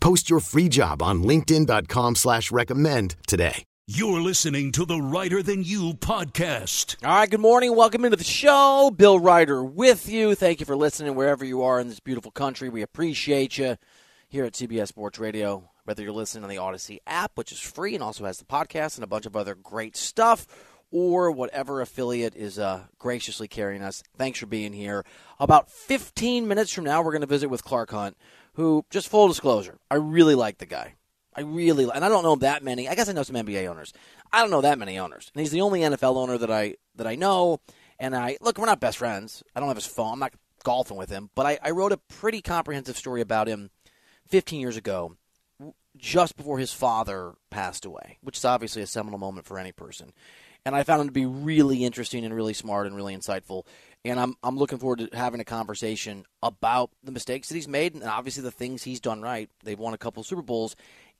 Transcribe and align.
Post 0.00 0.30
your 0.30 0.40
free 0.40 0.68
job 0.68 1.02
on 1.02 1.22
LinkedIn.com 1.22 2.16
slash 2.16 2.50
recommend 2.50 3.16
today. 3.26 3.64
You're 3.90 4.20
listening 4.20 4.70
to 4.72 4.84
the 4.84 5.00
Reiter 5.00 5.42
Than 5.42 5.62
You 5.64 5.94
podcast. 5.94 6.96
All 7.02 7.16
right, 7.16 7.30
good 7.30 7.40
morning. 7.40 7.74
Welcome 7.74 8.04
into 8.04 8.18
the 8.18 8.24
show. 8.24 8.92
Bill 8.94 9.18
Reiter 9.18 9.64
with 9.64 10.10
you. 10.10 10.34
Thank 10.34 10.60
you 10.60 10.66
for 10.66 10.76
listening 10.76 11.14
wherever 11.14 11.42
you 11.42 11.62
are 11.62 11.80
in 11.80 11.88
this 11.88 11.98
beautiful 11.98 12.30
country. 12.30 12.68
We 12.68 12.82
appreciate 12.82 13.56
you 13.56 13.76
here 14.28 14.44
at 14.44 14.52
CBS 14.52 14.88
Sports 14.88 15.18
Radio, 15.18 15.70
whether 15.84 16.02
you're 16.02 16.12
listening 16.12 16.44
on 16.44 16.50
the 16.50 16.56
Audacy 16.56 16.98
app, 17.06 17.32
which 17.36 17.50
is 17.50 17.60
free 17.60 17.94
and 17.94 18.04
also 18.04 18.26
has 18.26 18.36
the 18.36 18.44
podcast 18.44 18.96
and 18.96 19.04
a 19.04 19.08
bunch 19.08 19.24
of 19.24 19.34
other 19.34 19.54
great 19.54 19.96
stuff, 19.96 20.46
or 20.90 21.30
whatever 21.30 21.80
affiliate 21.80 22.34
is 22.36 22.58
uh, 22.58 22.82
graciously 22.98 23.48
carrying 23.48 23.82
us. 23.82 24.02
Thanks 24.18 24.38
for 24.38 24.46
being 24.46 24.74
here. 24.74 25.02
About 25.40 25.70
15 25.70 26.46
minutes 26.46 26.74
from 26.74 26.84
now, 26.84 27.00
we're 27.00 27.12
going 27.12 27.22
to 27.22 27.26
visit 27.26 27.48
with 27.48 27.64
Clark 27.64 27.90
Hunt, 27.90 28.18
who, 28.58 28.84
just 28.90 29.08
full 29.08 29.28
disclosure, 29.28 29.78
I 29.88 29.94
really 29.94 30.34
like 30.34 30.58
the 30.58 30.66
guy. 30.66 30.94
I 31.32 31.42
really, 31.42 31.88
and 31.94 32.04
I 32.04 32.08
don't 32.08 32.24
know 32.24 32.34
that 32.36 32.64
many. 32.64 32.88
I 32.88 32.96
guess 32.96 33.08
I 33.08 33.12
know 33.12 33.22
some 33.22 33.36
NBA 33.36 33.68
owners. 33.68 33.92
I 34.32 34.40
don't 34.40 34.50
know 34.50 34.62
that 34.62 34.80
many 34.80 34.98
owners, 34.98 35.30
and 35.32 35.40
he's 35.40 35.52
the 35.52 35.60
only 35.60 35.80
NFL 35.80 36.16
owner 36.16 36.36
that 36.36 36.50
I 36.50 36.74
that 36.96 37.06
I 37.06 37.14
know. 37.14 37.60
And 38.00 38.16
I 38.16 38.36
look, 38.40 38.58
we're 38.58 38.66
not 38.66 38.80
best 38.80 38.98
friends. 38.98 39.44
I 39.54 39.60
don't 39.60 39.68
have 39.68 39.76
his 39.76 39.86
phone. 39.86 40.14
I'm 40.14 40.18
not 40.18 40.34
golfing 40.64 40.96
with 40.96 41.08
him, 41.08 41.30
but 41.36 41.46
I, 41.46 41.58
I 41.62 41.70
wrote 41.70 41.92
a 41.92 41.98
pretty 41.98 42.42
comprehensive 42.42 42.96
story 42.96 43.20
about 43.20 43.46
him 43.46 43.70
15 44.26 44.60
years 44.60 44.76
ago, 44.76 45.16
just 45.96 46.36
before 46.36 46.58
his 46.58 46.72
father 46.72 47.34
passed 47.50 47.84
away, 47.84 48.18
which 48.22 48.38
is 48.38 48.44
obviously 48.44 48.82
a 48.82 48.88
seminal 48.88 49.20
moment 49.20 49.46
for 49.46 49.60
any 49.60 49.70
person. 49.70 50.12
And 50.66 50.74
I 50.74 50.82
found 50.82 51.02
him 51.02 51.06
to 51.06 51.12
be 51.12 51.26
really 51.26 51.84
interesting 51.84 52.24
and 52.24 52.34
really 52.34 52.54
smart 52.54 52.88
and 52.88 52.96
really 52.96 53.16
insightful. 53.16 53.64
And 54.04 54.18
I'm 54.18 54.34
I'm 54.42 54.56
looking 54.56 54.78
forward 54.78 55.00
to 55.00 55.08
having 55.12 55.40
a 55.40 55.44
conversation 55.44 56.24
about 56.42 56.90
the 57.02 57.12
mistakes 57.12 57.48
that 57.48 57.56
he's 57.56 57.68
made 57.68 57.94
and 57.94 58.04
obviously 58.04 58.42
the 58.42 58.50
things 58.50 58.82
he's 58.82 59.00
done 59.00 59.20
right. 59.22 59.50
They've 59.64 59.78
won 59.78 59.94
a 59.94 59.98
couple 59.98 60.22
Super 60.22 60.42
Bowls 60.42 60.76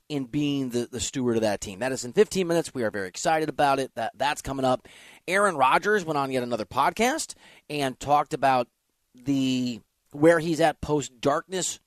in 0.09 0.25
being 0.25 0.69
the, 0.69 0.87
the 0.91 0.99
steward 0.99 1.35
of 1.35 1.43
that 1.43 1.61
team. 1.61 1.79
That 1.79 1.91
is 1.91 2.03
in 2.03 2.13
15 2.13 2.47
minutes. 2.47 2.73
We 2.73 2.83
are 2.83 2.89
very 2.89 3.07
excited 3.07 3.47
about 3.47 3.79
it. 3.79 3.91
That 3.95 4.13
that's 4.15 4.41
coming 4.41 4.65
up. 4.65 4.87
Aaron 5.27 5.55
Rodgers 5.55 6.03
went 6.03 6.17
on 6.17 6.31
yet 6.31 6.43
another 6.43 6.65
podcast 6.65 7.35
and 7.69 7.99
talked 7.99 8.33
about 8.33 8.67
the 9.13 9.81
where 10.11 10.39
he's 10.39 10.59
at 10.59 10.81
post 10.81 11.21
darkness 11.21 11.79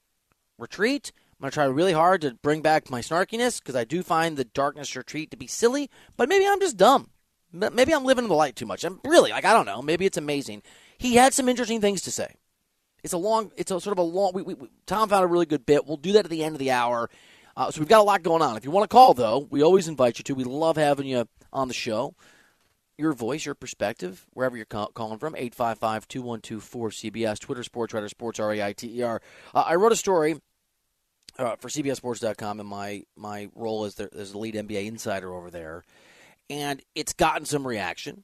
retreat. 0.58 1.12
I'm 1.16 1.44
going 1.44 1.50
to 1.50 1.54
try 1.54 1.64
really 1.64 1.92
hard 1.92 2.20
to 2.20 2.34
bring 2.42 2.62
back 2.62 2.88
my 2.88 3.00
snarkiness 3.00 3.58
because 3.58 3.74
I 3.74 3.82
do 3.82 4.04
find 4.04 4.36
the 4.36 4.44
darkness 4.44 4.94
retreat 4.94 5.32
to 5.32 5.36
be 5.36 5.48
silly, 5.48 5.90
but 6.16 6.28
maybe 6.28 6.46
I'm 6.46 6.60
just 6.60 6.76
dumb. 6.76 7.10
Maybe 7.52 7.92
I'm 7.92 8.04
living 8.04 8.24
in 8.24 8.28
the 8.28 8.36
light 8.36 8.54
too 8.54 8.64
much. 8.64 8.84
I'm 8.84 9.00
really 9.04 9.30
like 9.32 9.44
I 9.44 9.52
don't 9.52 9.66
know. 9.66 9.82
Maybe 9.82 10.06
it's 10.06 10.16
amazing. 10.16 10.62
He 11.02 11.16
had 11.16 11.34
some 11.34 11.48
interesting 11.48 11.80
things 11.80 12.02
to 12.02 12.12
say. 12.12 12.36
It's 13.02 13.12
a 13.12 13.18
long. 13.18 13.50
It's 13.56 13.72
a 13.72 13.80
sort 13.80 13.92
of 13.92 13.98
a 13.98 14.06
long. 14.06 14.30
We, 14.34 14.42
we, 14.42 14.54
Tom 14.86 15.08
found 15.08 15.24
a 15.24 15.26
really 15.26 15.46
good 15.46 15.66
bit. 15.66 15.84
We'll 15.84 15.96
do 15.96 16.12
that 16.12 16.24
at 16.24 16.30
the 16.30 16.44
end 16.44 16.54
of 16.54 16.60
the 16.60 16.70
hour. 16.70 17.10
Uh, 17.56 17.72
so 17.72 17.80
we've 17.80 17.88
got 17.88 17.98
a 17.98 18.04
lot 18.04 18.22
going 18.22 18.40
on. 18.40 18.56
If 18.56 18.64
you 18.64 18.70
want 18.70 18.88
to 18.88 18.94
call, 18.94 19.12
though, 19.12 19.48
we 19.50 19.64
always 19.64 19.88
invite 19.88 20.18
you 20.18 20.22
to. 20.22 20.34
We 20.36 20.44
love 20.44 20.76
having 20.76 21.08
you 21.08 21.26
on 21.52 21.66
the 21.66 21.74
show. 21.74 22.14
Your 22.96 23.14
voice, 23.14 23.44
your 23.44 23.56
perspective, 23.56 24.26
wherever 24.32 24.56
you're 24.56 24.64
call- 24.64 24.92
calling 24.92 25.18
from, 25.18 25.34
855 25.34 26.06
212 26.06 26.62
4CBS, 26.62 27.40
Twitter, 27.40 27.64
Sports 27.64 27.92
Reiter, 27.92 28.08
Sports 28.08 28.38
R 28.38 28.52
A 28.52 28.62
I 28.62 28.72
T 28.72 28.98
E 28.98 29.02
R. 29.02 29.20
Uh, 29.52 29.64
I 29.66 29.74
wrote 29.74 29.90
a 29.90 29.96
story 29.96 30.36
uh, 31.36 31.56
for 31.56 31.68
CBSSports.com 31.68 32.60
in 32.60 32.66
my, 32.66 33.02
my 33.16 33.48
role 33.56 33.86
as 33.86 33.96
the, 33.96 34.08
as 34.16 34.30
the 34.32 34.38
lead 34.38 34.54
NBA 34.54 34.86
insider 34.86 35.34
over 35.34 35.50
there. 35.50 35.82
And 36.48 36.80
it's 36.94 37.12
gotten 37.12 37.44
some 37.44 37.66
reaction, 37.66 38.22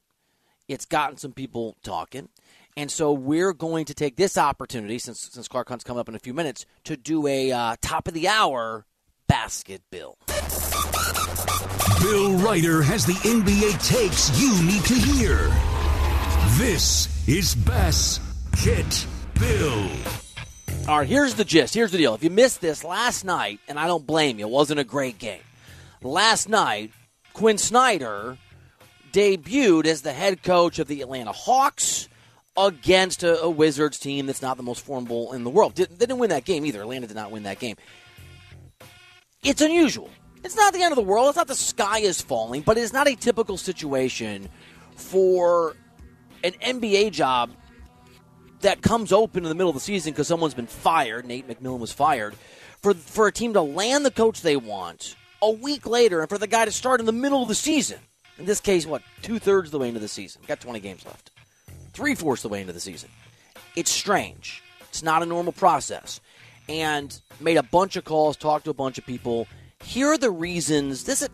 it's 0.69 0.85
gotten 0.85 1.17
some 1.17 1.33
people 1.33 1.75
talking. 1.83 2.29
And 2.77 2.89
so 2.89 3.11
we're 3.11 3.53
going 3.53 3.85
to 3.85 3.93
take 3.93 4.15
this 4.15 4.37
opportunity, 4.37 4.99
since, 4.99 5.19
since 5.31 5.47
Clark 5.47 5.69
Hunt's 5.69 5.83
coming 5.83 5.99
up 5.99 6.09
in 6.09 6.15
a 6.15 6.19
few 6.19 6.33
minutes, 6.33 6.65
to 6.85 6.95
do 6.95 7.27
a 7.27 7.51
uh, 7.51 7.75
top 7.81 8.07
of 8.07 8.13
the 8.13 8.27
hour 8.27 8.85
basket 9.27 9.81
bill. 9.91 10.17
Bill 12.01 12.37
Reiter 12.37 12.81
has 12.81 13.05
the 13.05 13.13
NBA 13.13 13.85
takes 13.87 14.41
you 14.41 14.51
need 14.63 14.83
to 14.85 14.93
hear. 14.93 15.49
This 16.57 17.27
is 17.27 17.55
Basket 17.55 19.05
Bill. 19.39 19.89
All 20.87 20.99
right, 20.99 21.07
here's 21.07 21.35
the 21.35 21.45
gist. 21.45 21.73
Here's 21.73 21.91
the 21.91 21.97
deal. 21.97 22.15
If 22.15 22.23
you 22.23 22.31
missed 22.31 22.61
this 22.61 22.83
last 22.83 23.23
night, 23.23 23.59
and 23.67 23.79
I 23.79 23.85
don't 23.85 24.05
blame 24.07 24.39
you, 24.39 24.47
it 24.47 24.51
wasn't 24.51 24.79
a 24.79 24.83
great 24.83 25.19
game. 25.19 25.41
Last 26.01 26.49
night, 26.49 26.91
Quin 27.33 27.57
Snyder 27.57 28.37
debuted 29.13 29.85
as 29.85 30.01
the 30.01 30.11
head 30.11 30.43
coach 30.43 30.79
of 30.79 30.87
the 30.87 31.01
Atlanta 31.01 31.31
Hawks 31.31 32.08
against 32.59 33.23
a, 33.23 33.41
a 33.41 33.49
Wizards 33.49 33.97
team 33.97 34.25
that's 34.25 34.41
not 34.41 34.57
the 34.57 34.63
most 34.63 34.85
formidable 34.85 35.33
in 35.33 35.43
the 35.43 35.49
world. 35.49 35.75
Did, 35.75 35.89
they 35.91 36.05
didn't 36.05 36.19
win 36.19 36.29
that 36.29 36.45
game 36.45 36.65
either. 36.65 36.81
Atlanta 36.81 37.07
did 37.07 37.15
not 37.15 37.31
win 37.31 37.43
that 37.43 37.59
game. 37.59 37.77
It's 39.43 39.61
unusual. 39.61 40.09
It's 40.43 40.55
not 40.55 40.73
the 40.73 40.81
end 40.81 40.91
of 40.91 40.97
the 40.97 41.03
world. 41.03 41.29
It's 41.29 41.37
not 41.37 41.47
the 41.47 41.55
sky 41.55 41.99
is 41.99 42.21
falling, 42.21 42.61
but 42.61 42.77
it's 42.77 42.93
not 42.93 43.07
a 43.07 43.15
typical 43.15 43.57
situation 43.57 44.49
for 44.95 45.75
an 46.43 46.51
NBA 46.53 47.11
job 47.11 47.51
that 48.61 48.81
comes 48.81 49.13
open 49.13 49.43
in 49.43 49.49
the 49.49 49.55
middle 49.55 49.69
of 49.69 49.75
the 49.75 49.81
season 49.81 50.11
because 50.11 50.27
someone's 50.27 50.53
been 50.53 50.67
fired. 50.67 51.25
Nate 51.25 51.47
McMillan 51.47 51.79
was 51.79 51.93
fired. 51.93 52.35
For, 52.81 52.93
for 52.93 53.27
a 53.27 53.31
team 53.31 53.53
to 53.53 53.61
land 53.61 54.05
the 54.05 54.11
coach 54.11 54.41
they 54.41 54.57
want 54.57 55.15
a 55.41 55.49
week 55.49 55.85
later 55.85 56.19
and 56.21 56.29
for 56.29 56.37
the 56.37 56.47
guy 56.47 56.65
to 56.65 56.71
start 56.71 56.99
in 56.99 57.05
the 57.05 57.11
middle 57.13 57.41
of 57.41 57.47
the 57.47 57.55
season. 57.55 57.99
In 58.37 58.45
this 58.45 58.59
case, 58.61 58.85
what, 58.85 59.01
two 59.21 59.39
thirds 59.39 59.67
of 59.67 59.71
the 59.71 59.79
way 59.79 59.89
into 59.89 59.99
the 59.99 60.07
season? 60.07 60.41
Got 60.47 60.61
20 60.61 60.79
games 60.79 61.05
left. 61.05 61.31
Three 61.93 62.15
fourths 62.15 62.43
of 62.43 62.49
the 62.49 62.53
way 62.53 62.61
into 62.61 62.73
the 62.73 62.79
season. 62.79 63.09
It's 63.75 63.91
strange. 63.91 64.63
It's 64.89 65.03
not 65.03 65.23
a 65.23 65.25
normal 65.25 65.53
process. 65.53 66.21
And 66.67 67.19
made 67.39 67.57
a 67.57 67.63
bunch 67.63 67.95
of 67.95 68.05
calls, 68.05 68.37
talked 68.37 68.65
to 68.65 68.71
a 68.71 68.75
bunch 68.75 68.97
of 68.97 69.05
people. 69.05 69.47
Here 69.83 70.07
are 70.07 70.17
the 70.17 70.31
reasons. 70.31 71.03
This 71.03 71.21
is 71.21 71.29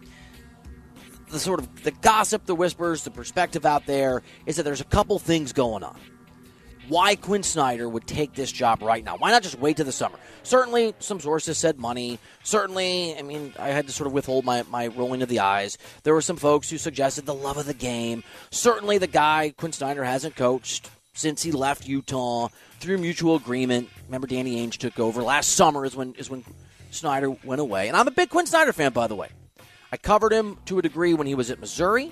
the 1.32 1.40
sort 1.40 1.60
of 1.60 1.84
the 1.84 1.92
gossip, 1.92 2.46
the 2.46 2.56
whispers, 2.56 3.04
the 3.04 3.12
perspective 3.12 3.66
out 3.66 3.86
there 3.86 4.22
is 4.46 4.56
that 4.58 4.64
there's 4.64 4.82
a 4.82 4.86
couple 4.86 5.20
things 5.20 5.52
going 5.52 5.84
on. 5.84 6.00
Why 6.88 7.16
Quin 7.16 7.44
Snyder 7.44 7.90
would 7.90 8.06
take 8.06 8.34
this 8.34 8.52
job 8.52 8.82
right 8.82 9.04
now? 9.04 9.18
Why 9.18 9.32
not 9.32 9.44
just 9.44 9.60
wait 9.60 9.78
to 9.78 9.84
the 9.84 9.92
summer? 9.92 10.18
Certainly, 10.44 10.94
some 11.00 11.20
sources 11.20 11.58
said 11.58 11.80
money. 11.80 12.20
Certainly, 12.44 13.18
I 13.18 13.22
mean, 13.24 13.54
I 13.58 13.70
had 13.70 13.88
to 13.88 13.94
sort 13.94 14.08
of 14.08 14.14
withhold 14.14 14.46
my, 14.46 14.64
my 14.70 14.88
rolling 14.88 15.22
of 15.22 15.30
the 15.30 15.40
eyes. 15.40 15.78
There 16.04 16.14
were 16.14 16.22
some 16.22 16.38
folks 16.38 16.70
who 16.70 16.78
suggested 16.78 17.26
the 17.26 17.34
love 17.34 17.58
of 17.58 17.66
the 17.66 17.74
game. 17.74 18.24
Certainly, 18.52 19.00
the 19.00 19.08
guy, 19.08 19.54
Quin 19.58 19.72
Snyder, 19.72 20.04
hasn't 20.04 20.36
coached 20.36 20.90
since 21.14 21.42
he 21.42 21.52
left 21.52 21.88
Utah 21.88 22.50
through 22.80 23.00
mutual 23.00 23.36
agreement. 23.36 23.90
Remember, 24.06 24.28
Danny 24.28 24.58
Ainge 24.66 24.78
took 24.78 25.00
over 25.00 25.24
last 25.24 25.52
summer. 25.52 25.86
Is 25.86 25.96
when 25.96 26.14
is 26.16 26.30
when 26.30 26.44
Snyder 26.92 27.32
went 27.32 27.62
away, 27.62 27.88
and 27.88 27.98
I'm 27.98 28.08
a 28.08 28.12
big 28.12 28.30
Quin 28.30 28.46
Snyder 28.46 28.74
fan, 28.74 28.92
by 28.92 29.08
the 29.08 29.16
way. 29.16 29.30
I 29.92 29.98
covered 29.98 30.34
him 30.34 30.58
to 30.66 30.80
a 30.80 30.82
degree 30.82 31.14
when 31.14 31.26
he 31.26 31.36
was 31.36 31.50
at 31.50 31.60
Missouri, 31.60 32.12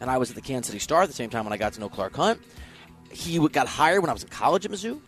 and 0.00 0.10
I 0.10 0.18
was 0.18 0.30
at 0.30 0.36
the 0.36 0.42
Kansas 0.42 0.66
City 0.66 0.78
Star 0.78 1.02
at 1.02 1.08
the 1.08 1.14
same 1.14 1.30
time 1.30 1.44
when 1.44 1.52
I 1.52 1.56
got 1.56 1.72
to 1.74 1.80
know 1.80 1.88
Clark 1.88 2.16
Hunt. 2.16 2.40
He 3.10 3.38
got 3.48 3.66
hired 3.66 4.02
when 4.02 4.10
I 4.10 4.12
was 4.12 4.22
in 4.22 4.28
college 4.28 4.64
at 4.64 4.70
Mizzou. 4.70 5.00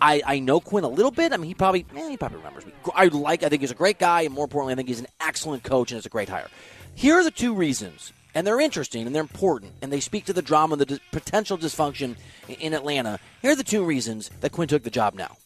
I, 0.00 0.20
I 0.26 0.38
know 0.40 0.58
Quin 0.58 0.84
a 0.84 0.88
little 0.88 1.12
bit. 1.12 1.32
I 1.32 1.36
mean, 1.36 1.46
he 1.46 1.54
probably 1.54 1.86
eh, 1.96 2.10
he 2.10 2.16
probably 2.16 2.38
remembers 2.38 2.66
me. 2.66 2.72
I 2.94 3.06
like. 3.06 3.42
I 3.44 3.48
think 3.48 3.60
he's 3.60 3.70
a 3.70 3.76
great 3.76 3.98
guy, 3.98 4.22
and 4.22 4.34
more 4.34 4.44
importantly, 4.44 4.72
I 4.72 4.76
think 4.76 4.88
he's 4.88 5.00
an 5.00 5.06
excellent 5.20 5.62
coach 5.62 5.92
and 5.92 5.98
is 5.98 6.06
a 6.06 6.10
great 6.10 6.28
hire. 6.28 6.48
Here 6.94 7.14
are 7.14 7.24
the 7.24 7.30
two 7.30 7.54
reasons, 7.54 8.12
and 8.34 8.46
they're 8.46 8.60
interesting 8.60 9.06
and 9.06 9.14
they're 9.14 9.22
important, 9.22 9.72
and 9.80 9.92
they 9.92 10.00
speak 10.00 10.24
to 10.24 10.32
the 10.32 10.42
drama 10.42 10.74
and 10.74 10.82
the 10.82 11.00
potential 11.12 11.56
dysfunction 11.56 12.16
in 12.48 12.74
Atlanta. 12.74 13.20
Here 13.42 13.52
are 13.52 13.56
the 13.56 13.62
two 13.62 13.84
reasons 13.84 14.30
that 14.40 14.50
Quin 14.50 14.66
took 14.66 14.82
the 14.82 14.90
job 14.90 15.14
now 15.14 15.36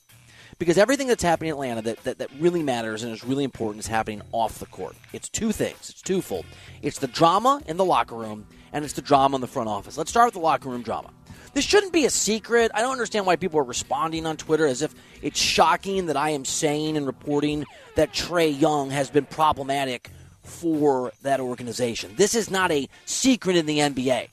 because 0.58 0.78
everything 0.78 1.06
that's 1.06 1.22
happening 1.22 1.50
in 1.50 1.54
Atlanta 1.54 1.82
that, 1.82 2.02
that, 2.04 2.18
that, 2.18 2.30
really 2.38 2.62
matters 2.62 3.02
and 3.02 3.12
is 3.12 3.24
really 3.24 3.44
important 3.44 3.80
is 3.80 3.86
happening 3.86 4.22
off 4.32 4.58
the 4.58 4.66
court. 4.66 4.96
It's 5.12 5.28
two 5.28 5.52
things. 5.52 5.90
It's 5.90 6.02
twofold. 6.02 6.46
It's 6.82 6.98
the 6.98 7.08
drama 7.08 7.62
in 7.66 7.76
the 7.76 7.84
locker 7.84 8.14
room 8.14 8.46
and 8.72 8.84
it's 8.84 8.94
the 8.94 9.02
drama 9.02 9.36
in 9.36 9.40
the 9.40 9.46
front 9.46 9.68
office. 9.68 9.98
Let's 9.98 10.10
start 10.10 10.26
with 10.28 10.34
the 10.34 10.40
locker 10.40 10.68
room 10.68 10.82
drama. 10.82 11.10
This 11.56 11.64
shouldn't 11.64 11.94
be 11.94 12.04
a 12.04 12.10
secret. 12.10 12.70
I 12.74 12.82
don't 12.82 12.92
understand 12.92 13.24
why 13.24 13.36
people 13.36 13.58
are 13.58 13.64
responding 13.64 14.26
on 14.26 14.36
Twitter 14.36 14.66
as 14.66 14.82
if 14.82 14.94
it's 15.22 15.40
shocking 15.40 16.04
that 16.04 16.16
I 16.18 16.28
am 16.28 16.44
saying 16.44 16.98
and 16.98 17.06
reporting 17.06 17.64
that 17.94 18.12
Trae 18.12 18.60
Young 18.60 18.90
has 18.90 19.08
been 19.08 19.24
problematic 19.24 20.10
for 20.42 21.14
that 21.22 21.40
organization. 21.40 22.12
This 22.14 22.34
is 22.34 22.50
not 22.50 22.70
a 22.72 22.90
secret 23.06 23.56
in 23.56 23.64
the 23.64 23.78
NBA. 23.78 24.28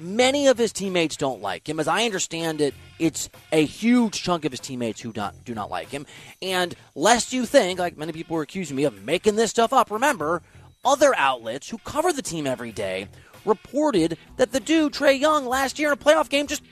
Many 0.00 0.48
of 0.48 0.58
his 0.58 0.72
teammates 0.72 1.16
don't 1.16 1.40
like 1.40 1.68
him. 1.68 1.78
As 1.78 1.86
I 1.86 2.04
understand 2.04 2.60
it, 2.60 2.74
it's 2.98 3.30
a 3.52 3.64
huge 3.64 4.20
chunk 4.20 4.44
of 4.44 4.50
his 4.50 4.58
teammates 4.58 5.00
who 5.00 5.12
not, 5.14 5.36
do 5.44 5.54
not 5.54 5.70
like 5.70 5.90
him. 5.90 6.04
And 6.42 6.74
lest 6.96 7.32
you 7.32 7.46
think, 7.46 7.78
like 7.78 7.96
many 7.96 8.10
people 8.10 8.36
are 8.38 8.42
accusing 8.42 8.74
me 8.74 8.82
of 8.82 9.04
making 9.04 9.36
this 9.36 9.50
stuff 9.50 9.72
up, 9.72 9.88
remember, 9.88 10.42
other 10.84 11.14
outlets 11.16 11.68
who 11.68 11.78
cover 11.78 12.12
the 12.12 12.22
team 12.22 12.44
every 12.46 12.72
day 12.72 13.08
reported 13.46 14.18
that 14.36 14.52
the 14.52 14.60
dude, 14.60 14.92
Trae 14.92 15.18
Young, 15.18 15.46
last 15.46 15.78
year 15.78 15.88
in 15.88 15.94
a 15.94 15.96
playoff 15.96 16.28
game 16.28 16.46
just 16.46 16.62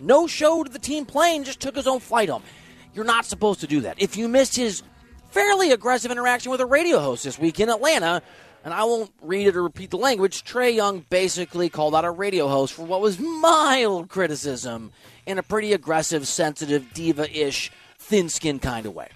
no 0.00 0.26
showed 0.26 0.72
the 0.72 0.78
team 0.78 1.06
playing, 1.06 1.44
just 1.44 1.60
took 1.60 1.76
his 1.76 1.86
own 1.86 2.00
flight 2.00 2.28
home. 2.28 2.42
You're 2.94 3.04
not 3.04 3.24
supposed 3.24 3.60
to 3.60 3.66
do 3.66 3.82
that. 3.82 4.00
If 4.00 4.16
you 4.16 4.28
missed 4.28 4.56
his 4.56 4.82
fairly 5.30 5.70
aggressive 5.70 6.10
interaction 6.10 6.50
with 6.50 6.60
a 6.60 6.66
radio 6.66 6.98
host 6.98 7.24
this 7.24 7.38
week 7.38 7.60
in 7.60 7.68
Atlanta, 7.68 8.22
and 8.64 8.74
I 8.74 8.84
won't 8.84 9.12
read 9.22 9.46
it 9.46 9.56
or 9.56 9.62
repeat 9.62 9.90
the 9.90 9.98
language, 9.98 10.42
Trae 10.44 10.74
Young 10.74 11.04
basically 11.08 11.68
called 11.68 11.94
out 11.94 12.04
a 12.04 12.10
radio 12.10 12.48
host 12.48 12.74
for 12.74 12.84
what 12.84 13.00
was 13.00 13.18
mild 13.18 14.08
criticism 14.08 14.92
in 15.24 15.38
a 15.38 15.42
pretty 15.42 15.72
aggressive, 15.72 16.26
sensitive, 16.26 16.92
diva 16.92 17.30
ish, 17.30 17.70
thin 17.98 18.28
skinned 18.28 18.62
kind 18.62 18.86
of 18.86 18.94
way. 18.94 19.08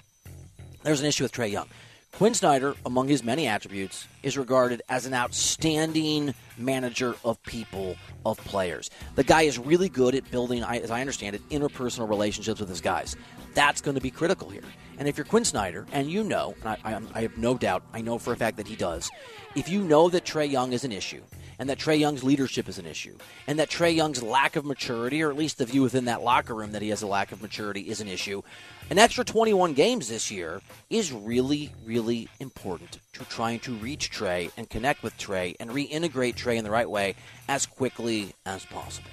There's 0.82 1.00
an 1.00 1.06
issue 1.06 1.24
with 1.24 1.32
Trae 1.32 1.50
Young. 1.50 1.68
Quin 2.12 2.34
Snyder, 2.34 2.74
among 2.84 3.08
his 3.08 3.24
many 3.24 3.46
attributes, 3.46 4.06
is 4.22 4.36
regarded 4.36 4.82
as 4.88 5.06
an 5.06 5.14
outstanding 5.14 6.34
manager 6.58 7.14
of 7.24 7.42
people, 7.44 7.96
of 8.26 8.36
players. 8.38 8.90
The 9.14 9.24
guy 9.24 9.42
is 9.42 9.58
really 9.58 9.88
good 9.88 10.14
at 10.14 10.30
building, 10.30 10.62
as 10.62 10.90
I 10.90 11.00
understand 11.00 11.34
it, 11.34 11.48
interpersonal 11.48 12.08
relationships 12.08 12.60
with 12.60 12.68
his 12.68 12.82
guys. 12.82 13.16
That's 13.54 13.80
going 13.80 13.94
to 13.94 14.02
be 14.02 14.10
critical 14.10 14.50
here. 14.50 14.64
And 14.98 15.08
if 15.08 15.16
you're 15.16 15.24
Quin 15.24 15.46
Snyder, 15.46 15.86
and 15.92 16.10
you 16.10 16.22
know, 16.22 16.54
and 16.60 16.68
I, 16.68 16.78
I, 16.84 17.00
I 17.14 17.22
have 17.22 17.38
no 17.38 17.56
doubt, 17.56 17.84
I 17.94 18.02
know 18.02 18.18
for 18.18 18.34
a 18.34 18.36
fact 18.36 18.58
that 18.58 18.66
he 18.66 18.76
does, 18.76 19.10
if 19.54 19.68
you 19.68 19.80
know 19.82 20.10
that 20.10 20.24
Trae 20.26 20.50
Young 20.50 20.74
is 20.74 20.84
an 20.84 20.92
issue, 20.92 21.22
and 21.60 21.68
that 21.68 21.78
Trae 21.78 21.98
Young's 21.98 22.24
leadership 22.24 22.70
is 22.70 22.78
an 22.78 22.86
issue, 22.86 23.16
and 23.46 23.58
that 23.58 23.68
Trae 23.68 23.94
Young's 23.94 24.22
lack 24.22 24.56
of 24.56 24.64
maturity, 24.64 25.22
or 25.22 25.30
at 25.30 25.36
least 25.36 25.58
the 25.58 25.66
view 25.66 25.82
within 25.82 26.06
that 26.06 26.22
locker 26.22 26.54
room 26.54 26.72
that 26.72 26.80
he 26.80 26.88
has 26.88 27.02
a 27.02 27.06
lack 27.06 27.32
of 27.32 27.42
maturity, 27.42 27.82
is 27.82 28.00
an 28.00 28.08
issue, 28.08 28.40
an 28.88 28.98
extra 28.98 29.24
21 29.24 29.74
games 29.74 30.08
this 30.08 30.30
year 30.30 30.62
is 30.88 31.12
really, 31.12 31.70
really 31.84 32.28
important 32.40 32.98
to 33.12 33.24
trying 33.26 33.60
to 33.60 33.74
reach 33.74 34.10
Trae 34.10 34.50
and 34.56 34.70
connect 34.70 35.02
with 35.02 35.16
Trae 35.18 35.54
and 35.60 35.68
reintegrate 35.68 36.34
Trae 36.34 36.56
in 36.56 36.64
the 36.64 36.70
right 36.70 36.88
way 36.88 37.14
as 37.46 37.66
quickly 37.66 38.32
as 38.46 38.64
possible. 38.64 39.10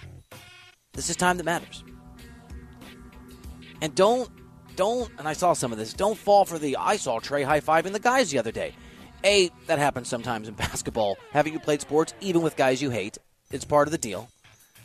This 0.94 1.10
is 1.10 1.18
time 1.18 1.36
that 1.38 1.44
matters. 1.44 1.84
And 3.82 3.94
don't, 3.94 4.30
don't, 4.78 5.12
and 5.20 5.28
I 5.28 5.34
saw 5.34 5.52
some 5.52 5.74
of 5.74 5.78
this, 5.78 5.94
don't 5.94 6.18
fall 6.18 6.46
for 6.46 6.58
the, 6.58 6.78
I 6.78 6.96
saw 6.96 7.20
Trae 7.20 7.44
high 7.44 7.60
fiving 7.60 7.92
the 7.92 8.00
guys 8.00 8.32
the 8.32 8.40
other 8.40 8.54
day. 8.54 8.74
A, 9.24 9.50
that 9.68 9.80
happens 9.80 10.08
sometimes 10.08 10.48
in 10.48 10.54
basketball. 10.56 11.18
Haven't 11.32 11.54
you 11.54 11.60
played 11.60 11.82
sports, 11.82 12.14
even 12.22 12.42
with 12.42 12.56
guys 12.56 12.82
you 12.82 12.90
hate? 12.90 13.18
It's 13.52 13.66
part 13.66 13.88
of 13.88 13.92
the 13.92 13.98
deal. 13.98 14.30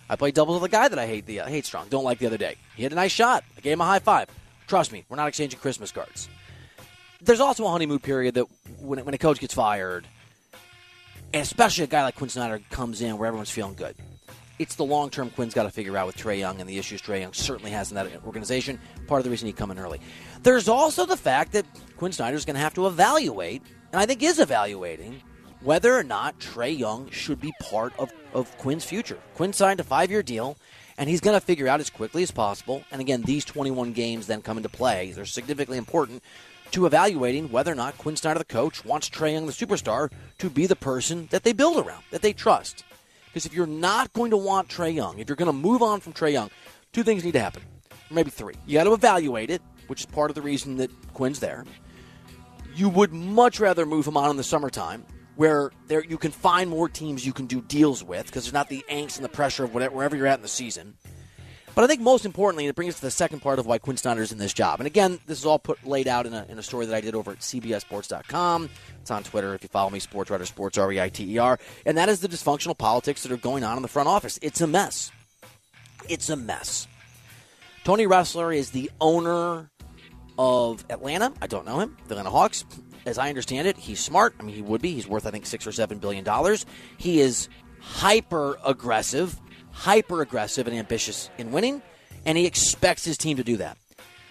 I 0.08 0.16
played 0.16 0.34
doubles 0.34 0.60
with 0.60 0.70
a 0.70 0.72
guy 0.72 0.88
that 0.88 0.98
I 0.98 1.06
hate 1.06 1.26
the 1.26 1.40
uh, 1.40 1.46
hate 1.46 1.64
strong, 1.64 1.88
don't 1.88 2.04
like 2.04 2.18
the 2.18 2.26
other 2.26 2.36
day. 2.36 2.56
He 2.76 2.82
had 2.82 2.92
a 2.92 2.96
nice 2.96 3.12
shot. 3.12 3.44
I 3.56 3.60
gave 3.60 3.74
him 3.74 3.80
a 3.80 3.86
high 3.86 3.98
five. 3.98 4.28
Trust 4.66 4.92
me, 4.92 5.04
we're 5.08 5.16
not 5.16 5.28
exchanging 5.28 5.58
Christmas 5.60 5.90
cards. 5.90 6.28
There's 7.20 7.40
also 7.40 7.64
a 7.64 7.70
honeymoon 7.70 7.98
period 7.98 8.34
that 8.34 8.46
when, 8.80 9.04
when 9.04 9.14
a 9.14 9.18
coach 9.18 9.38
gets 9.38 9.54
fired, 9.54 10.06
and 11.32 11.42
especially 11.42 11.84
a 11.84 11.86
guy 11.86 12.02
like 12.02 12.16
Quin 12.16 12.28
Snyder 12.28 12.60
comes 12.70 13.00
in 13.00 13.16
where 13.16 13.26
everyone's 13.26 13.50
feeling 13.50 13.74
good. 13.74 13.96
It's 14.58 14.74
the 14.74 14.84
long 14.84 15.10
term 15.10 15.30
Quin's 15.30 15.54
got 15.54 15.64
to 15.64 15.70
figure 15.70 15.96
out 15.96 16.06
with 16.06 16.16
Trae 16.16 16.38
Young 16.38 16.60
and 16.60 16.68
the 16.68 16.78
issues 16.78 17.00
Trae 17.00 17.20
Young 17.20 17.32
certainly 17.32 17.70
has 17.70 17.90
in 17.90 17.94
that 17.94 18.24
organization. 18.26 18.78
Part 19.06 19.20
of 19.20 19.24
the 19.24 19.30
reason 19.30 19.46
he 19.46 19.52
come 19.52 19.70
in 19.70 19.78
early. 19.78 20.00
There's 20.42 20.68
also 20.68 21.06
the 21.06 21.16
fact 21.16 21.52
that 21.52 21.64
Quin 21.96 22.12
Snyder's 22.12 22.44
going 22.44 22.54
to 22.54 22.60
have 22.60 22.74
to 22.74 22.86
evaluate 22.86 23.62
and 23.92 24.00
I 24.00 24.06
think 24.06 24.22
is 24.22 24.40
evaluating 24.40 25.22
whether 25.60 25.96
or 25.96 26.02
not 26.02 26.38
Trae 26.40 26.76
Young 26.76 27.10
should 27.10 27.40
be 27.40 27.52
part 27.60 27.92
of, 27.98 28.12
of 28.32 28.56
Quin's 28.58 28.84
future. 28.84 29.18
Quin 29.34 29.52
signed 29.52 29.80
a 29.80 29.84
five 29.84 30.10
year 30.10 30.22
deal, 30.22 30.56
and 30.98 31.08
he's 31.08 31.20
going 31.20 31.38
to 31.38 31.44
figure 31.44 31.68
out 31.68 31.80
as 31.80 31.90
quickly 31.90 32.22
as 32.22 32.30
possible. 32.30 32.82
And 32.90 33.00
again, 33.00 33.22
these 33.22 33.44
21 33.44 33.92
games 33.92 34.26
then 34.26 34.42
come 34.42 34.56
into 34.56 34.68
play. 34.68 35.12
They're 35.12 35.24
significantly 35.24 35.78
important 35.78 36.22
to 36.72 36.86
evaluating 36.86 37.52
whether 37.52 37.70
or 37.70 37.74
not 37.74 37.98
Quin 37.98 38.16
Snyder, 38.16 38.38
the 38.38 38.44
coach, 38.44 38.84
wants 38.84 39.10
Trae 39.10 39.32
Young, 39.32 39.46
the 39.46 39.52
superstar, 39.52 40.10
to 40.38 40.48
be 40.48 40.66
the 40.66 40.74
person 40.76 41.28
that 41.30 41.44
they 41.44 41.52
build 41.52 41.84
around, 41.84 42.02
that 42.10 42.22
they 42.22 42.32
trust. 42.32 42.84
Because 43.26 43.46
if 43.46 43.54
you're 43.54 43.66
not 43.66 44.12
going 44.14 44.30
to 44.30 44.36
want 44.36 44.68
Trae 44.68 44.94
Young, 44.94 45.18
if 45.18 45.28
you're 45.28 45.36
going 45.36 45.46
to 45.46 45.52
move 45.52 45.82
on 45.82 46.00
from 46.00 46.14
Trae 46.14 46.32
Young, 46.32 46.50
two 46.92 47.02
things 47.02 47.24
need 47.24 47.32
to 47.32 47.40
happen. 47.40 47.62
Maybe 48.10 48.30
three. 48.30 48.54
You 48.66 48.78
got 48.78 48.84
to 48.84 48.94
evaluate 48.94 49.50
it, 49.50 49.62
which 49.86 50.00
is 50.00 50.06
part 50.06 50.30
of 50.30 50.34
the 50.34 50.42
reason 50.42 50.76
that 50.78 50.90
Quin's 51.12 51.40
there 51.40 51.64
you 52.74 52.88
would 52.88 53.12
much 53.12 53.60
rather 53.60 53.86
move 53.86 54.06
him 54.06 54.16
on 54.16 54.30
in 54.30 54.36
the 54.36 54.44
summertime 54.44 55.04
where 55.36 55.70
there 55.86 56.04
you 56.04 56.18
can 56.18 56.30
find 56.30 56.68
more 56.68 56.88
teams 56.88 57.24
you 57.24 57.32
can 57.32 57.46
do 57.46 57.60
deals 57.62 58.04
with 58.04 58.26
because 58.26 58.44
there's 58.44 58.52
not 58.52 58.68
the 58.68 58.84
angst 58.90 59.16
and 59.16 59.24
the 59.24 59.30
pressure 59.30 59.64
of 59.64 59.72
whatever, 59.72 59.94
wherever 59.96 60.16
you're 60.16 60.26
at 60.26 60.38
in 60.38 60.42
the 60.42 60.48
season. 60.48 60.94
But 61.74 61.84
I 61.84 61.86
think 61.86 62.02
most 62.02 62.26
importantly, 62.26 62.66
it 62.66 62.74
brings 62.74 62.94
us 62.94 63.00
to 63.00 63.06
the 63.06 63.10
second 63.10 63.40
part 63.40 63.58
of 63.58 63.64
why 63.64 63.78
Quin 63.78 63.96
Snyder's 63.96 64.30
in 64.30 64.36
this 64.36 64.52
job. 64.52 64.80
And 64.80 64.86
again, 64.86 65.18
this 65.26 65.38
is 65.38 65.46
all 65.46 65.58
put 65.58 65.86
laid 65.86 66.06
out 66.06 66.26
in 66.26 66.34
a, 66.34 66.44
in 66.50 66.58
a 66.58 66.62
story 66.62 66.84
that 66.84 66.94
I 66.94 67.00
did 67.00 67.14
over 67.14 67.30
at 67.30 67.38
CBSSports.com. 67.38 68.68
It's 69.00 69.10
on 69.10 69.22
Twitter 69.22 69.54
if 69.54 69.62
you 69.62 69.70
follow 69.70 69.88
me, 69.88 69.98
Sports 69.98 70.30
Reiter 70.30 70.44
Sports 70.44 70.76
R 70.76 70.92
E 70.92 71.00
I 71.00 71.08
T 71.08 71.34
E 71.34 71.38
R. 71.38 71.58
And 71.86 71.96
that 71.96 72.10
is 72.10 72.20
the 72.20 72.28
dysfunctional 72.28 72.76
politics 72.76 73.22
that 73.22 73.32
are 73.32 73.38
going 73.38 73.64
on 73.64 73.76
in 73.76 73.82
the 73.82 73.88
front 73.88 74.08
office. 74.08 74.38
It's 74.42 74.60
a 74.60 74.66
mess. 74.66 75.10
It's 76.10 76.28
a 76.28 76.36
mess. 76.36 76.86
Tony 77.84 78.06
Ressler 78.06 78.54
is 78.54 78.70
the 78.70 78.90
owner 79.00 79.70
of 80.38 80.84
Atlanta. 80.90 81.32
I 81.40 81.46
don't 81.46 81.66
know 81.66 81.80
him. 81.80 81.96
The 82.06 82.14
Atlanta 82.14 82.30
Hawks. 82.30 82.64
As 83.04 83.18
I 83.18 83.28
understand 83.28 83.66
it, 83.66 83.76
he's 83.76 83.98
smart. 83.98 84.34
I 84.38 84.44
mean, 84.44 84.54
he 84.54 84.62
would 84.62 84.80
be. 84.80 84.92
He's 84.92 85.08
worth, 85.08 85.26
I 85.26 85.30
think, 85.30 85.46
six 85.46 85.66
or 85.66 85.72
seven 85.72 85.98
billion 85.98 86.24
dollars. 86.24 86.66
He 86.98 87.20
is 87.20 87.48
hyper 87.80 88.58
aggressive, 88.64 89.38
hyper 89.72 90.22
aggressive 90.22 90.68
and 90.68 90.76
ambitious 90.76 91.28
in 91.36 91.50
winning, 91.50 91.82
and 92.24 92.38
he 92.38 92.46
expects 92.46 93.04
his 93.04 93.18
team 93.18 93.36
to 93.38 93.44
do 93.44 93.56
that. 93.56 93.76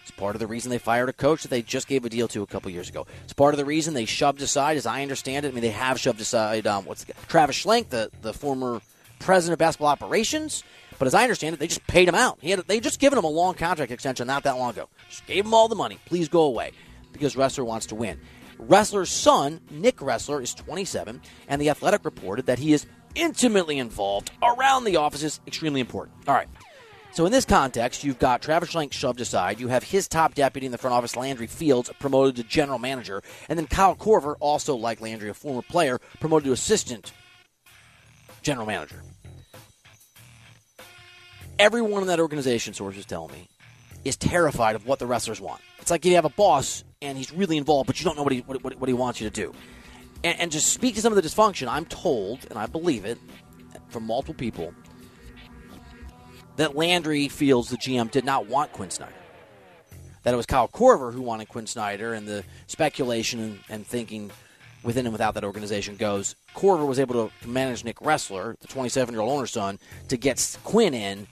It's 0.04 0.12
part 0.12 0.36
of 0.36 0.40
the 0.40 0.48
reason 0.48 0.72
they 0.72 0.78
fired 0.78 1.10
a 1.10 1.14
coach 1.14 1.44
that 1.44 1.50
they 1.50 1.62
just 1.62 1.88
gave 1.88 2.06
a 2.06 2.10
deal 2.10 2.28
to 2.30 2.42
a 2.42 2.48
couple 2.48 2.72
years 2.72 2.90
ago. 2.90 3.06
It's 3.24 3.34
part 3.34 3.54
of 3.54 3.58
the 3.58 3.66
reason 3.66 3.94
they 3.94 4.06
shoved 4.06 4.42
aside, 4.42 4.78
as 4.78 4.86
I 4.86 5.02
understand 5.02 5.46
it. 5.46 5.50
I 5.50 5.52
mean, 5.52 5.62
they 5.62 5.70
have 5.70 6.00
shoved 6.00 6.22
aside 6.22 6.66
um, 6.66 6.86
what's 6.86 7.04
the, 7.04 7.14
Travis 7.28 7.62
Schlenk, 7.62 7.90
the 7.90 8.10
the 8.22 8.34
former 8.34 8.82
president 9.20 9.54
of 9.54 9.60
basketball 9.60 9.90
operations. 9.90 10.64
But 11.02 11.08
as 11.08 11.16
I 11.16 11.24
understand 11.24 11.56
it, 11.56 11.60
they 11.60 11.66
just 11.66 11.88
paid 11.88 12.08
him 12.08 12.14
out. 12.14 12.38
He 12.42 12.52
had 12.52 12.60
they 12.68 12.80
just 12.80 13.00
given 13.00 13.18
him 13.18 13.26
a 13.26 13.28
long 13.28 13.56
contract 13.56 13.92
extension 13.92 14.28
not 14.28 14.44
that 14.44 14.60
long 14.60 14.70
ago. 14.70 14.88
Just 15.10 15.26
gave 15.26 15.44
him 15.44 15.52
all 15.56 15.68
the 15.68 15.74
money. 15.74 15.98
Please 16.06 16.30
go 16.30 16.44
away 16.44 16.74
because 17.12 17.34
Ressler 17.34 17.66
wants 17.66 17.88
to 17.88 17.96
win. 17.96 18.20
Ressler's 18.60 19.10
son, 19.10 19.62
Nick 19.72 19.98
Ressler, 19.98 20.44
is 20.44 20.54
27, 20.54 21.20
and 21.48 21.60
the 21.60 21.72
Athletic 21.72 22.06
reported 22.06 22.46
that 22.46 22.60
he 22.60 22.72
is 22.72 22.86
intimately 23.16 23.80
involved 23.80 24.30
around 24.44 24.84
the 24.84 24.98
office 24.98 25.24
is 25.24 25.40
extremely 25.48 25.82
important. 25.82 26.16
All 26.28 26.36
right. 26.36 26.48
So 27.14 27.26
in 27.26 27.32
this 27.32 27.46
context, 27.46 28.04
you've 28.04 28.20
got 28.20 28.44
Travis 28.44 28.72
Schlenk 28.72 28.92
shoved 28.92 29.22
aside. 29.22 29.60
You 29.60 29.70
have 29.70 29.82
his 29.84 30.08
top 30.08 30.36
deputy 30.36 30.68
in 30.68 30.72
the 30.72 30.78
front 30.78 30.94
office, 30.94 31.16
Landry 31.16 31.48
Fields, 31.48 31.90
promoted 32.00 32.36
to 32.36 32.44
general 32.44 32.78
manager, 32.78 33.24
and 33.50 33.58
then 33.58 33.66
Kyle 33.66 33.96
Korver, 33.96 34.36
also 34.40 34.76
like 34.76 35.02
Landry, 35.02 35.32
a 35.32 35.34
former 35.34 35.64
player, 35.64 35.98
promoted 36.20 36.46
to 36.46 36.52
assistant 36.52 37.12
general 38.44 38.68
manager 38.68 39.02
everyone 41.60 42.02
in 42.02 42.08
that 42.08 42.20
organization, 42.20 42.74
sources 42.74 43.06
tell 43.06 43.28
me, 43.30 43.48
is 44.04 44.18
terrified 44.18 44.76
of 44.76 44.86
what 44.86 45.00
the 45.00 45.06
Resslers 45.06 45.40
want. 45.40 45.62
It's 45.80 45.92
like 45.92 46.06
you 46.06 46.16
have 46.16 46.26
a 46.26 46.30
boss 46.30 46.84
and 47.02 47.18
he's 47.18 47.32
really 47.32 47.58
involved, 47.58 47.88
but 47.88 48.00
you 48.00 48.06
don't 48.06 48.16
know 48.16 48.24
what 48.24 48.32
he 48.32 48.40
what, 48.42 48.64
what, 48.64 48.80
what 48.80 48.88
he 48.88 48.94
wants 48.94 49.22
you 49.22 49.30
to 49.30 49.34
do. 49.34 49.54
And, 50.24 50.40
and 50.40 50.52
to 50.52 50.60
speak 50.60 50.96
to 50.96 51.02
some 51.02 51.14
of 51.14 51.22
the 51.22 51.28
dysfunction, 51.28 51.68
I'm 51.68 51.86
told, 51.86 52.46
and 52.50 52.58
I 52.58 52.66
believe 52.66 53.06
it 53.06 53.18
from 53.90 54.06
multiple 54.06 54.36
people, 54.36 54.74
that 56.58 56.76
Landry 56.76 57.28
Fields 57.28 57.70
the 57.70 57.78
GM 57.78 58.12
did 58.12 58.26
not 58.26 58.48
want 58.48 58.72
Quin 58.72 58.90
Snyder. 58.90 59.14
That 60.24 60.34
it 60.34 60.38
was 60.38 60.46
Kyle 60.46 60.68
Korver 60.68 61.12
who 61.12 61.22
wanted 61.22 61.50
Quin 61.50 61.66
Snyder, 61.66 62.14
and 62.14 62.28
the 62.28 62.44
speculation 62.68 63.40
and, 63.40 63.60
and 63.70 63.88
thinking 63.88 64.32
within 64.84 65.06
and 65.06 65.14
without 65.14 65.34
that 65.36 65.44
organization 65.44 65.96
goes. 65.96 66.36
Korver 66.56 66.88
was 66.88 67.00
able 67.00 67.30
to 67.30 67.48
manage 67.48 67.84
Nick 67.84 67.98
Ressler, 67.98 68.60
the 68.60 68.68
27 68.68 69.14
year 69.14 69.22
old 69.22 69.32
owner's 69.32 69.52
son, 69.52 69.80
to 70.10 70.18
get 70.18 70.58
Quin 70.64 70.94
in, 70.94 71.28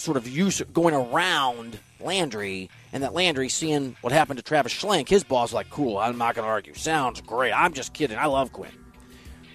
sort 0.00 0.16
of 0.16 0.28
use, 0.28 0.60
going 0.72 0.94
around 0.94 1.78
Landry, 2.00 2.70
and 2.92 3.02
that 3.02 3.14
Landry, 3.14 3.48
seeing 3.48 3.96
what 4.00 4.12
happened 4.12 4.38
to 4.38 4.42
Travis 4.42 4.72
Schlenk, 4.72 5.08
his 5.08 5.24
boss 5.24 5.52
like, 5.52 5.70
cool, 5.70 5.98
I'm 5.98 6.18
not 6.18 6.34
going 6.34 6.44
to 6.44 6.50
argue. 6.50 6.74
Sounds 6.74 7.20
great. 7.20 7.52
I'm 7.52 7.72
just 7.72 7.92
kidding. 7.92 8.18
I 8.18 8.26
love 8.26 8.52
Quin. 8.52 8.70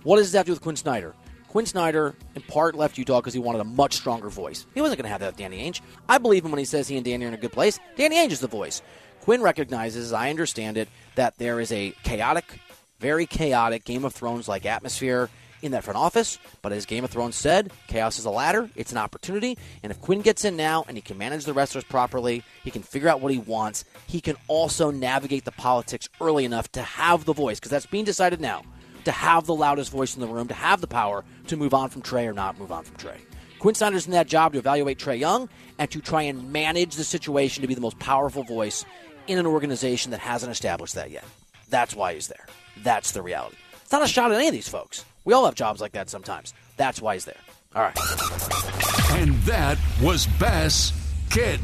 What 0.03 0.17
does 0.17 0.31
that 0.31 0.39
have 0.39 0.45
to 0.45 0.49
do 0.49 0.53
with 0.53 0.61
Quin 0.61 0.75
Snyder? 0.75 1.15
Quin 1.47 1.65
Snyder, 1.65 2.15
in 2.35 2.41
part, 2.43 2.75
left 2.75 2.97
Utah 2.97 3.21
because 3.21 3.33
he 3.33 3.39
wanted 3.39 3.61
a 3.61 3.65
much 3.65 3.93
stronger 3.95 4.29
voice. 4.29 4.65
He 4.73 4.81
wasn't 4.81 4.97
going 4.99 5.05
to 5.05 5.09
have 5.09 5.21
that 5.21 5.27
with 5.27 5.37
Danny 5.37 5.59
Ainge. 5.59 5.81
I 6.07 6.17
believe 6.17 6.45
him 6.45 6.51
when 6.51 6.59
he 6.59 6.65
says 6.65 6.87
he 6.87 6.97
and 6.97 7.05
Danny 7.05 7.25
are 7.25 7.29
in 7.29 7.33
a 7.33 7.37
good 7.37 7.53
place. 7.53 7.79
Danny 7.95 8.17
Ainge 8.17 8.31
is 8.31 8.41
the 8.41 8.47
voice. 8.47 8.81
Quin 9.21 9.41
recognizes, 9.41 10.13
I 10.13 10.29
understand 10.29 10.77
it, 10.77 10.89
that 11.15 11.37
there 11.37 11.59
is 11.59 11.71
a 11.71 11.91
chaotic, 12.03 12.59
very 12.99 13.25
chaotic 13.25 13.85
Game 13.85 14.05
of 14.05 14.13
Thrones 14.13 14.47
like 14.47 14.65
atmosphere 14.65 15.29
in 15.65 15.71
that 15.73 15.83
front 15.83 15.97
office. 15.97 16.39
But 16.61 16.71
as 16.71 16.85
Game 16.85 17.03
of 17.03 17.09
Thrones 17.09 17.35
said, 17.35 17.71
chaos 17.87 18.19
is 18.19 18.25
a 18.25 18.29
ladder, 18.29 18.69
it's 18.75 18.91
an 18.91 18.97
opportunity. 18.97 19.57
And 19.83 19.91
if 19.91 19.99
Quin 20.01 20.21
gets 20.21 20.45
in 20.45 20.55
now 20.55 20.85
and 20.87 20.97
he 20.97 21.01
can 21.01 21.17
manage 21.17 21.45
the 21.45 21.53
Resslers 21.53 21.87
properly, 21.87 22.43
he 22.63 22.71
can 22.71 22.83
figure 22.83 23.09
out 23.09 23.21
what 23.21 23.31
he 23.31 23.39
wants, 23.39 23.85
he 24.07 24.21
can 24.21 24.35
also 24.47 24.91
navigate 24.91 25.45
the 25.45 25.51
politics 25.51 26.09
early 26.21 26.45
enough 26.45 26.71
to 26.73 26.81
have 26.81 27.25
the 27.25 27.33
voice, 27.33 27.59
because 27.59 27.71
that's 27.71 27.85
being 27.85 28.05
decided 28.05 28.39
now 28.39 28.63
to 29.03 29.11
have 29.11 29.45
the 29.45 29.55
loudest 29.55 29.91
voice 29.91 30.15
in 30.15 30.21
the 30.21 30.27
room, 30.27 30.47
to 30.47 30.53
have 30.53 30.81
the 30.81 30.87
power 30.87 31.23
to 31.47 31.57
move 31.57 31.73
on 31.73 31.89
from 31.89 32.01
Trae 32.01 32.27
or 32.27 32.33
not 32.33 32.57
move 32.57 32.71
on 32.71 32.83
from 32.83 32.95
Trae. 32.97 33.17
Quin 33.59 33.75
Snyder's 33.75 34.05
in 34.05 34.11
that 34.11 34.27
job 34.27 34.53
to 34.53 34.59
evaluate 34.59 34.99
Trae 34.99 35.17
Young 35.19 35.49
and 35.79 35.89
to 35.91 36.01
try 36.01 36.23
and 36.23 36.51
manage 36.51 36.95
the 36.95 37.03
situation 37.03 37.61
to 37.61 37.67
be 37.67 37.73
the 37.73 37.81
most 37.81 37.97
powerful 37.99 38.43
voice 38.43 38.85
in 39.27 39.39
an 39.39 39.45
organization 39.45 40.11
that 40.11 40.19
hasn't 40.19 40.51
established 40.51 40.95
that 40.95 41.09
yet. 41.09 41.23
That's 41.69 41.95
why 41.95 42.13
he's 42.13 42.27
there. 42.27 42.45
That's 42.83 43.11
the 43.11 43.21
reality. 43.21 43.57
It's 43.81 43.91
not 43.91 44.03
a 44.03 44.07
shot 44.07 44.31
at 44.31 44.37
any 44.37 44.47
of 44.47 44.53
these 44.53 44.67
folks. 44.67 45.05
We 45.25 45.33
all 45.33 45.45
have 45.45 45.55
jobs 45.55 45.81
like 45.81 45.91
that 45.93 46.09
sometimes. 46.09 46.53
That's 46.77 47.01
why 47.01 47.15
he's 47.15 47.25
there. 47.25 47.35
All 47.75 47.81
right. 47.81 47.97
And 49.11 49.35
that 49.41 49.77
was 50.01 50.27
Bass 50.39 50.93
Get 51.29 51.59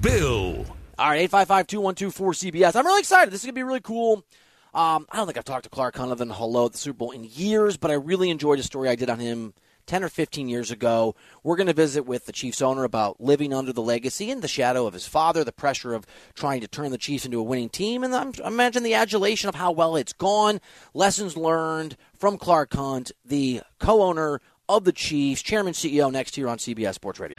Bill. 0.00 0.64
All 0.98 1.08
right, 1.10 1.20
855 1.22 1.66
212 1.66 2.34
cbs 2.34 2.76
I'm 2.76 2.86
really 2.86 3.00
excited. 3.00 3.32
This 3.32 3.40
is 3.40 3.46
going 3.46 3.54
to 3.54 3.58
be 3.58 3.62
really 3.64 3.80
cool. 3.80 4.24
Um, 4.72 5.06
I 5.10 5.16
don't 5.16 5.26
think 5.26 5.38
I've 5.38 5.44
talked 5.44 5.64
to 5.64 5.70
Clark 5.70 5.96
Hunt 5.96 6.16
than 6.18 6.30
hello 6.30 6.66
at 6.66 6.72
the 6.72 6.78
Super 6.78 6.98
Bowl 6.98 7.10
in 7.10 7.24
years, 7.24 7.76
but 7.76 7.90
I 7.90 7.94
really 7.94 8.30
enjoyed 8.30 8.58
a 8.58 8.62
story 8.62 8.88
I 8.88 8.94
did 8.94 9.10
on 9.10 9.18
him 9.18 9.54
10 9.86 10.04
or 10.04 10.08
15 10.08 10.48
years 10.48 10.70
ago. 10.70 11.14
We're 11.42 11.56
going 11.56 11.66
to 11.66 11.72
visit 11.72 12.06
with 12.06 12.26
the 12.26 12.32
Chiefs 12.32 12.60
owner 12.60 12.84
about 12.84 13.20
living 13.20 13.52
under 13.52 13.72
the 13.72 13.82
legacy 13.82 14.30
and 14.30 14.42
the 14.42 14.48
shadow 14.48 14.86
of 14.86 14.94
his 14.94 15.06
father, 15.06 15.44
the 15.44 15.52
pressure 15.52 15.94
of 15.94 16.06
trying 16.34 16.60
to 16.60 16.68
turn 16.68 16.90
the 16.90 16.98
Chiefs 16.98 17.24
into 17.24 17.38
a 17.38 17.42
winning 17.42 17.68
team, 17.68 18.04
and 18.04 18.14
I'm, 18.14 18.32
imagine 18.44 18.82
the 18.82 18.94
adulation 18.94 19.48
of 19.48 19.54
how 19.54 19.72
well 19.72 19.96
it's 19.96 20.12
gone. 20.12 20.60
Lessons 20.94 21.36
learned 21.36 21.96
from 22.18 22.38
Clark 22.38 22.74
Hunt, 22.74 23.12
the 23.24 23.62
co 23.78 24.02
owner 24.02 24.40
of 24.68 24.84
the 24.84 24.92
Chiefs, 24.92 25.42
chairman, 25.42 25.72
CEO, 25.72 26.10
next 26.10 26.36
year 26.36 26.48
on 26.48 26.58
CBS 26.58 26.94
Sports 26.94 27.20
Radio. 27.20 27.34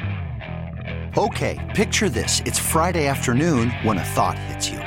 Okay, 1.18 1.74
picture 1.76 2.10
this. 2.10 2.42
It's 2.46 2.60
Friday 2.60 3.08
afternoon 3.08 3.72
when 3.84 3.98
a 3.98 4.04
thought 4.04 4.38
hits 4.38 4.70
you. 4.70 4.87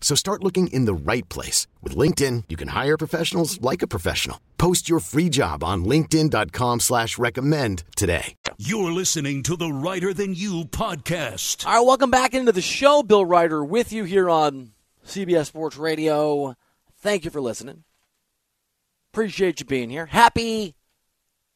So 0.00 0.16
start 0.16 0.42
looking 0.42 0.68
in 0.68 0.86
the 0.86 0.94
right 0.94 1.28
place. 1.28 1.68
With 1.82 1.94
LinkedIn, 1.94 2.44
you 2.48 2.56
can 2.56 2.68
hire 2.68 2.96
professionals 2.96 3.60
like 3.60 3.82
a 3.82 3.86
professional. 3.86 4.40
Post 4.58 4.88
your 4.88 4.98
free 4.98 5.28
job 5.28 5.62
on 5.62 5.84
linkedin.com 5.84 6.80
slash 6.80 7.16
recommend 7.18 7.84
today. 7.96 8.34
You're 8.58 8.92
listening 8.92 9.42
to 9.44 9.56
the 9.56 9.70
Reiter 9.70 10.12
Than 10.12 10.34
You 10.34 10.64
podcast. 10.64 11.64
All 11.66 11.72
right, 11.72 11.86
welcome 11.86 12.10
back 12.10 12.34
into 12.34 12.50
the 12.50 12.60
show. 12.60 13.02
Bill 13.02 13.24
Reiter 13.24 13.64
with 13.64 13.92
you 13.92 14.04
here 14.04 14.28
on 14.28 14.72
CBS 15.06 15.46
Sports 15.46 15.76
Radio. 15.76 16.54
Thank 16.98 17.24
you 17.24 17.30
for 17.30 17.40
listening. 17.40 17.84
Appreciate 19.12 19.60
you 19.60 19.66
being 19.66 19.90
here. 19.90 20.06
Happy 20.06 20.74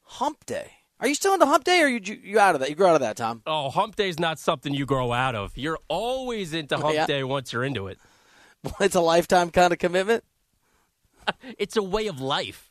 Hump 0.02 0.44
Day. 0.46 0.70
Are 1.00 1.08
you 1.08 1.14
still 1.14 1.34
into 1.34 1.46
Hump 1.46 1.64
Day, 1.64 1.82
or 1.82 1.88
you 1.88 2.00
you 2.22 2.38
out 2.38 2.54
of 2.54 2.60
that? 2.60 2.70
You 2.70 2.76
grow 2.76 2.90
out 2.90 2.94
of 2.94 3.00
that, 3.02 3.16
Tom? 3.16 3.42
Oh, 3.46 3.68
Hump 3.70 3.96
Day 3.96 4.08
is 4.08 4.18
not 4.18 4.38
something 4.38 4.72
you 4.72 4.86
grow 4.86 5.12
out 5.12 5.34
of. 5.34 5.56
You're 5.56 5.78
always 5.88 6.54
into 6.54 6.76
Hump 6.78 6.94
Yeah. 6.94 7.06
Day 7.06 7.24
once 7.24 7.52
you're 7.52 7.64
into 7.64 7.86
it. 7.88 7.98
It's 8.80 8.94
a 8.94 9.00
lifetime 9.00 9.50
kind 9.50 9.72
of 9.72 9.78
commitment. 9.78 10.24
It's 11.58 11.76
a 11.76 11.82
way 11.82 12.06
of 12.06 12.20
life. 12.20 12.70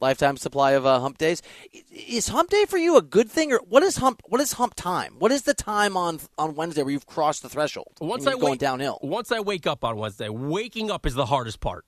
Lifetime 0.00 0.36
supply 0.36 0.72
of 0.72 0.86
uh, 0.86 1.00
Hump 1.00 1.18
Days. 1.18 1.42
Is 1.90 2.28
Hump 2.28 2.50
Day 2.50 2.64
for 2.66 2.78
you 2.78 2.96
a 2.96 3.02
good 3.02 3.28
thing, 3.28 3.52
or 3.52 3.58
what 3.68 3.82
is 3.82 3.96
Hump? 3.96 4.22
What 4.26 4.40
is 4.40 4.52
Hump 4.52 4.74
time? 4.74 5.14
What 5.18 5.32
is 5.32 5.42
the 5.42 5.54
time 5.54 5.96
on 5.96 6.20
on 6.38 6.54
Wednesday 6.54 6.84
where 6.84 6.92
you've 6.92 7.06
crossed 7.06 7.42
the 7.42 7.48
threshold? 7.48 7.94
Once 8.00 8.24
I 8.26 8.32
going 8.32 8.52
wake, 8.52 8.60
downhill. 8.60 9.00
Once 9.02 9.32
I 9.32 9.40
wake 9.40 9.66
up 9.66 9.84
on 9.84 9.96
Wednesday, 9.96 10.28
waking 10.28 10.90
up 10.92 11.04
is 11.04 11.14
the 11.14 11.26
hardest 11.26 11.58
part. 11.58 11.84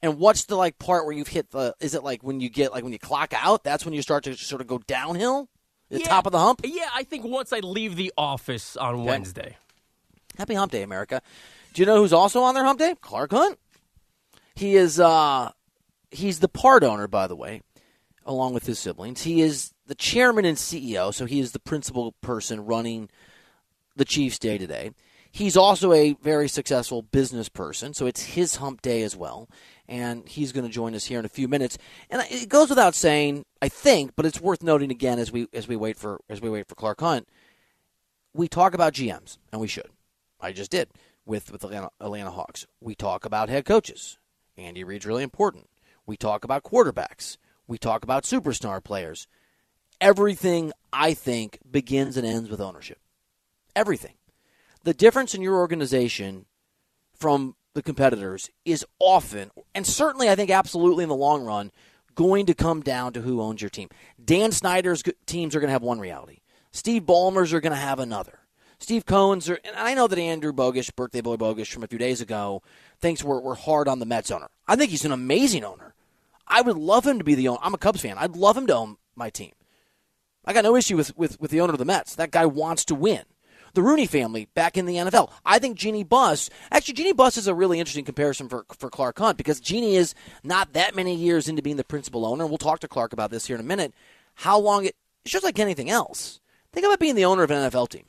And 0.00 0.18
what's 0.18 0.46
the 0.46 0.56
like 0.56 0.78
part 0.78 1.04
where 1.04 1.14
you've 1.14 1.28
hit 1.28 1.50
the? 1.50 1.74
Is 1.80 1.94
it 1.94 2.02
like 2.02 2.22
when 2.22 2.40
you 2.40 2.48
get 2.48 2.72
like 2.72 2.84
when 2.84 2.92
you 2.94 2.98
clock 2.98 3.34
out? 3.36 3.64
That's 3.64 3.84
when 3.84 3.92
you 3.92 4.00
start 4.00 4.24
to 4.24 4.34
sort 4.34 4.62
of 4.62 4.66
go 4.66 4.78
downhill. 4.78 5.50
The 5.90 5.98
Yeah. 6.00 6.08
top 6.08 6.24
of 6.24 6.32
the 6.32 6.38
hump. 6.38 6.62
Yeah, 6.64 6.88
I 6.94 7.02
think 7.02 7.26
once 7.26 7.52
I 7.52 7.58
leave 7.58 7.96
the 7.96 8.12
office 8.16 8.78
on 8.78 9.04
Wednesday. 9.04 9.58
Happy 10.38 10.54
Hump 10.54 10.72
Day, 10.72 10.82
America. 10.82 11.20
Do 11.72 11.82
you 11.82 11.86
know 11.86 11.96
who's 11.96 12.12
also 12.12 12.42
on 12.42 12.54
their 12.54 12.64
Hump 12.64 12.78
Day? 12.78 12.94
Clark 13.00 13.30
Hunt. 13.30 13.58
He 14.54 14.76
is 14.76 14.98
uh 14.98 15.50
he's 16.10 16.40
the 16.40 16.48
part 16.48 16.82
owner, 16.82 17.06
by 17.06 17.26
the 17.26 17.36
way, 17.36 17.62
along 18.26 18.54
with 18.54 18.66
his 18.66 18.78
siblings. 18.78 19.22
He 19.22 19.40
is 19.40 19.72
the 19.86 19.94
chairman 19.94 20.44
and 20.44 20.56
CEO, 20.56 21.14
so 21.14 21.26
he 21.26 21.40
is 21.40 21.52
the 21.52 21.60
principal 21.60 22.12
person 22.20 22.64
running 22.66 23.08
the 23.96 24.04
Chiefs 24.04 24.38
day 24.38 24.58
to 24.58 24.66
day. 24.66 24.90
He's 25.32 25.56
also 25.56 25.92
a 25.92 26.14
very 26.14 26.48
successful 26.48 27.02
business 27.02 27.48
person, 27.48 27.94
so 27.94 28.06
it's 28.06 28.22
his 28.22 28.56
hump 28.56 28.82
day 28.82 29.02
as 29.02 29.16
well. 29.16 29.48
And 29.86 30.28
he's 30.28 30.50
going 30.50 30.66
to 30.66 30.72
join 30.72 30.94
us 30.94 31.06
here 31.06 31.20
in 31.20 31.24
a 31.24 31.28
few 31.28 31.46
minutes. 31.46 31.78
And 32.10 32.22
it 32.30 32.48
goes 32.48 32.68
without 32.68 32.96
saying, 32.96 33.44
I 33.62 33.68
think, 33.68 34.12
but 34.16 34.26
it's 34.26 34.40
worth 34.40 34.62
noting 34.62 34.90
again 34.90 35.18
as 35.20 35.30
we 35.30 35.46
as 35.52 35.68
we 35.68 35.76
wait 35.76 35.96
for 35.96 36.20
as 36.28 36.40
we 36.40 36.50
wait 36.50 36.66
for 36.68 36.74
Clark 36.74 37.00
Hunt. 37.00 37.28
We 38.34 38.48
talk 38.48 38.74
about 38.74 38.94
GMs, 38.94 39.38
and 39.52 39.60
we 39.60 39.68
should. 39.68 39.90
I 40.40 40.52
just 40.52 40.70
did 40.70 40.88
with 41.30 41.52
with 41.52 41.62
Atlanta, 41.62 41.90
Atlanta 42.00 42.32
Hawks. 42.32 42.66
We 42.80 42.96
talk 42.96 43.24
about 43.24 43.48
head 43.48 43.64
coaches. 43.64 44.18
Andy 44.58 44.82
Reid's 44.82 45.06
really 45.06 45.22
important. 45.22 45.70
We 46.04 46.16
talk 46.16 46.44
about 46.44 46.64
quarterbacks. 46.64 47.36
We 47.68 47.78
talk 47.78 48.02
about 48.02 48.24
superstar 48.24 48.82
players. 48.82 49.28
Everything 50.00 50.72
I 50.92 51.14
think 51.14 51.60
begins 51.70 52.16
and 52.16 52.26
ends 52.26 52.50
with 52.50 52.60
ownership. 52.60 52.98
Everything. 53.76 54.14
The 54.82 54.92
difference 54.92 55.32
in 55.32 55.40
your 55.40 55.56
organization 55.56 56.46
from 57.14 57.54
the 57.74 57.82
competitors 57.82 58.50
is 58.64 58.84
often, 58.98 59.52
and 59.72 59.86
certainly 59.86 60.28
I 60.28 60.34
think 60.34 60.50
absolutely 60.50 61.04
in 61.04 61.08
the 61.08 61.14
long 61.14 61.44
run, 61.44 61.70
going 62.16 62.46
to 62.46 62.54
come 62.54 62.80
down 62.80 63.12
to 63.12 63.20
who 63.20 63.40
owns 63.40 63.62
your 63.62 63.70
team. 63.70 63.88
Dan 64.22 64.50
Snyder's 64.50 65.04
teams 65.26 65.54
are 65.54 65.60
going 65.60 65.68
to 65.68 65.72
have 65.72 65.82
one 65.82 66.00
reality. 66.00 66.38
Steve 66.72 67.04
Ballmer's 67.04 67.52
are 67.52 67.60
going 67.60 67.70
to 67.72 67.76
have 67.76 68.00
another. 68.00 68.39
Steve 68.80 69.04
Cohen's, 69.04 69.48
and 69.48 69.60
I 69.76 69.94
know 69.94 70.06
that 70.06 70.18
Andrew 70.18 70.52
Bogusch, 70.52 70.94
birthday 70.96 71.20
boy 71.20 71.36
Bogusch 71.36 71.72
from 71.72 71.84
a 71.84 71.86
few 71.86 71.98
days 71.98 72.22
ago, 72.22 72.62
thinks 72.98 73.22
we're, 73.22 73.40
we're 73.40 73.54
hard 73.54 73.88
on 73.88 73.98
the 73.98 74.06
Mets 74.06 74.30
owner. 74.30 74.48
I 74.66 74.74
think 74.74 74.90
he's 74.90 75.04
an 75.04 75.12
amazing 75.12 75.64
owner. 75.64 75.94
I 76.46 76.62
would 76.62 76.78
love 76.78 77.06
him 77.06 77.18
to 77.18 77.24
be 77.24 77.34
the 77.34 77.48
owner. 77.48 77.60
I'm 77.62 77.74
a 77.74 77.78
Cubs 77.78 78.00
fan. 78.00 78.16
I'd 78.18 78.36
love 78.36 78.56
him 78.56 78.66
to 78.66 78.74
own 78.74 78.96
my 79.14 79.28
team. 79.28 79.52
I 80.44 80.54
got 80.54 80.64
no 80.64 80.74
issue 80.74 80.96
with, 80.96 81.16
with, 81.16 81.38
with 81.40 81.50
the 81.50 81.60
owner 81.60 81.74
of 81.74 81.78
the 81.78 81.84
Mets. 81.84 82.14
That 82.14 82.30
guy 82.30 82.46
wants 82.46 82.84
to 82.86 82.94
win. 82.94 83.22
The 83.74 83.82
Rooney 83.82 84.06
family 84.06 84.48
back 84.54 84.76
in 84.76 84.86
the 84.86 84.96
NFL. 84.96 85.30
I 85.44 85.58
think 85.60 85.76
Jeanie 85.76 86.02
Buss, 86.02 86.50
actually, 86.72 86.94
Jeanie 86.94 87.12
Buss 87.12 87.36
is 87.36 87.46
a 87.46 87.54
really 87.54 87.78
interesting 87.78 88.04
comparison 88.04 88.48
for, 88.48 88.64
for 88.76 88.90
Clark 88.90 89.18
Hunt 89.18 89.36
because 89.36 89.60
Jeanie 89.60 89.94
is 89.94 90.14
not 90.42 90.72
that 90.72 90.96
many 90.96 91.14
years 91.14 91.48
into 91.48 91.62
being 91.62 91.76
the 91.76 91.84
principal 91.84 92.26
owner. 92.26 92.46
We'll 92.46 92.58
talk 92.58 92.80
to 92.80 92.88
Clark 92.88 93.12
about 93.12 93.30
this 93.30 93.46
here 93.46 93.54
in 93.54 93.60
a 93.60 93.64
minute. 93.64 93.94
How 94.34 94.58
long 94.58 94.86
it, 94.86 94.96
it's 95.24 95.32
just 95.32 95.44
like 95.44 95.58
anything 95.58 95.90
else. 95.90 96.40
Think 96.72 96.86
about 96.86 96.98
being 96.98 97.14
the 97.14 97.26
owner 97.26 97.44
of 97.44 97.50
an 97.50 97.70
NFL 97.70 97.90
team. 97.90 98.06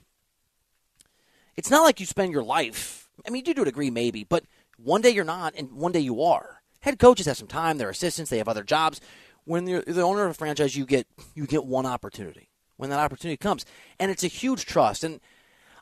It's 1.57 1.69
not 1.69 1.83
like 1.83 1.99
you 1.99 2.05
spend 2.05 2.31
your 2.31 2.43
life. 2.43 3.09
I 3.25 3.29
mean, 3.29 3.39
you 3.39 3.45
do 3.45 3.53
to 3.55 3.61
a 3.63 3.65
degree, 3.65 3.89
maybe, 3.89 4.23
but 4.23 4.45
one 4.77 5.01
day 5.01 5.11
you're 5.11 5.23
not, 5.23 5.53
and 5.55 5.71
one 5.73 5.91
day 5.91 5.99
you 5.99 6.23
are. 6.23 6.61
Head 6.79 6.99
coaches 6.99 7.27
have 7.27 7.37
some 7.37 7.47
time; 7.47 7.77
they're 7.77 7.89
assistants, 7.89 8.29
they 8.29 8.39
have 8.39 8.47
other 8.47 8.63
jobs. 8.63 8.99
When 9.45 9.67
you're 9.67 9.81
the 9.81 10.01
owner 10.01 10.25
of 10.25 10.31
a 10.31 10.33
franchise, 10.33 10.75
you 10.75 10.85
get 10.85 11.07
you 11.35 11.45
get 11.45 11.65
one 11.65 11.85
opportunity. 11.85 12.49
When 12.77 12.89
that 12.89 12.99
opportunity 12.99 13.37
comes, 13.37 13.65
and 13.99 14.09
it's 14.09 14.23
a 14.23 14.27
huge 14.27 14.65
trust. 14.65 15.03
And 15.03 15.19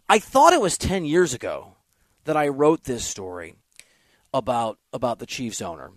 I 0.10 0.20
thought 0.20 0.54
it 0.54 0.62
was 0.62 0.78
ten 0.78 1.06
years 1.06 1.34
ago 1.34 1.76
that 2.26 2.36
I 2.36 2.50
wrote 2.50 2.84
this 2.84 3.06
story 3.06 3.56
about 4.34 4.78
about 4.92 5.20
the 5.20 5.26
Chiefs 5.26 5.62
owner. 5.62 5.92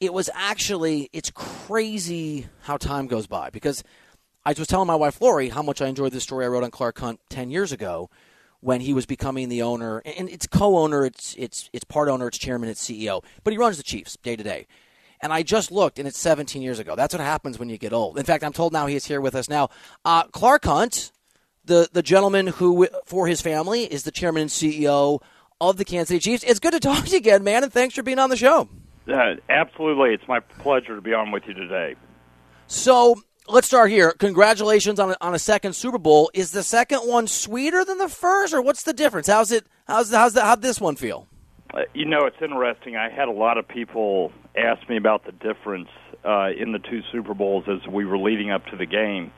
It 0.00 0.12
was 0.12 0.30
actually 0.34 1.08
it's 1.12 1.30
crazy 1.30 2.46
how 2.62 2.76
time 2.76 3.06
goes 3.06 3.26
by 3.26 3.50
because 3.50 3.82
I 4.44 4.54
was 4.56 4.68
telling 4.68 4.86
my 4.86 4.96
wife 4.96 5.20
Lori 5.20 5.48
how 5.48 5.62
much 5.62 5.80
I 5.80 5.86
enjoyed 5.86 6.12
this 6.12 6.22
story 6.24 6.44
I 6.44 6.48
wrote 6.48 6.64
on 6.64 6.70
Clark 6.70 6.98
Hunt 6.98 7.20
ten 7.28 7.50
years 7.50 7.72
ago 7.72 8.10
when 8.62 8.80
he 8.80 8.94
was 8.94 9.06
becoming 9.06 9.48
the 9.48 9.60
owner, 9.60 9.98
and 10.04 10.28
it's 10.28 10.46
co-owner, 10.46 11.04
it's 11.04 11.34
it's 11.36 11.68
it's 11.72 11.84
part 11.84 12.08
owner, 12.08 12.28
it's 12.28 12.38
chairman, 12.38 12.68
it's 12.68 12.82
CEO, 12.82 13.22
but 13.42 13.52
he 13.52 13.58
runs 13.58 13.76
the 13.76 13.82
Chiefs 13.82 14.16
day 14.22 14.36
to 14.36 14.42
day. 14.42 14.66
And 15.20 15.32
I 15.32 15.42
just 15.42 15.70
looked, 15.70 15.98
and 15.98 16.08
it's 16.08 16.18
17 16.18 16.62
years 16.62 16.78
ago. 16.78 16.96
That's 16.96 17.14
what 17.14 17.20
happens 17.20 17.58
when 17.58 17.68
you 17.68 17.78
get 17.78 17.92
old. 17.92 18.18
In 18.18 18.24
fact, 18.24 18.42
I'm 18.42 18.52
told 18.52 18.72
now 18.72 18.86
he 18.86 18.96
is 18.96 19.04
here 19.04 19.20
with 19.20 19.36
us 19.36 19.48
now. 19.48 19.68
Uh, 20.04 20.24
Clark 20.24 20.64
Hunt, 20.64 21.12
the 21.64 21.88
the 21.92 22.02
gentleman 22.02 22.46
who, 22.46 22.88
for 23.04 23.26
his 23.26 23.40
family, 23.40 23.82
is 23.82 24.04
the 24.04 24.12
chairman 24.12 24.42
and 24.42 24.50
CEO 24.50 25.20
of 25.60 25.76
the 25.76 25.84
Kansas 25.84 26.08
City 26.08 26.20
Chiefs. 26.20 26.44
It's 26.44 26.60
good 26.60 26.72
to 26.72 26.80
talk 26.80 27.04
to 27.04 27.10
you 27.10 27.16
again, 27.16 27.42
man, 27.42 27.64
and 27.64 27.72
thanks 27.72 27.96
for 27.96 28.04
being 28.04 28.20
on 28.20 28.30
the 28.30 28.36
show. 28.36 28.68
Uh, 29.12 29.34
absolutely, 29.48 30.10
it's 30.10 30.28
my 30.28 30.38
pleasure 30.38 30.94
to 30.94 31.02
be 31.02 31.12
on 31.12 31.32
with 31.32 31.42
you 31.48 31.54
today. 31.54 31.96
So 32.68 33.20
let's 33.48 33.66
start 33.66 33.90
here. 33.90 34.12
Congratulations 34.12 35.00
on 35.00 35.10
a, 35.10 35.16
on 35.20 35.34
a 35.34 35.38
second 35.38 35.74
Super 35.74 35.98
Bowl. 35.98 36.30
Is 36.34 36.52
the 36.52 36.62
second 36.62 37.00
one 37.00 37.26
sweeter 37.26 37.84
than 37.84 37.98
the 37.98 38.08
first, 38.08 38.54
or 38.54 38.62
what's 38.62 38.82
the 38.82 38.92
difference? 38.92 39.26
How's 39.26 39.52
it? 39.52 39.66
How's 39.86 40.12
how's 40.12 40.34
the, 40.34 40.42
how'd 40.42 40.62
this 40.62 40.80
one 40.80 40.96
feel? 40.96 41.26
Uh, 41.74 41.80
you 41.94 42.04
know, 42.04 42.26
it's 42.26 42.36
interesting. 42.42 42.96
I 42.96 43.10
had 43.10 43.28
a 43.28 43.32
lot 43.32 43.58
of 43.58 43.66
people 43.66 44.32
ask 44.56 44.88
me 44.88 44.96
about 44.96 45.24
the 45.24 45.32
difference 45.32 45.88
uh, 46.24 46.50
in 46.56 46.72
the 46.72 46.78
two 46.78 47.00
Super 47.10 47.34
Bowls 47.34 47.64
as 47.68 47.86
we 47.90 48.04
were 48.04 48.18
leading 48.18 48.50
up 48.50 48.66
to 48.66 48.76
the 48.76 48.86
game, 48.86 49.32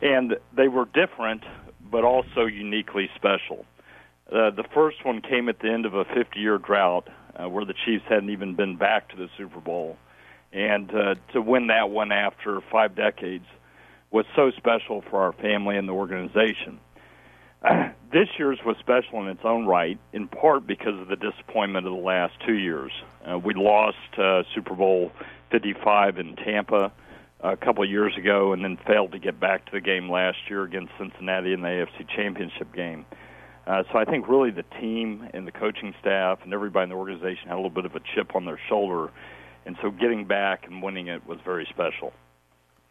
and 0.00 0.36
they 0.56 0.68
were 0.68 0.86
different, 0.86 1.44
but 1.90 2.04
also 2.04 2.46
uniquely 2.46 3.08
special. 3.14 3.64
Uh, 4.30 4.50
the 4.50 4.64
first 4.74 5.04
one 5.04 5.22
came 5.22 5.48
at 5.48 5.60
the 5.60 5.70
end 5.70 5.86
of 5.86 5.94
a 5.94 6.04
50-year 6.04 6.58
drought, 6.58 7.08
uh, 7.36 7.48
where 7.48 7.64
the 7.64 7.74
Chiefs 7.86 8.04
hadn't 8.08 8.30
even 8.30 8.54
been 8.54 8.76
back 8.76 9.08
to 9.10 9.16
the 9.16 9.28
Super 9.36 9.60
Bowl 9.60 9.96
and 10.52 10.90
uh, 10.94 11.14
to 11.32 11.42
win 11.42 11.68
that 11.68 11.90
one 11.90 12.12
after 12.12 12.60
five 12.72 12.94
decades 12.94 13.44
was 14.10 14.24
so 14.34 14.50
special 14.56 15.02
for 15.10 15.20
our 15.20 15.32
family 15.34 15.76
and 15.76 15.88
the 15.88 15.92
organization. 15.92 16.80
Uh, 17.62 17.90
this 18.12 18.28
year's 18.38 18.58
was 18.64 18.76
special 18.78 19.20
in 19.20 19.28
its 19.28 19.44
own 19.44 19.66
right, 19.66 19.98
in 20.12 20.28
part 20.28 20.66
because 20.66 20.98
of 20.98 21.08
the 21.08 21.16
disappointment 21.16 21.86
of 21.86 21.92
the 21.92 21.98
last 21.98 22.32
two 22.46 22.54
years. 22.54 22.92
Uh, 23.28 23.38
we 23.38 23.52
lost 23.54 23.96
uh, 24.16 24.42
Super 24.54 24.74
Bowl 24.74 25.12
55 25.50 26.18
in 26.18 26.36
Tampa 26.36 26.92
a 27.40 27.56
couple 27.56 27.84
of 27.84 27.90
years 27.90 28.16
ago, 28.16 28.52
and 28.52 28.64
then 28.64 28.78
failed 28.86 29.12
to 29.12 29.18
get 29.18 29.38
back 29.38 29.64
to 29.66 29.72
the 29.72 29.80
game 29.80 30.10
last 30.10 30.38
year 30.48 30.64
against 30.64 30.92
Cincinnati 30.98 31.52
in 31.52 31.60
the 31.60 31.68
AFC 31.68 32.08
Championship 32.16 32.74
game. 32.74 33.06
Uh, 33.66 33.82
so 33.92 33.98
I 33.98 34.04
think 34.06 34.28
really 34.28 34.50
the 34.50 34.64
team 34.80 35.28
and 35.34 35.46
the 35.46 35.52
coaching 35.52 35.94
staff 36.00 36.38
and 36.42 36.54
everybody 36.54 36.84
in 36.84 36.88
the 36.88 36.96
organization 36.96 37.48
had 37.48 37.54
a 37.54 37.56
little 37.56 37.70
bit 37.70 37.84
of 37.84 37.94
a 37.94 38.00
chip 38.14 38.34
on 38.34 38.46
their 38.46 38.58
shoulder 38.68 39.12
and 39.68 39.76
so 39.82 39.90
getting 39.90 40.24
back 40.24 40.66
and 40.66 40.82
winning 40.82 41.08
it 41.08 41.24
was 41.26 41.38
very 41.44 41.66
special. 41.68 42.14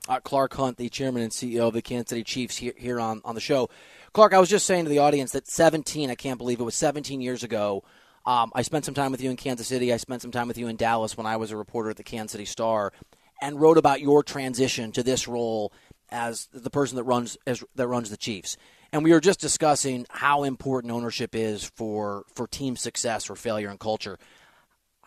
Uh, 0.08 0.20
Clark 0.20 0.54
Hunt, 0.54 0.78
the 0.78 0.90
chairman 0.90 1.24
and 1.24 1.32
CEO 1.32 1.68
of 1.68 1.74
the 1.74 1.82
Kansas 1.82 2.10
City 2.10 2.24
Chiefs, 2.24 2.56
here, 2.56 2.74
here 2.78 3.00
on, 3.00 3.20
on 3.26 3.34
the 3.34 3.42
show. 3.42 3.70
Clark, 4.14 4.34
I 4.34 4.40
was 4.40 4.48
just 4.48 4.68
saying 4.68 4.86
to 4.86 4.90
the 4.90 5.00
audience 5.00 5.32
that 5.32 5.48
17, 5.48 6.12
I 6.12 6.16
can't 6.16 6.38
believe 6.38 6.60
it 6.60 6.64
was 6.64 6.76
17 6.76 7.20
years 7.20 7.44
ago. 7.44 7.84
Um, 8.28 8.52
I 8.54 8.62
spent 8.62 8.86
some 8.86 8.94
time 8.94 9.12
with 9.12 9.22
you 9.22 9.32
in 9.32 9.38
Kansas 9.38 9.68
City. 9.68 9.92
I 9.92 9.98
spent 9.98 10.22
some 10.22 10.30
time 10.30 10.48
with 10.48 10.58
you 10.60 10.68
in 10.68 10.76
Dallas 10.76 11.18
when 11.18 11.26
I 11.26 11.38
was 11.38 11.50
a 11.50 11.58
reporter 11.58 11.90
at 11.90 11.98
the 11.98 12.04
Kansas 12.04 12.34
City 12.34 12.46
Star, 12.46 12.94
and 13.42 13.60
wrote 13.60 13.80
about 13.80 14.00
your 14.00 14.22
transition 14.22 14.92
to 14.92 15.02
this 15.02 15.28
role 15.28 15.74
as 16.10 16.48
the 16.54 16.70
person 16.70 16.96
that 16.98 17.06
runs 17.06 17.38
as, 17.48 17.64
that 17.74 17.88
runs 17.88 18.12
the 18.12 18.18
Chiefs. 18.18 18.56
And 18.94 19.04
we 19.04 19.12
were 19.12 19.20
just 19.20 19.40
discussing 19.40 20.06
how 20.10 20.44
important 20.44 20.94
ownership 20.94 21.34
is 21.34 21.66
for 21.76 22.24
for 22.36 22.48
team 22.48 22.76
success 22.76 23.32
or 23.32 23.36
failure 23.36 23.70
and 23.70 23.80
culture. 23.80 24.20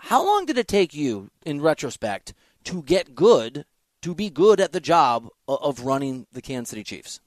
How 0.04 0.24
long 0.24 0.46
did 0.46 0.56
it 0.56 0.66
take 0.66 0.94
you, 0.94 1.30
in 1.44 1.60
retrospect, 1.60 2.32
to 2.64 2.82
get 2.82 3.14
good, 3.14 3.64
to 4.02 4.14
be 4.14 4.30
good 4.30 4.58
at 4.58 4.72
the 4.72 4.80
job 4.80 5.28
of 5.46 5.80
running 5.80 6.26
the 6.32 6.40
Kansas 6.40 6.70
City 6.70 6.82
Chiefs? 6.82 7.20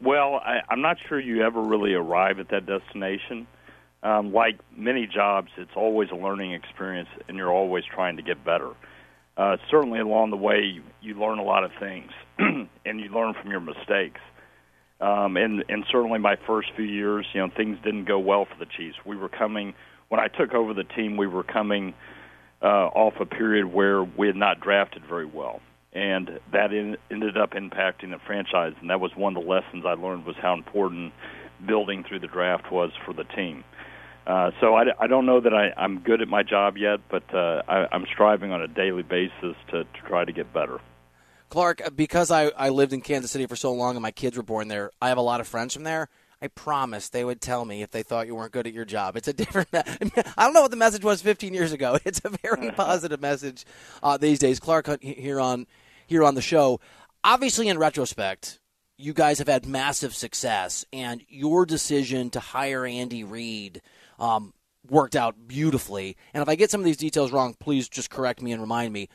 Well, 0.00 0.36
I, 0.36 0.60
I'm 0.68 0.82
not 0.82 0.98
sure 1.08 1.18
you 1.18 1.42
ever 1.42 1.60
really 1.60 1.94
arrive 1.94 2.38
at 2.38 2.50
that 2.50 2.66
destination. 2.66 3.46
Um, 4.02 4.32
like 4.32 4.60
many 4.76 5.06
jobs, 5.06 5.48
it's 5.56 5.74
always 5.74 6.10
a 6.10 6.14
learning 6.14 6.52
experience, 6.52 7.08
and 7.26 7.36
you're 7.36 7.52
always 7.52 7.84
trying 7.84 8.16
to 8.16 8.22
get 8.22 8.44
better. 8.44 8.70
Uh, 9.36 9.56
certainly, 9.70 10.00
along 10.00 10.30
the 10.30 10.36
way, 10.36 10.60
you, 10.60 10.82
you 11.00 11.14
learn 11.14 11.38
a 11.38 11.42
lot 11.42 11.64
of 11.64 11.70
things, 11.80 12.12
and 12.38 13.00
you 13.00 13.08
learn 13.08 13.34
from 13.40 13.50
your 13.50 13.60
mistakes. 13.60 14.20
Um, 15.00 15.36
and 15.36 15.64
and 15.68 15.84
certainly, 15.90 16.18
my 16.18 16.36
first 16.46 16.68
few 16.76 16.84
years, 16.84 17.26
you 17.32 17.40
know, 17.40 17.48
things 17.56 17.78
didn't 17.82 18.04
go 18.04 18.18
well 18.18 18.44
for 18.44 18.56
the 18.58 18.66
Chiefs. 18.66 18.96
We 19.04 19.16
were 19.16 19.28
coming 19.28 19.74
when 20.08 20.20
I 20.20 20.28
took 20.28 20.54
over 20.54 20.74
the 20.74 20.84
team, 20.84 21.16
we 21.16 21.26
were 21.26 21.42
coming 21.42 21.94
uh, 22.62 22.66
off 22.66 23.14
a 23.20 23.26
period 23.26 23.66
where 23.66 24.02
we 24.02 24.26
had 24.26 24.36
not 24.36 24.60
drafted 24.60 25.04
very 25.06 25.26
well, 25.26 25.60
and 25.92 26.40
that 26.52 26.72
in, 26.72 26.96
ended 27.10 27.36
up 27.36 27.52
impacting 27.52 28.10
the 28.10 28.18
franchise. 28.26 28.74
And 28.80 28.90
that 28.90 29.00
was 29.00 29.12
one 29.14 29.36
of 29.36 29.44
the 29.44 29.48
lessons 29.48 29.84
I 29.86 29.94
learned 29.94 30.24
was 30.24 30.36
how 30.40 30.54
important 30.54 31.12
building 31.66 32.04
through 32.08 32.20
the 32.20 32.26
draft 32.26 32.70
was 32.70 32.90
for 33.04 33.12
the 33.12 33.24
team. 33.24 33.64
Uh, 34.26 34.50
so 34.60 34.74
I, 34.74 34.84
I 35.00 35.06
don't 35.06 35.24
know 35.24 35.40
that 35.40 35.54
I, 35.54 35.72
I'm 35.76 36.00
good 36.00 36.20
at 36.20 36.28
my 36.28 36.42
job 36.42 36.76
yet, 36.76 37.00
but 37.10 37.22
uh, 37.34 37.62
I, 37.66 37.86
I'm 37.90 38.04
striving 38.12 38.52
on 38.52 38.60
a 38.60 38.68
daily 38.68 39.02
basis 39.02 39.56
to, 39.70 39.84
to 39.84 40.00
try 40.06 40.24
to 40.24 40.32
get 40.32 40.52
better. 40.52 40.80
Clark, 41.48 41.96
because 41.96 42.30
I, 42.30 42.48
I 42.50 42.68
lived 42.68 42.92
in 42.92 43.00
Kansas 43.00 43.30
City 43.30 43.46
for 43.46 43.56
so 43.56 43.72
long 43.72 43.96
and 43.96 44.02
my 44.02 44.10
kids 44.10 44.36
were 44.36 44.42
born 44.42 44.68
there, 44.68 44.90
I 45.00 45.08
have 45.08 45.16
a 45.16 45.22
lot 45.22 45.40
of 45.40 45.48
friends 45.48 45.72
from 45.72 45.84
there. 45.84 46.10
I 46.40 46.46
promise 46.48 47.08
they 47.08 47.24
would 47.24 47.40
tell 47.40 47.64
me 47.64 47.82
if 47.82 47.90
they 47.90 48.02
thought 48.04 48.28
you 48.28 48.34
weren't 48.36 48.52
good 48.52 48.66
at 48.66 48.72
your 48.72 48.84
job. 48.84 49.16
It's 49.16 49.26
a 49.26 49.32
different. 49.32 49.68
I 49.72 50.44
don't 50.44 50.52
know 50.52 50.62
what 50.62 50.70
the 50.70 50.76
message 50.76 51.04
was 51.04 51.20
15 51.20 51.52
years 51.52 51.72
ago. 51.72 51.98
It's 52.04 52.20
a 52.24 52.30
very 52.30 52.70
positive 52.70 53.20
message 53.20 53.66
uh, 54.02 54.16
these 54.16 54.38
days. 54.38 54.60
Clark 54.60 55.02
here 55.02 55.40
on 55.40 55.66
here 56.06 56.24
on 56.24 56.34
the 56.34 56.42
show. 56.42 56.80
Obviously, 57.24 57.68
in 57.68 57.76
retrospect, 57.76 58.60
you 58.96 59.12
guys 59.12 59.38
have 59.38 59.48
had 59.48 59.66
massive 59.66 60.14
success, 60.14 60.84
and 60.92 61.22
your 61.28 61.66
decision 61.66 62.30
to 62.30 62.40
hire 62.40 62.86
Andy 62.86 63.24
Reid 63.24 63.82
um, 64.18 64.54
worked 64.88 65.16
out 65.16 65.48
beautifully. 65.48 66.16
And 66.32 66.42
if 66.42 66.48
I 66.48 66.54
get 66.54 66.70
some 66.70 66.80
of 66.80 66.84
these 66.84 66.96
details 66.96 67.32
wrong, 67.32 67.54
please 67.58 67.88
just 67.88 68.10
correct 68.10 68.40
me 68.40 68.52
and 68.52 68.60
remind 68.62 68.92
me. 68.92 69.08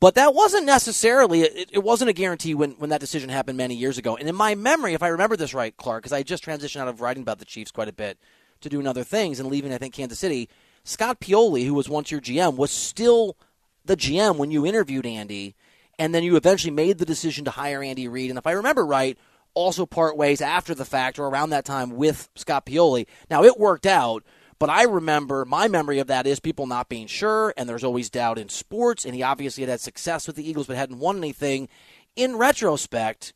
But 0.00 0.16
that 0.16 0.34
wasn't 0.34 0.66
necessarily 0.66 1.42
it, 1.42 1.70
it, 1.72 1.82
wasn't 1.82 2.10
a 2.10 2.12
guarantee 2.12 2.54
when, 2.54 2.72
when 2.72 2.90
that 2.90 3.00
decision 3.00 3.30
happened 3.30 3.56
many 3.56 3.76
years 3.76 3.98
ago. 3.98 4.16
And 4.16 4.28
in 4.28 4.34
my 4.34 4.56
memory, 4.56 4.94
if 4.94 5.02
I 5.02 5.08
remember 5.08 5.36
this 5.36 5.54
right, 5.54 5.76
Clark, 5.76 6.02
because 6.02 6.12
I 6.12 6.24
just 6.24 6.44
transitioned 6.44 6.80
out 6.80 6.88
of 6.88 7.00
writing 7.00 7.22
about 7.22 7.38
the 7.38 7.44
Chiefs 7.44 7.70
quite 7.70 7.88
a 7.88 7.92
bit 7.92 8.18
to 8.62 8.68
doing 8.68 8.86
other 8.86 9.04
things 9.04 9.38
and 9.38 9.48
leaving, 9.48 9.72
I 9.72 9.78
think, 9.78 9.94
Kansas 9.94 10.18
City. 10.18 10.48
Scott 10.82 11.20
Pioli, 11.20 11.64
who 11.64 11.74
was 11.74 11.88
once 11.88 12.10
your 12.10 12.20
GM, 12.20 12.56
was 12.56 12.70
still 12.70 13.36
the 13.84 13.96
GM 13.96 14.36
when 14.36 14.50
you 14.50 14.66
interviewed 14.66 15.06
Andy, 15.06 15.54
and 15.98 16.14
then 16.14 16.24
you 16.24 16.36
eventually 16.36 16.72
made 16.72 16.98
the 16.98 17.06
decision 17.06 17.44
to 17.44 17.50
hire 17.52 17.82
Andy 17.82 18.08
Reid. 18.08 18.30
And 18.30 18.38
if 18.38 18.46
I 18.46 18.52
remember 18.52 18.84
right, 18.84 19.16
also 19.54 19.86
part 19.86 20.16
ways 20.16 20.40
after 20.40 20.74
the 20.74 20.84
fact 20.84 21.18
or 21.18 21.28
around 21.28 21.50
that 21.50 21.64
time 21.64 21.90
with 21.90 22.28
Scott 22.34 22.66
Pioli. 22.66 23.06
Now 23.30 23.44
it 23.44 23.58
worked 23.58 23.86
out, 23.86 24.22
but 24.58 24.70
I 24.70 24.84
remember 24.84 25.44
my 25.44 25.68
memory 25.68 25.98
of 25.98 26.06
that 26.06 26.26
is 26.26 26.40
people 26.40 26.66
not 26.66 26.88
being 26.88 27.06
sure, 27.06 27.52
and 27.56 27.68
there's 27.68 27.84
always 27.84 28.10
doubt 28.10 28.38
in 28.38 28.48
sports. 28.48 29.04
And 29.04 29.14
he 29.14 29.22
obviously 29.22 29.62
had 29.62 29.70
had 29.70 29.80
success 29.80 30.26
with 30.26 30.36
the 30.36 30.48
Eagles, 30.48 30.66
but 30.66 30.76
hadn't 30.76 30.98
won 30.98 31.18
anything. 31.18 31.68
In 32.14 32.36
retrospect, 32.36 33.34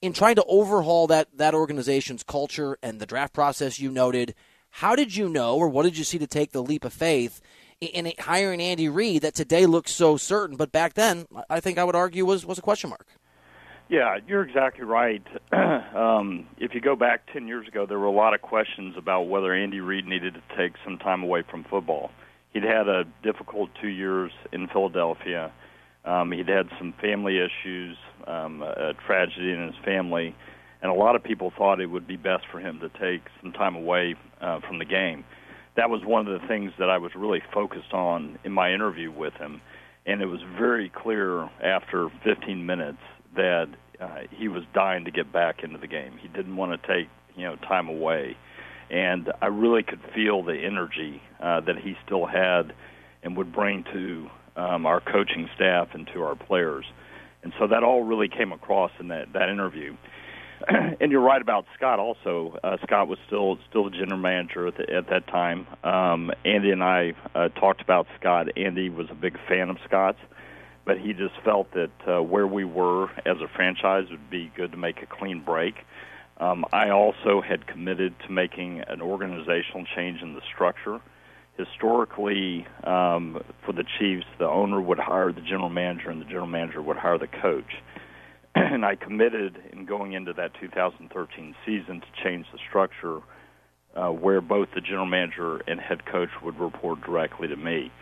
in 0.00 0.12
trying 0.12 0.36
to 0.36 0.44
overhaul 0.44 1.06
that 1.08 1.28
that 1.36 1.54
organization's 1.54 2.22
culture 2.22 2.78
and 2.82 3.00
the 3.00 3.06
draft 3.06 3.32
process, 3.32 3.80
you 3.80 3.90
noted. 3.90 4.34
How 4.74 4.94
did 4.94 5.16
you 5.16 5.28
know, 5.28 5.56
or 5.56 5.68
what 5.68 5.82
did 5.82 5.98
you 5.98 6.04
see 6.04 6.18
to 6.18 6.28
take 6.28 6.52
the 6.52 6.62
leap 6.62 6.84
of 6.84 6.92
faith 6.92 7.40
in, 7.80 8.06
in 8.06 8.12
hiring 8.18 8.60
Andy 8.60 8.88
Reid 8.88 9.22
that 9.22 9.34
today 9.34 9.66
looks 9.66 9.92
so 9.92 10.16
certain, 10.16 10.56
but 10.56 10.72
back 10.72 10.94
then, 10.94 11.26
I 11.48 11.60
think 11.60 11.78
I 11.78 11.84
would 11.84 11.96
argue 11.96 12.24
was 12.24 12.46
was 12.46 12.58
a 12.58 12.62
question 12.62 12.90
mark. 12.90 13.06
Yeah, 13.90 14.18
you're 14.28 14.42
exactly 14.42 14.84
right. 14.84 15.26
um, 15.52 16.46
if 16.58 16.74
you 16.74 16.80
go 16.80 16.94
back 16.94 17.22
10 17.32 17.48
years 17.48 17.66
ago, 17.66 17.86
there 17.86 17.98
were 17.98 18.06
a 18.06 18.12
lot 18.12 18.34
of 18.34 18.40
questions 18.40 18.94
about 18.96 19.22
whether 19.22 19.52
Andy 19.52 19.80
Reid 19.80 20.06
needed 20.06 20.34
to 20.34 20.56
take 20.56 20.74
some 20.84 20.96
time 20.96 21.24
away 21.24 21.42
from 21.50 21.64
football. 21.64 22.12
He'd 22.52 22.62
had 22.62 22.86
a 22.86 23.02
difficult 23.24 23.70
two 23.82 23.88
years 23.88 24.30
in 24.52 24.68
Philadelphia. 24.68 25.52
Um, 26.04 26.30
he'd 26.30 26.46
had 26.46 26.68
some 26.78 26.94
family 27.00 27.38
issues, 27.38 27.96
um, 28.28 28.62
a 28.62 28.94
tragedy 29.06 29.50
in 29.50 29.66
his 29.66 29.84
family, 29.84 30.36
and 30.82 30.92
a 30.92 30.94
lot 30.94 31.16
of 31.16 31.24
people 31.24 31.52
thought 31.58 31.80
it 31.80 31.86
would 31.86 32.06
be 32.06 32.16
best 32.16 32.44
for 32.48 32.60
him 32.60 32.78
to 32.78 32.88
take 32.90 33.22
some 33.42 33.50
time 33.50 33.74
away 33.74 34.14
uh, 34.40 34.60
from 34.60 34.78
the 34.78 34.84
game. 34.84 35.24
That 35.76 35.90
was 35.90 36.04
one 36.04 36.28
of 36.28 36.40
the 36.40 36.46
things 36.46 36.70
that 36.78 36.90
I 36.90 36.98
was 36.98 37.16
really 37.16 37.42
focused 37.52 37.92
on 37.92 38.38
in 38.44 38.52
my 38.52 38.72
interview 38.72 39.10
with 39.10 39.34
him, 39.34 39.60
and 40.06 40.22
it 40.22 40.26
was 40.26 40.40
very 40.56 40.90
clear 40.90 41.50
after 41.60 42.08
15 42.22 42.64
minutes 42.64 43.02
that 43.36 43.68
uh, 44.00 44.20
he 44.30 44.48
was 44.48 44.62
dying 44.74 45.04
to 45.04 45.10
get 45.10 45.32
back 45.32 45.62
into 45.62 45.78
the 45.78 45.86
game. 45.86 46.18
He 46.20 46.28
didn't 46.28 46.56
want 46.56 46.80
to 46.80 46.88
take 46.88 47.08
you 47.36 47.44
know 47.44 47.56
time 47.56 47.88
away, 47.88 48.36
and 48.90 49.32
I 49.40 49.46
really 49.46 49.82
could 49.82 50.00
feel 50.14 50.42
the 50.42 50.56
energy 50.56 51.22
uh, 51.40 51.60
that 51.60 51.78
he 51.78 51.96
still 52.04 52.26
had 52.26 52.72
and 53.22 53.36
would 53.36 53.52
bring 53.52 53.84
to 53.92 54.30
um, 54.56 54.86
our 54.86 55.00
coaching 55.00 55.48
staff 55.54 55.88
and 55.92 56.08
to 56.14 56.22
our 56.22 56.34
players. 56.34 56.84
And 57.42 57.52
so 57.58 57.66
that 57.68 57.82
all 57.82 58.02
really 58.02 58.28
came 58.28 58.52
across 58.52 58.90
in 58.98 59.08
that 59.08 59.32
that 59.32 59.48
interview. 59.48 59.96
and 61.00 61.10
you're 61.10 61.22
right 61.22 61.40
about 61.40 61.64
Scott. 61.76 61.98
Also, 61.98 62.58
uh, 62.62 62.76
Scott 62.82 63.08
was 63.08 63.18
still 63.26 63.58
still 63.68 63.84
the 63.84 63.90
general 63.90 64.18
manager 64.18 64.66
at, 64.66 64.76
the, 64.76 64.92
at 64.92 65.08
that 65.08 65.26
time. 65.26 65.66
Um, 65.84 66.30
Andy 66.44 66.70
and 66.70 66.82
I 66.82 67.14
uh, 67.34 67.48
talked 67.48 67.80
about 67.80 68.06
Scott. 68.18 68.48
Andy 68.56 68.90
was 68.90 69.06
a 69.10 69.14
big 69.14 69.38
fan 69.48 69.70
of 69.70 69.78
Scott's, 69.86 70.18
but 70.90 70.98
he 70.98 71.12
just 71.12 71.34
felt 71.44 71.70
that 71.70 71.92
uh, 72.08 72.20
where 72.20 72.48
we 72.48 72.64
were 72.64 73.04
as 73.24 73.36
a 73.40 73.46
franchise 73.54 74.06
would 74.10 74.28
be 74.28 74.50
good 74.56 74.72
to 74.72 74.76
make 74.76 75.00
a 75.00 75.06
clean 75.06 75.40
break. 75.40 75.76
Um, 76.38 76.64
I 76.72 76.90
also 76.90 77.40
had 77.40 77.64
committed 77.68 78.12
to 78.26 78.32
making 78.32 78.80
an 78.88 79.00
organizational 79.00 79.84
change 79.94 80.20
in 80.20 80.34
the 80.34 80.40
structure 80.52 81.00
historically 81.56 82.66
um, 82.82 83.40
for 83.64 83.72
the 83.72 83.84
Chiefs, 84.00 84.26
the 84.40 84.48
owner 84.48 84.80
would 84.80 84.98
hire 84.98 85.30
the 85.30 85.42
general 85.42 85.68
manager, 85.68 86.10
and 86.10 86.20
the 86.20 86.24
general 86.24 86.48
manager 86.48 86.82
would 86.82 86.96
hire 86.96 87.18
the 87.18 87.28
coach. 87.28 87.72
and 88.56 88.84
I 88.84 88.96
committed 88.96 89.62
in 89.72 89.84
going 89.84 90.14
into 90.14 90.32
that 90.32 90.54
2013 90.60 91.54
season 91.64 92.00
to 92.00 92.24
change 92.24 92.46
the 92.52 92.58
structure 92.68 93.20
uh, 93.94 94.08
where 94.08 94.40
both 94.40 94.70
the 94.74 94.80
general 94.80 95.06
manager 95.06 95.58
and 95.68 95.78
head 95.78 96.04
coach 96.04 96.30
would 96.42 96.58
report 96.58 97.00
directly 97.02 97.46
to 97.46 97.56
me. 97.56 97.92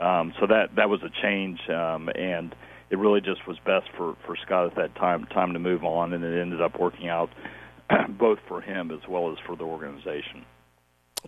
Um, 0.00 0.32
so 0.40 0.46
that 0.46 0.76
that 0.76 0.88
was 0.88 1.00
a 1.02 1.10
change, 1.22 1.60
um, 1.68 2.08
and 2.08 2.54
it 2.90 2.96
really 2.96 3.20
just 3.20 3.46
was 3.46 3.58
best 3.66 3.86
for 3.96 4.16
for 4.24 4.34
Scott 4.44 4.66
at 4.66 4.76
that 4.76 4.94
time 4.96 5.26
time 5.26 5.52
to 5.52 5.58
move 5.58 5.84
on, 5.84 6.12
and 6.14 6.24
it 6.24 6.40
ended 6.40 6.62
up 6.62 6.78
working 6.80 7.08
out 7.08 7.30
both 8.18 8.38
for 8.48 8.60
him 8.60 8.90
as 8.90 9.06
well 9.08 9.30
as 9.30 9.38
for 9.46 9.56
the 9.56 9.64
organization. 9.64 10.44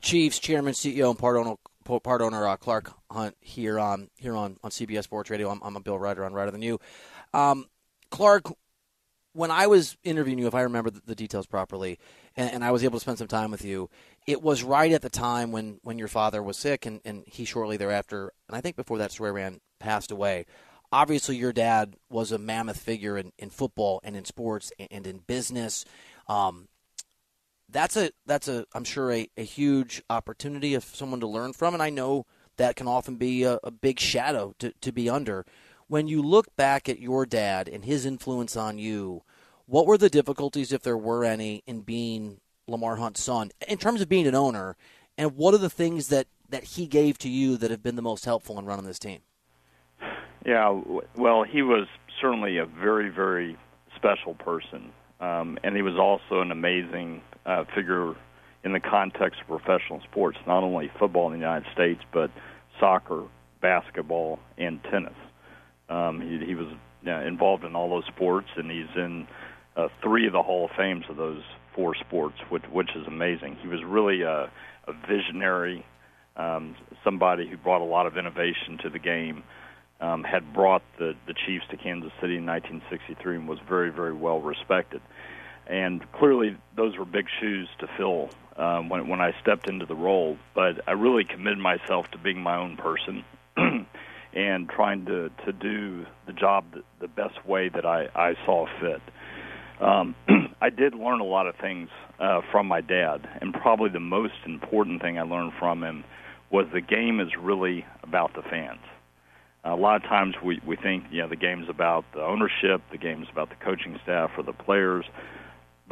Chiefs 0.00 0.38
chairman, 0.38 0.72
CEO, 0.72 1.11
and 1.11 1.18
part 1.18 1.37
owner 1.37 1.56
part 2.00 2.22
owner 2.22 2.46
uh, 2.46 2.56
Clark 2.56 2.92
Hunt 3.11 3.37
here 3.40 3.78
on 3.78 4.08
here 4.16 4.35
on, 4.35 4.56
on 4.62 4.70
CBS 4.70 5.04
Sports 5.04 5.28
Radio. 5.28 5.50
I'm, 5.50 5.61
I'm 5.62 5.76
a 5.76 5.80
Bill 5.80 5.98
Reiter 5.98 6.24
on 6.24 6.32
Reiter 6.32 6.50
Than 6.50 6.62
You. 6.62 6.78
Um, 7.35 7.66
Clark, 8.11 8.52
when 9.32 9.50
I 9.50 9.66
was 9.66 9.96
interviewing 10.02 10.38
you, 10.38 10.46
if 10.46 10.54
I 10.54 10.62
remember 10.62 10.90
the, 10.90 11.02
the 11.04 11.14
details 11.14 11.46
properly, 11.46 11.98
and, 12.37 12.51
and, 12.51 12.64
I 12.64 12.71
was 12.71 12.85
able 12.85 12.99
to 12.99 13.01
spend 13.01 13.18
some 13.18 13.29
time 13.29 13.51
with 13.51 13.64
you, 13.64 13.90
it 14.27 14.42
was 14.42 14.62
right 14.62 14.92
at 14.92 15.03
the 15.03 15.11
time 15.11 15.53
when, 15.53 15.79
when 15.83 15.99
your 15.99 16.09
father 16.09 16.42
was 16.42 16.57
sick, 16.57 16.87
and, 16.87 17.01
and 17.05 17.25
he 17.27 17.45
shortly 17.45 17.77
thereafter, 17.77 18.33
and 18.49 18.57
I 18.57 18.61
think 18.61 18.77
before 18.77 18.99
that 18.99 19.12
story 19.12 19.33
ran, 19.33 19.61
passed 19.79 20.11
away. 20.11 20.47
Obviously, 20.92 21.37
your 21.37 21.53
dad 21.53 21.97
was 22.11 22.33
a 22.33 22.38
mammoth 22.38 22.79
figure 22.79 23.16
in, 23.16 23.33
in 23.38 23.51
football 23.51 24.01
and 24.05 24.16
in 24.16 24.25
sports 24.25 24.71
and 24.90 25.07
in 25.07 25.18
business. 25.18 25.85
Um, 26.29 26.68
that's 27.71 27.97
a 27.97 28.11
that's 28.27 28.49
a 28.49 28.66
I'm 28.75 28.85
sure 28.85 29.11
a, 29.11 29.29
a 29.37 29.42
huge 29.42 30.03
opportunity 30.11 30.75
of 30.75 30.85
someone 30.85 31.21
to 31.21 31.27
learn 31.27 31.55
from, 31.55 31.73
and 31.73 31.83
I 31.83 31.88
know 31.88 32.27
that 32.57 32.77
can 32.77 32.87
often 32.87 33.16
be 33.16 33.45
a, 33.45 33.59
a 33.64 33.71
big 33.71 33.99
shadow 33.99 34.55
to, 34.59 34.73
to 34.81 34.92
be 34.92 35.09
under. 35.09 35.45
When 35.88 36.09
you 36.09 36.23
look 36.23 36.55
back 36.57 36.88
at 36.88 37.01
your 37.01 37.27
dad 37.27 37.68
and 37.68 37.85
his 37.85 38.07
influence 38.07 38.57
on 38.57 38.79
you, 38.79 39.23
what 39.66 39.87
were 39.87 39.98
the 39.98 40.11
difficulties, 40.11 40.72
if 40.72 40.83
there 40.83 40.96
were 40.96 41.25
any, 41.25 41.62
in 41.66 41.81
being 41.81 42.40
Lamar 42.66 42.96
Hunt's 42.96 43.22
son 43.22 43.51
in 43.68 43.79
terms 43.79 44.01
of 44.01 44.09
being 44.09 44.27
an 44.27 44.35
owner, 44.35 44.77
and 45.18 45.37
what 45.37 45.55
are 45.55 45.59
the 45.59 45.70
things 45.70 46.09
that, 46.09 46.27
that 46.48 46.64
he 46.64 46.87
gave 46.87 47.18
to 47.18 47.29
you 47.29 47.57
that 47.57 47.70
have 47.70 47.83
been 47.83 47.96
the 47.96 48.03
most 48.03 48.25
helpful 48.25 48.59
in 48.59 48.64
running 48.64 48.87
this 48.87 48.98
team? 48.98 49.20
Yeah, 50.44 50.81
well, 51.16 51.44
he 51.44 51.62
was 51.62 51.87
certainly 52.20 52.59
a 52.59 52.66
very, 52.66 53.09
very 53.09 53.57
special 53.96 54.35
person, 54.35 54.92
um, 55.20 55.59
and 55.62 55.77
he 55.77 55.83
was 55.83 55.96
also 55.96 56.40
an 56.40 56.51
amazing 56.51 57.22
uh, 57.46 57.64
figure 57.75 58.14
in 58.64 58.72
the 58.72 58.81
context 58.81 59.40
of 59.40 59.46
professional 59.46 60.01
sports, 60.11 60.38
not 60.46 60.62
only 60.62 60.90
football 60.98 61.27
in 61.27 61.33
the 61.33 61.38
United 61.38 61.70
States, 61.72 62.01
but 62.12 62.31
soccer, 62.79 63.25
basketball, 63.61 64.38
and 64.59 64.83
tennis. 64.85 65.14
Um, 65.88 66.20
he, 66.20 66.44
he 66.46 66.55
was 66.55 66.68
uh, 67.07 67.20
involved 67.20 67.64
in 67.64 67.77
all 67.77 67.90
those 67.90 68.07
sports, 68.07 68.48
and 68.57 68.70
he's 68.70 68.87
in 68.96 69.27
uh, 69.76 69.88
three 70.02 70.26
of 70.26 70.32
the 70.32 70.42
Hall 70.42 70.66
of 70.66 70.70
Fames 70.76 71.04
of 71.08 71.16
those 71.16 71.42
four 71.74 71.94
sports, 71.94 72.37
which, 72.50 72.64
which 72.70 72.90
is 72.94 73.06
amazing. 73.06 73.56
He 73.62 73.68
was 73.68 73.82
really 73.85 74.22
a, 74.22 74.50
a 74.87 74.92
visionary, 75.08 75.85
um, 76.37 76.76
somebody 77.04 77.48
who 77.48 77.56
brought 77.56 77.80
a 77.80 77.85
lot 77.85 78.06
of 78.06 78.16
innovation 78.16 78.78
to 78.82 78.90
the 78.90 78.98
game. 78.98 79.42
Um, 80.00 80.24
had 80.24 80.52
brought 80.52 80.82
the 80.98 81.14
the 81.28 81.35
Chiefs 81.46 81.64
to 81.70 81.76
Kansas 81.76 82.11
City 82.20 82.37
in 82.37 82.44
1963 82.44 83.37
and 83.37 83.48
was 83.48 83.61
very 83.68 83.90
very 83.90 84.12
well 84.12 84.40
respected 84.40 85.00
and 85.66 86.04
clearly 86.12 86.56
those 86.76 86.96
were 86.96 87.04
big 87.04 87.26
shoes 87.40 87.68
to 87.78 87.88
fill 87.96 88.30
um, 88.56 88.88
when 88.88 89.08
when 89.08 89.20
I 89.20 89.32
stepped 89.40 89.68
into 89.68 89.87
the 89.87 89.94
role. 89.94 90.37
But 90.54 90.87
I 90.87 90.92
really 90.92 91.24
committed 91.24 91.58
myself 91.58 92.11
to 92.12 92.18
being 92.18 92.40
my 92.40 92.56
own 92.56 92.76
person 92.76 93.24
and 94.35 94.68
trying 94.68 95.06
to 95.06 95.30
to 95.46 95.52
do 95.52 96.06
the 96.26 96.32
job 96.32 96.64
the, 96.72 96.82
the 97.00 97.08
best 97.08 97.44
way 97.46 97.68
that 97.68 97.87
I 97.87 98.08
I 98.14 98.35
saw 98.44 98.66
fit. 98.80 99.02
Um, 99.83 100.14
I 100.61 100.71
did 100.71 100.95
learn 100.95 101.21
a 101.21 101.25
lot 101.25 101.47
of 101.47 101.57
things 101.57 101.88
uh, 102.21 102.40
from 102.51 102.66
my 102.66 102.81
dad, 102.81 103.29
and 103.40 103.53
probably 103.53 103.90
the 103.90 104.01
most 104.01 104.35
important 104.47 105.03
thing 105.03 105.18
I 105.18 105.23
learned 105.23 105.53
from 105.59 105.83
him 105.83 106.05
was 106.51 106.66
the 106.73 106.81
game 106.81 107.21
is 107.21 107.29
really 107.38 107.85
about 108.03 108.35
the 108.35 108.42
fans. 108.42 108.81
A 109.64 109.77
lot 109.77 109.97
of 109.97 110.03
times 110.03 110.35
we 110.45 110.61
we 110.66 110.77
think 110.77 111.05
you 111.11 111.23
know 111.23 111.29
the 111.29 111.37
game's 111.37 111.68
about 111.68 112.05
the 112.14 112.23
ownership, 112.23 112.83
the 112.90 112.99
game's 112.99 113.29
about 113.31 113.49
the 113.49 113.57
coaching 113.57 113.99
staff 114.03 114.31
or 114.37 114.42
the 114.42 114.53
players 114.53 115.05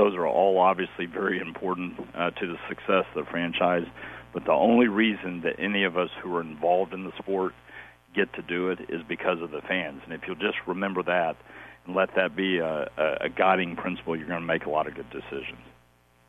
those 0.01 0.15
are 0.15 0.27
all 0.27 0.59
obviously 0.59 1.05
very 1.05 1.39
important 1.39 1.93
uh, 2.15 2.31
to 2.31 2.47
the 2.47 2.57
success 2.69 3.05
of 3.15 3.25
the 3.27 3.31
franchise. 3.31 3.87
But 4.33 4.47
the 4.47 4.53
only 4.53 4.89
reason 4.89 5.43
that 5.43 5.57
any 5.59 5.85
of 5.85 5.99
us 5.99 6.09
who 6.23 6.35
are 6.37 6.41
involved 6.41 6.95
in 6.95 7.05
the 7.05 7.13
sport 7.19 7.53
get 8.15 8.33
to 8.35 8.43
do 8.43 8.71
it 8.71 8.79
is 8.89 9.03
because 9.07 9.43
of 9.43 9.51
the 9.51 9.61
fans. 9.61 10.01
And 10.05 10.15
if 10.15 10.23
you'll 10.27 10.37
just 10.37 10.57
remember 10.67 11.03
that 11.03 11.37
and 11.87 11.95
let 11.95 12.15
that 12.17 12.37
be 12.37 12.59
a, 12.59 12.89
a 13.21 13.29
guiding 13.29 13.77
principle, 13.77 14.17
you're 14.17 14.29
going 14.29 14.41
to 14.41 14.47
make 14.47 14.67
a 14.67 14.71
lot 14.71 14.87
of 14.87 14.95
good 14.95 15.11
decisions. 15.11 15.59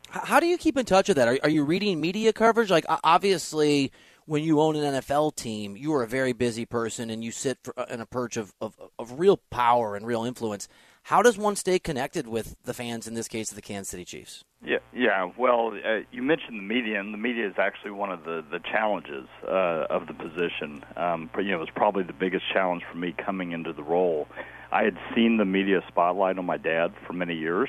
How 0.08 0.40
do 0.40 0.46
you 0.46 0.58
keep 0.58 0.76
in 0.76 0.84
touch 0.84 1.08
with 1.08 1.16
that? 1.16 1.28
Are, 1.28 1.38
are 1.42 1.48
you 1.48 1.64
reading 1.64 2.00
media 2.00 2.32
coverage? 2.32 2.70
Like, 2.70 2.84
obviously, 3.02 3.92
when 4.26 4.44
you 4.44 4.60
own 4.60 4.76
an 4.76 5.00
NFL 5.00 5.36
team, 5.36 5.76
you 5.76 5.94
are 5.94 6.02
a 6.02 6.06
very 6.06 6.32
busy 6.32 6.66
person 6.66 7.10
and 7.10 7.24
you 7.24 7.30
sit 7.30 7.58
for, 7.62 7.78
uh, 7.78 7.86
in 7.88 8.00
a 8.00 8.06
perch 8.06 8.36
of, 8.36 8.52
of, 8.60 8.74
of 8.98 9.18
real 9.18 9.38
power 9.50 9.96
and 9.96 10.06
real 10.06 10.24
influence. 10.24 10.68
How 11.04 11.22
does 11.22 11.36
one 11.36 11.56
stay 11.56 11.78
connected 11.78 12.28
with 12.28 12.54
the 12.62 12.74
fans, 12.74 13.08
in 13.08 13.14
this 13.14 13.26
case, 13.26 13.50
of 13.50 13.56
the 13.56 13.62
Kansas 13.62 13.88
City 13.88 14.04
Chiefs? 14.04 14.44
Yeah, 14.64 14.78
yeah. 14.94 15.28
Well, 15.36 15.72
uh, 15.84 16.00
you 16.12 16.22
mentioned 16.22 16.58
the 16.58 16.62
media, 16.62 17.00
and 17.00 17.12
the 17.12 17.18
media 17.18 17.48
is 17.48 17.54
actually 17.58 17.90
one 17.90 18.12
of 18.12 18.22
the 18.22 18.44
the 18.48 18.60
challenges 18.60 19.26
uh, 19.44 19.86
of 19.90 20.06
the 20.06 20.14
position. 20.14 20.84
Um, 20.96 21.28
but, 21.34 21.40
you 21.40 21.50
know, 21.50 21.56
it 21.56 21.60
was 21.60 21.70
probably 21.74 22.04
the 22.04 22.12
biggest 22.12 22.44
challenge 22.52 22.82
for 22.90 22.96
me 22.96 23.12
coming 23.12 23.50
into 23.50 23.72
the 23.72 23.82
role. 23.82 24.28
I 24.72 24.84
had 24.84 24.96
seen 25.14 25.36
the 25.36 25.44
media 25.44 25.82
spotlight 25.86 26.38
on 26.38 26.46
my 26.46 26.56
dad 26.56 26.94
for 27.06 27.12
many 27.12 27.36
years, 27.36 27.68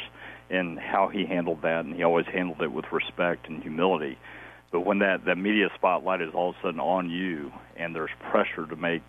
and 0.49 0.79
how 0.79 1.09
he 1.09 1.25
handled 1.25 1.61
that, 1.63 1.83
and 1.83 1.93
he 1.95 2.03
always 2.03 2.25
handled 2.27 2.61
it 2.61 2.71
with 2.71 2.85
respect 2.91 3.49
and 3.49 3.61
humility. 3.61 4.17
But 4.71 4.81
when 4.81 4.99
that 4.99 5.25
that 5.25 5.37
media 5.37 5.69
spotlight 5.75 6.21
is 6.21 6.33
all 6.33 6.51
of 6.51 6.55
a 6.55 6.67
sudden 6.67 6.79
on 6.79 7.09
you, 7.09 7.51
and 7.75 7.93
there's 7.93 8.09
pressure 8.31 8.65
to 8.65 8.75
make 8.75 9.03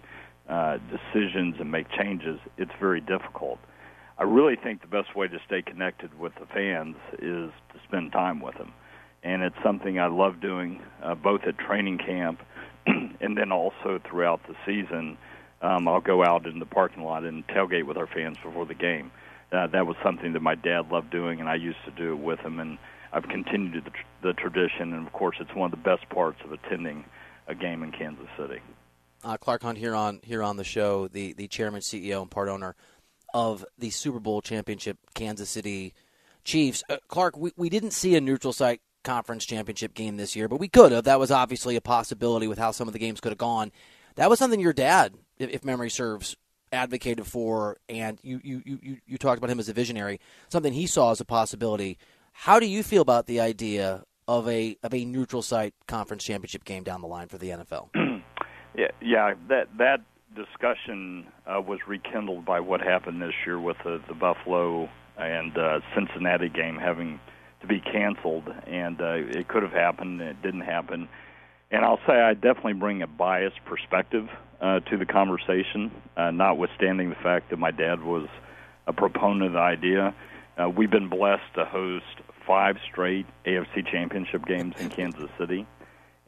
uh, 0.48 0.78
decisions 0.90 1.56
and 1.60 1.70
make 1.70 1.86
changes, 1.90 2.40
it's 2.58 2.72
very 2.80 3.00
difficult. 3.00 3.58
I 4.18 4.24
really 4.24 4.56
think 4.56 4.80
the 4.80 4.88
best 4.88 5.14
way 5.16 5.28
to 5.28 5.38
stay 5.46 5.62
connected 5.62 6.18
with 6.18 6.34
the 6.38 6.46
fans 6.46 6.96
is 7.14 7.50
to 7.72 7.80
spend 7.86 8.12
time 8.12 8.40
with 8.40 8.56
them, 8.58 8.72
and 9.22 9.42
it's 9.42 9.56
something 9.62 10.00
I 10.00 10.08
love 10.08 10.40
doing 10.40 10.82
uh, 11.02 11.14
both 11.14 11.42
at 11.44 11.58
training 11.58 11.98
camp 11.98 12.40
and 12.86 13.36
then 13.36 13.52
also 13.52 14.00
throughout 14.08 14.40
the 14.48 14.54
season. 14.66 15.16
Um, 15.64 15.88
I'll 15.88 16.02
go 16.02 16.22
out 16.22 16.46
in 16.46 16.58
the 16.58 16.66
parking 16.66 17.02
lot 17.02 17.24
and 17.24 17.46
tailgate 17.48 17.86
with 17.86 17.96
our 17.96 18.06
fans 18.06 18.36
before 18.44 18.66
the 18.66 18.74
game. 18.74 19.10
Uh, 19.50 19.66
that 19.68 19.86
was 19.86 19.96
something 20.02 20.34
that 20.34 20.42
my 20.42 20.54
dad 20.54 20.90
loved 20.90 21.10
doing, 21.10 21.40
and 21.40 21.48
I 21.48 21.54
used 21.54 21.78
to 21.86 21.90
do 21.90 22.12
it 22.12 22.18
with 22.18 22.38
him. 22.40 22.60
And 22.60 22.76
I've 23.14 23.26
continued 23.28 23.84
the, 23.84 23.90
tr- 23.90 23.96
the 24.22 24.32
tradition, 24.34 24.92
and 24.92 25.06
of 25.06 25.12
course, 25.14 25.36
it's 25.40 25.54
one 25.54 25.66
of 25.66 25.70
the 25.70 25.82
best 25.82 26.06
parts 26.10 26.38
of 26.44 26.52
attending 26.52 27.06
a 27.48 27.54
game 27.54 27.82
in 27.82 27.92
Kansas 27.92 28.26
City. 28.38 28.60
Uh, 29.22 29.38
Clark 29.38 29.62
Hunt 29.62 29.78
here 29.78 29.94
on 29.94 30.20
here 30.22 30.42
on 30.42 30.58
the 30.58 30.64
show, 30.64 31.08
the 31.08 31.32
the 31.32 31.48
chairman, 31.48 31.80
CEO, 31.80 32.20
and 32.20 32.30
part 32.30 32.50
owner 32.50 32.76
of 33.32 33.64
the 33.78 33.88
Super 33.88 34.20
Bowl 34.20 34.42
championship 34.42 34.98
Kansas 35.14 35.48
City 35.48 35.94
Chiefs. 36.44 36.82
Uh, 36.90 36.98
Clark, 37.08 37.38
we, 37.38 37.52
we 37.56 37.70
didn't 37.70 37.92
see 37.92 38.16
a 38.16 38.20
neutral 38.20 38.52
site 38.52 38.82
conference 39.02 39.46
championship 39.46 39.94
game 39.94 40.18
this 40.18 40.36
year, 40.36 40.46
but 40.46 40.60
we 40.60 40.68
could 40.68 40.92
have. 40.92 41.04
That 41.04 41.18
was 41.18 41.30
obviously 41.30 41.76
a 41.76 41.80
possibility 41.80 42.48
with 42.48 42.58
how 42.58 42.70
some 42.70 42.86
of 42.86 42.92
the 42.92 42.98
games 42.98 43.20
could 43.20 43.32
have 43.32 43.38
gone. 43.38 43.72
That 44.16 44.28
was 44.28 44.38
something 44.38 44.60
your 44.60 44.74
dad, 44.74 45.14
if, 45.38 45.50
if 45.50 45.64
memory 45.64 45.90
serves, 45.90 46.36
advocated 46.72 47.26
for, 47.26 47.78
and 47.88 48.18
you, 48.22 48.40
you, 48.42 48.62
you, 48.64 48.98
you 49.06 49.18
talked 49.18 49.38
about 49.38 49.50
him 49.50 49.58
as 49.58 49.68
a 49.68 49.72
visionary, 49.72 50.20
something 50.48 50.72
he 50.72 50.86
saw 50.86 51.12
as 51.12 51.20
a 51.20 51.24
possibility. 51.24 51.98
How 52.32 52.58
do 52.58 52.66
you 52.66 52.82
feel 52.82 53.02
about 53.02 53.26
the 53.26 53.40
idea 53.40 54.04
of 54.26 54.48
a 54.48 54.76
of 54.82 54.92
a 54.94 55.04
neutral 55.04 55.42
site 55.42 55.74
conference 55.86 56.24
championship 56.24 56.64
game 56.64 56.82
down 56.82 57.00
the 57.00 57.06
line 57.06 57.28
for 57.28 57.38
the 57.38 57.50
NFL? 57.50 57.90
yeah, 58.76 58.88
yeah, 59.00 59.34
that 59.48 59.68
that 59.78 60.00
discussion 60.34 61.26
uh, 61.46 61.60
was 61.60 61.78
rekindled 61.86 62.44
by 62.44 62.60
what 62.60 62.80
happened 62.80 63.22
this 63.22 63.34
year 63.46 63.60
with 63.60 63.76
the, 63.84 64.00
the 64.08 64.14
Buffalo 64.14 64.88
and 65.16 65.56
uh, 65.56 65.78
Cincinnati 65.94 66.48
game 66.48 66.76
having 66.76 67.20
to 67.60 67.68
be 67.68 67.80
canceled, 67.80 68.48
and 68.66 69.00
uh, 69.00 69.14
it 69.14 69.46
could 69.46 69.62
have 69.62 69.72
happened. 69.72 70.20
It 70.20 70.42
didn't 70.42 70.62
happen, 70.62 71.08
and 71.70 71.84
I'll 71.84 72.00
say 72.06 72.14
I 72.14 72.34
definitely 72.34 72.74
bring 72.74 73.00
a 73.02 73.06
biased 73.06 73.64
perspective 73.64 74.28
uh, 74.60 74.80
to 74.80 74.96
the 74.96 75.06
conversation, 75.06 75.90
uh, 76.16 76.30
notwithstanding 76.30 77.10
the 77.10 77.16
fact 77.16 77.50
that 77.50 77.58
my 77.58 77.70
dad 77.70 78.02
was 78.02 78.28
a 78.86 78.92
proponent 78.92 79.46
of 79.46 79.52
the 79.52 79.58
idea. 79.58 80.14
Uh, 80.56 80.68
we've 80.68 80.90
been 80.90 81.08
blessed 81.08 81.54
to 81.54 81.64
host 81.64 82.04
five 82.46 82.76
straight 82.90 83.26
AFC 83.46 83.86
Championship 83.90 84.44
games 84.46 84.74
in 84.78 84.88
Kansas 84.88 85.30
City, 85.38 85.66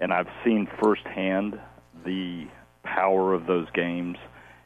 and 0.01 0.13
I've 0.13 0.29
seen 0.45 0.69
firsthand 0.81 1.59
the 2.05 2.47
power 2.83 3.35
of 3.35 3.47
those 3.47 3.69
games 3.75 4.17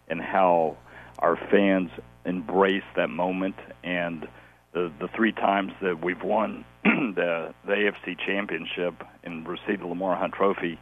and 0.08 0.20
how 0.20 0.76
our 1.18 1.36
fans 1.36 1.90
embrace 2.24 2.84
that 2.96 3.08
moment 3.08 3.56
and 3.82 4.28
the 4.72 4.92
the 5.00 5.08
three 5.16 5.32
times 5.32 5.72
that 5.82 6.04
we've 6.04 6.22
won 6.22 6.64
the 6.84 7.54
the 7.64 7.72
AFC 7.72 8.16
championship 8.24 9.02
and 9.24 9.46
received 9.48 9.82
the 9.82 9.86
Lamar 9.86 10.16
Hunt 10.16 10.34
trophy 10.34 10.78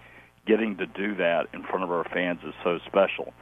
getting 0.49 0.77
to 0.79 0.87
do 0.87 1.15
that 1.17 1.47
in 1.53 1.63
front 1.63 1.85
of 1.85 1.91
our 1.93 2.05
fans 2.13 2.41
is 2.45 2.55
so 2.65 2.79
special 2.87 3.33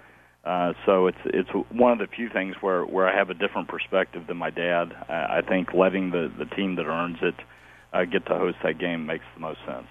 uh, 0.47 0.75
so 0.87 1.09
it's 1.09 1.19
it's 1.25 1.51
one 1.71 1.91
of 1.91 1.99
the 1.99 2.07
few 2.07 2.29
things 2.29 2.55
where 2.61 2.85
where 2.87 3.09
I 3.09 3.17
have 3.17 3.31
a 3.31 3.35
different 3.35 3.67
perspective 3.67 4.29
than 4.29 4.37
my 4.37 4.51
dad. 4.51 4.95
I, 5.09 5.39
I 5.39 5.43
think 5.43 5.75
letting 5.75 6.13
the 6.13 6.33
the 6.39 6.45
team 6.45 6.77
that 6.77 6.87
earns 6.87 7.19
it 7.21 7.35
uh, 7.93 8.05
get 8.05 8.27
to 8.27 8.39
host 8.39 8.59
that 8.63 8.79
game 8.79 9.07
makes 9.07 9.25
the 9.35 9.41
most 9.41 9.59
sense. 9.67 9.89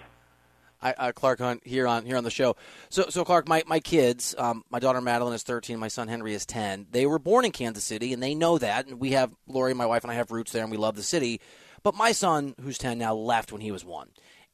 I, 0.82 0.93
uh, 0.93 1.12
Clark 1.12 1.39
Hunt 1.39 1.67
here 1.67 1.88
on 1.88 2.06
here 2.06 2.15
on 2.15 2.23
the 2.23 2.32
show. 2.32 2.56
So, 2.88 3.08
so 3.10 3.25
Clark, 3.25 3.49
my 3.49 3.63
my 3.67 3.82
kids, 3.82 4.34
um, 4.38 4.63
my 4.69 4.80
daughter 4.80 5.01
Madeline 5.01 5.34
is 5.34 5.43
thirteen, 5.43 5.78
my 5.78 5.89
son 5.89 6.08
Henry 6.08 6.34
is 6.34 6.45
ten. 6.45 6.88
They 6.89 7.06
were 7.06 7.19
born 7.19 7.43
in 7.43 7.51
Kansas 7.51 7.84
City, 7.84 8.13
and 8.13 8.23
they 8.23 8.34
know 8.34 8.58
that. 8.58 8.88
And 8.88 8.97
we 8.97 9.12
have 9.12 9.36
Lori, 9.47 9.73
my 9.73 9.86
wife, 9.86 10.06
and 10.06 10.12
I 10.12 10.15
have 10.15 10.32
roots 10.32 10.54
there, 10.54 10.63
and 10.63 10.71
we 10.71 10.78
love 10.78 10.95
the 10.95 11.04
city. 11.04 11.41
But 11.84 11.95
my 11.95 12.13
son, 12.13 12.56
who's 12.62 12.78
ten 12.78 12.97
now, 12.97 13.13
left 13.13 13.51
when 13.51 13.60
he 13.60 13.71
was 13.71 13.84
one. 13.84 14.08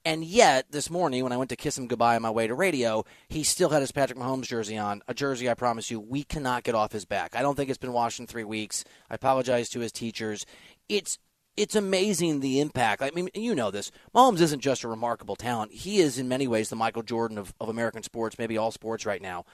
And 0.04 0.24
yet, 0.24 0.72
this 0.72 0.90
morning, 0.90 1.24
when 1.24 1.32
I 1.32 1.38
went 1.38 1.52
to 1.52 1.56
kiss 1.56 1.78
him 1.78 1.88
goodbye 1.88 2.16
on 2.16 2.24
my 2.24 2.32
way 2.32 2.48
to 2.48 2.56
radio, 2.56 3.06
he 3.30 3.44
still 3.44 3.70
had 3.70 3.82
his 3.82 3.92
Patrick 3.92 4.18
Mahomes 4.18 4.48
jersey 4.48 4.78
on. 4.78 5.04
A 5.08 5.14
jersey, 5.14 5.50
I 5.50 5.54
promise 5.54 5.92
you, 5.92 6.00
we 6.00 6.24
cannot 6.24 6.64
get 6.64 6.74
off 6.74 6.92
his 6.92 7.06
back. 7.06 7.36
I 7.36 7.44
don't 7.44 7.56
think 7.56 7.70
it's 7.70 7.78
been 7.78 7.94
washed 7.94 8.20
in 8.20 8.26
three 8.26 8.44
weeks. 8.44 8.84
I 9.12 9.16
apologize 9.16 9.70
to 9.70 9.80
his 9.80 9.92
teachers. 9.92 10.46
It's 10.90 11.20
it's 11.58 11.76
amazing 11.76 12.40
the 12.40 12.62
impact. 12.62 13.02
I 13.02 13.12
mean, 13.12 13.30
you 13.34 13.54
know 13.54 13.72
this. 13.72 13.92
Mahomes 14.16 14.40
isn't 14.40 14.62
just 14.62 14.84
a 14.84 14.88
remarkable 14.88 15.36
talent. 15.36 15.74
He 15.74 16.00
is, 16.00 16.18
in 16.18 16.30
many 16.30 16.48
ways, 16.48 16.70
the 16.70 16.78
Michael 16.78 17.04
Jordan 17.04 17.38
of, 17.38 17.54
of 17.60 17.70
American 17.70 18.04
sports, 18.04 18.40
maybe 18.40 18.58
all 18.58 18.72
sports 18.72 19.06
right 19.06 19.22
now. 19.22 19.46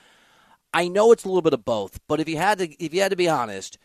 I 0.74 0.88
know 0.90 1.12
it's 1.12 1.24
a 1.24 1.28
little 1.28 1.42
bit 1.42 1.54
of 1.54 1.66
both, 1.66 2.00
but 2.08 2.20
if 2.20 2.30
you 2.30 2.38
had 2.38 2.60
to, 2.60 2.84
if 2.84 2.94
you 2.94 3.02
had 3.02 3.10
to 3.10 3.18
be 3.18 3.28
honest, 3.28 3.80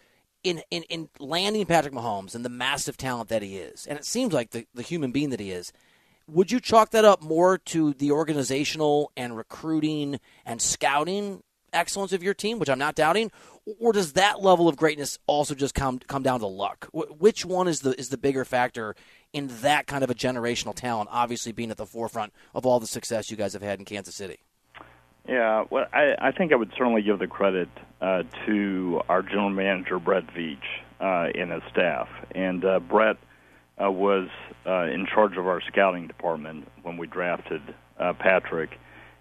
in, 0.45 0.63
in, 0.71 0.83
in 0.85 1.09
landing 1.19 1.65
Patrick 1.65 1.95
Mahomes 1.95 2.35
and 2.35 2.45
the 2.45 2.51
massive 2.51 2.97
talent 2.97 3.31
that 3.31 3.43
he 3.43 3.57
is, 3.57 3.87
and 3.87 3.99
it 3.99 4.05
seems 4.05 4.35
like 4.35 4.51
the, 4.51 4.67
the 4.75 4.83
human 4.83 5.11
being 5.11 5.31
that 5.31 5.41
he 5.41 5.51
is, 5.51 5.73
would 6.27 6.51
you 6.51 6.61
chalk 6.61 6.91
that 6.91 7.05
up 7.05 7.23
more 7.23 7.59
to 7.59 7.95
the 7.95 8.11
organizational 8.11 9.13
and 9.17 9.37
recruiting 9.37 10.21
and 10.45 10.61
scouting 10.61 11.43
excellence 11.73 12.13
of 12.13 12.23
your 12.23 12.35
team, 12.35 12.59
which 12.59 12.69
I'm 12.69 12.79
not 12.79 12.95
doubting, 12.95 13.31
or 13.81 13.93
does 13.93 14.15
that 14.15 14.43
level 14.43 14.69
of 14.69 14.77
greatness 14.77 15.19
also 15.27 15.55
just 15.55 15.75
come 15.75 15.99
come 16.01 16.23
down 16.23 16.41
to 16.41 16.47
luck? 16.47 16.89
Which 16.93 17.45
one 17.45 17.69
is 17.69 17.81
the 17.81 17.99
is 17.99 18.09
the 18.09 18.19
bigger 18.19 18.45
factor 18.45 18.95
in 19.33 19.49
that 19.63 19.87
kind 19.87 20.05
of 20.05 20.11
a 20.11 20.15
generational 20.15 20.75
talent? 20.75 21.09
Obviously, 21.13 21.53
being 21.53 21.71
at 21.71 21.77
the 21.77 21.87
forefront 21.87 22.33
of 22.55 22.67
all 22.67 22.81
the 22.81 22.87
success 22.87 23.31
you 23.31 23.37
guys 23.37 23.53
have 23.53 23.63
had 23.63 23.79
in 23.79 23.85
Kansas 23.85 24.15
City. 24.15 24.41
Yeah, 25.29 25.65
well, 25.71 25.87
I, 25.93 26.17
I 26.19 26.33
think 26.33 26.53
I 26.53 26.57
would 26.57 26.73
certainly 26.77 27.03
give 27.03 27.21
the 27.21 27.29
credit 27.29 27.69
uh, 28.01 28.25
to 28.47 29.01
our 29.09 29.23
general 29.23 29.51
manager 29.51 30.01
Brett 30.01 30.27
Veach 30.35 30.59
uh, 31.01 31.31
and 31.39 31.53
his 31.53 31.63
staff, 31.71 32.09
and 32.35 32.65
uh, 32.65 32.81
Brett 32.81 33.19
uh, 33.83 33.91
was 33.91 34.29
uh, 34.67 34.85
in 34.85 35.07
charge 35.07 35.37
of 35.37 35.47
our 35.47 35.61
scouting 35.61 36.07
department 36.07 36.69
when 36.83 36.97
we 36.97 37.07
drafted 37.07 37.63
uh, 37.99 38.13
Patrick, 38.13 38.71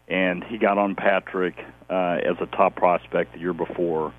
and 0.07 0.43
he 0.43 0.57
got 0.57 0.77
on 0.77 0.95
Patrick 0.95 1.55
uh, 1.89 2.17
as 2.23 2.35
a 2.41 2.45
top 2.47 2.75
prospect 2.75 3.33
the 3.33 3.39
year 3.39 3.53
before, 3.53 4.13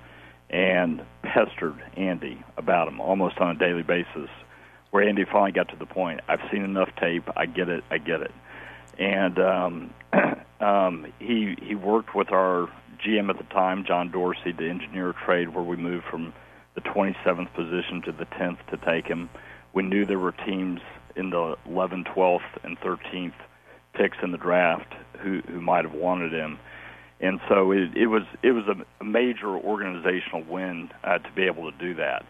and 0.49 1.01
pestered 1.23 1.81
Andy 1.97 2.43
about 2.57 2.87
him 2.87 2.99
almost 2.99 3.37
on 3.39 3.55
a 3.55 3.59
daily 3.59 3.83
basis. 3.83 4.29
Where 4.91 5.07
Andy 5.07 5.25
finally 5.25 5.51
got 5.51 5.69
to 5.69 5.75
the 5.75 5.87
point, 5.87 6.21
I've 6.27 6.41
seen 6.51 6.63
enough 6.63 6.89
tape. 6.99 7.23
I 7.35 7.47
get 7.47 7.67
it. 7.67 7.83
I 7.89 7.97
get 7.97 8.21
it. 8.21 8.31
And 8.99 9.39
um, 9.39 9.93
um, 10.59 11.07
he 11.19 11.55
he 11.61 11.73
worked 11.73 12.13
with 12.13 12.31
our 12.31 12.69
GM 13.03 13.29
at 13.29 13.37
the 13.37 13.43
time, 13.45 13.85
John 13.85 14.11
Dorsey, 14.11 14.53
to 14.53 14.69
engineer 14.69 15.09
a 15.09 15.25
trade 15.25 15.53
where 15.55 15.63
we 15.63 15.75
moved 15.75 16.05
from 16.09 16.33
the 16.75 16.81
27th 16.81 17.53
position 17.53 18.01
to 18.05 18.11
the 18.11 18.25
10th 18.25 18.57
to 18.69 18.77
take 18.77 19.05
him. 19.05 19.29
We 19.73 19.83
knew 19.83 20.05
there 20.05 20.19
were 20.19 20.31
teams 20.31 20.81
in 21.15 21.29
the 21.29 21.57
11th, 21.67 22.13
12th, 22.15 22.63
and 22.63 22.79
13th 22.79 23.33
picks 23.93 24.17
in 24.23 24.31
the 24.31 24.37
draft 24.37 24.93
who 25.19 25.41
who 25.47 25.61
might 25.61 25.85
have 25.85 25.93
wanted 25.93 26.33
him, 26.33 26.59
and 27.19 27.39
so 27.47 27.71
it, 27.71 27.95
it 27.95 28.07
was 28.07 28.23
it 28.41 28.51
was 28.51 28.65
a, 28.67 29.03
major 29.03 29.49
organizational 29.49 30.43
win 30.43 30.89
uh, 31.03 31.19
to 31.19 31.31
be 31.35 31.43
able 31.43 31.71
to 31.71 31.77
do 31.77 31.93
that. 31.95 32.25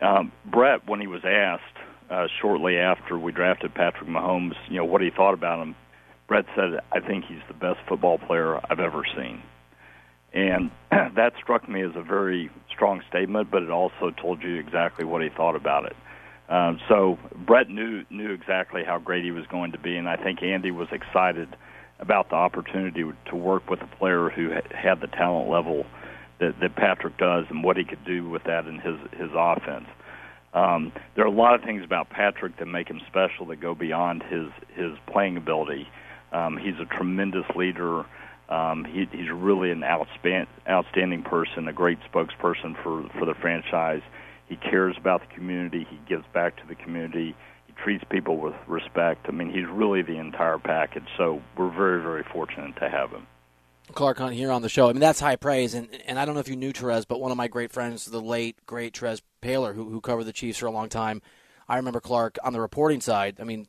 Um, 0.00 0.32
Brett, 0.46 0.86
when 0.86 1.00
he 1.00 1.06
was 1.06 1.22
asked 1.24 1.62
uh, 2.10 2.28
shortly 2.40 2.78
after 2.78 3.18
we 3.18 3.32
drafted 3.32 3.74
Patrick 3.74 4.08
Mahomes, 4.08 4.54
you 4.68 4.76
know 4.76 4.84
what 4.84 5.02
he 5.02 5.10
thought 5.10 5.34
about 5.34 5.60
him, 5.60 5.76
Brett 6.26 6.46
said, 6.56 6.80
"I 6.92 7.00
think 7.00 7.26
he's 7.26 7.42
the 7.48 7.54
best 7.54 7.80
football 7.88 8.18
player 8.18 8.60
I've 8.70 8.80
ever 8.80 9.02
seen." 9.16 9.42
And 10.32 10.70
that 10.90 11.34
struck 11.42 11.68
me 11.68 11.82
as 11.82 11.94
a 11.94 12.02
very 12.02 12.50
strong 12.70 13.02
statement, 13.08 13.50
but 13.50 13.62
it 13.62 13.70
also 13.70 14.10
told 14.10 14.42
you 14.42 14.56
exactly 14.56 15.04
what 15.04 15.22
he 15.22 15.28
thought 15.28 15.56
about 15.56 15.84
it. 15.86 15.96
Um, 16.48 16.80
so 16.88 17.18
Brett 17.46 17.68
knew 17.68 18.04
knew 18.10 18.32
exactly 18.32 18.82
how 18.84 18.98
great 18.98 19.24
he 19.24 19.30
was 19.30 19.46
going 19.46 19.72
to 19.72 19.78
be, 19.78 19.96
and 19.96 20.08
I 20.08 20.16
think 20.16 20.42
Andy 20.42 20.70
was 20.70 20.88
excited 20.92 21.54
about 22.00 22.30
the 22.30 22.36
opportunity 22.36 23.04
to 23.26 23.36
work 23.36 23.68
with 23.68 23.80
a 23.82 23.96
player 23.98 24.30
who 24.30 24.50
had 24.50 25.00
the 25.00 25.08
talent 25.08 25.50
level 25.50 25.84
that, 26.40 26.54
that 26.60 26.76
Patrick 26.76 27.18
does, 27.18 27.44
and 27.50 27.62
what 27.64 27.76
he 27.76 27.84
could 27.84 28.04
do 28.04 28.28
with 28.28 28.44
that 28.44 28.66
in 28.66 28.78
his 28.78 28.96
his 29.18 29.30
offense. 29.34 29.86
Um, 30.54 30.92
there 31.14 31.24
are 31.24 31.28
a 31.28 31.30
lot 31.30 31.54
of 31.54 31.62
things 31.62 31.84
about 31.84 32.08
Patrick 32.08 32.58
that 32.58 32.66
make 32.66 32.88
him 32.88 33.00
special 33.06 33.46
that 33.46 33.60
go 33.60 33.74
beyond 33.74 34.22
his 34.22 34.48
his 34.74 34.92
playing 35.12 35.36
ability. 35.36 35.86
Um, 36.32 36.56
he's 36.56 36.78
a 36.80 36.86
tremendous 36.86 37.44
leader. 37.54 38.04
Um, 38.48 38.86
he, 38.86 39.06
he's 39.12 39.30
really 39.30 39.70
an 39.70 39.80
outspan, 39.80 40.46
outstanding 40.66 41.22
person, 41.22 41.68
a 41.68 41.72
great 41.72 41.98
spokesperson 42.10 42.82
for 42.82 43.06
for 43.18 43.26
the 43.26 43.34
franchise. 43.34 44.02
He 44.48 44.56
cares 44.56 44.96
about 44.96 45.20
the 45.20 45.34
community. 45.34 45.86
He 45.88 45.98
gives 46.08 46.24
back 46.32 46.56
to 46.56 46.66
the 46.66 46.74
community. 46.74 47.36
He 47.66 47.72
treats 47.74 48.04
people 48.10 48.38
with 48.38 48.54
respect. 48.66 49.26
I 49.28 49.32
mean, 49.32 49.50
he's 49.50 49.66
really 49.66 50.02
the 50.02 50.18
entire 50.18 50.58
package. 50.58 51.06
So 51.16 51.42
we're 51.56 51.70
very, 51.70 52.02
very 52.02 52.24
fortunate 52.32 52.76
to 52.76 52.88
have 52.88 53.10
him. 53.10 53.26
Clark 53.92 54.18
Hunt 54.18 54.34
here 54.34 54.50
on 54.50 54.62
the 54.62 54.68
show. 54.68 54.88
I 54.88 54.92
mean, 54.92 55.00
that's 55.00 55.20
high 55.20 55.36
praise. 55.36 55.74
And 55.74 55.88
and 56.06 56.18
I 56.18 56.24
don't 56.24 56.34
know 56.34 56.40
if 56.40 56.48
you 56.48 56.56
knew 56.56 56.72
Terez, 56.72 57.06
but 57.08 57.20
one 57.20 57.30
of 57.30 57.36
my 57.36 57.48
great 57.48 57.72
friends, 57.72 58.04
the 58.04 58.20
late 58.20 58.58
great 58.66 58.94
Terez 58.94 59.22
Paylor, 59.42 59.74
who 59.74 59.88
who 59.88 60.00
covered 60.00 60.24
the 60.24 60.32
Chiefs 60.32 60.58
for 60.58 60.66
a 60.66 60.70
long 60.70 60.88
time. 60.88 61.22
I 61.68 61.76
remember 61.76 62.00
Clark 62.00 62.38
on 62.42 62.52
the 62.52 62.60
reporting 62.60 63.00
side. 63.00 63.36
I 63.40 63.44
mean, 63.44 63.66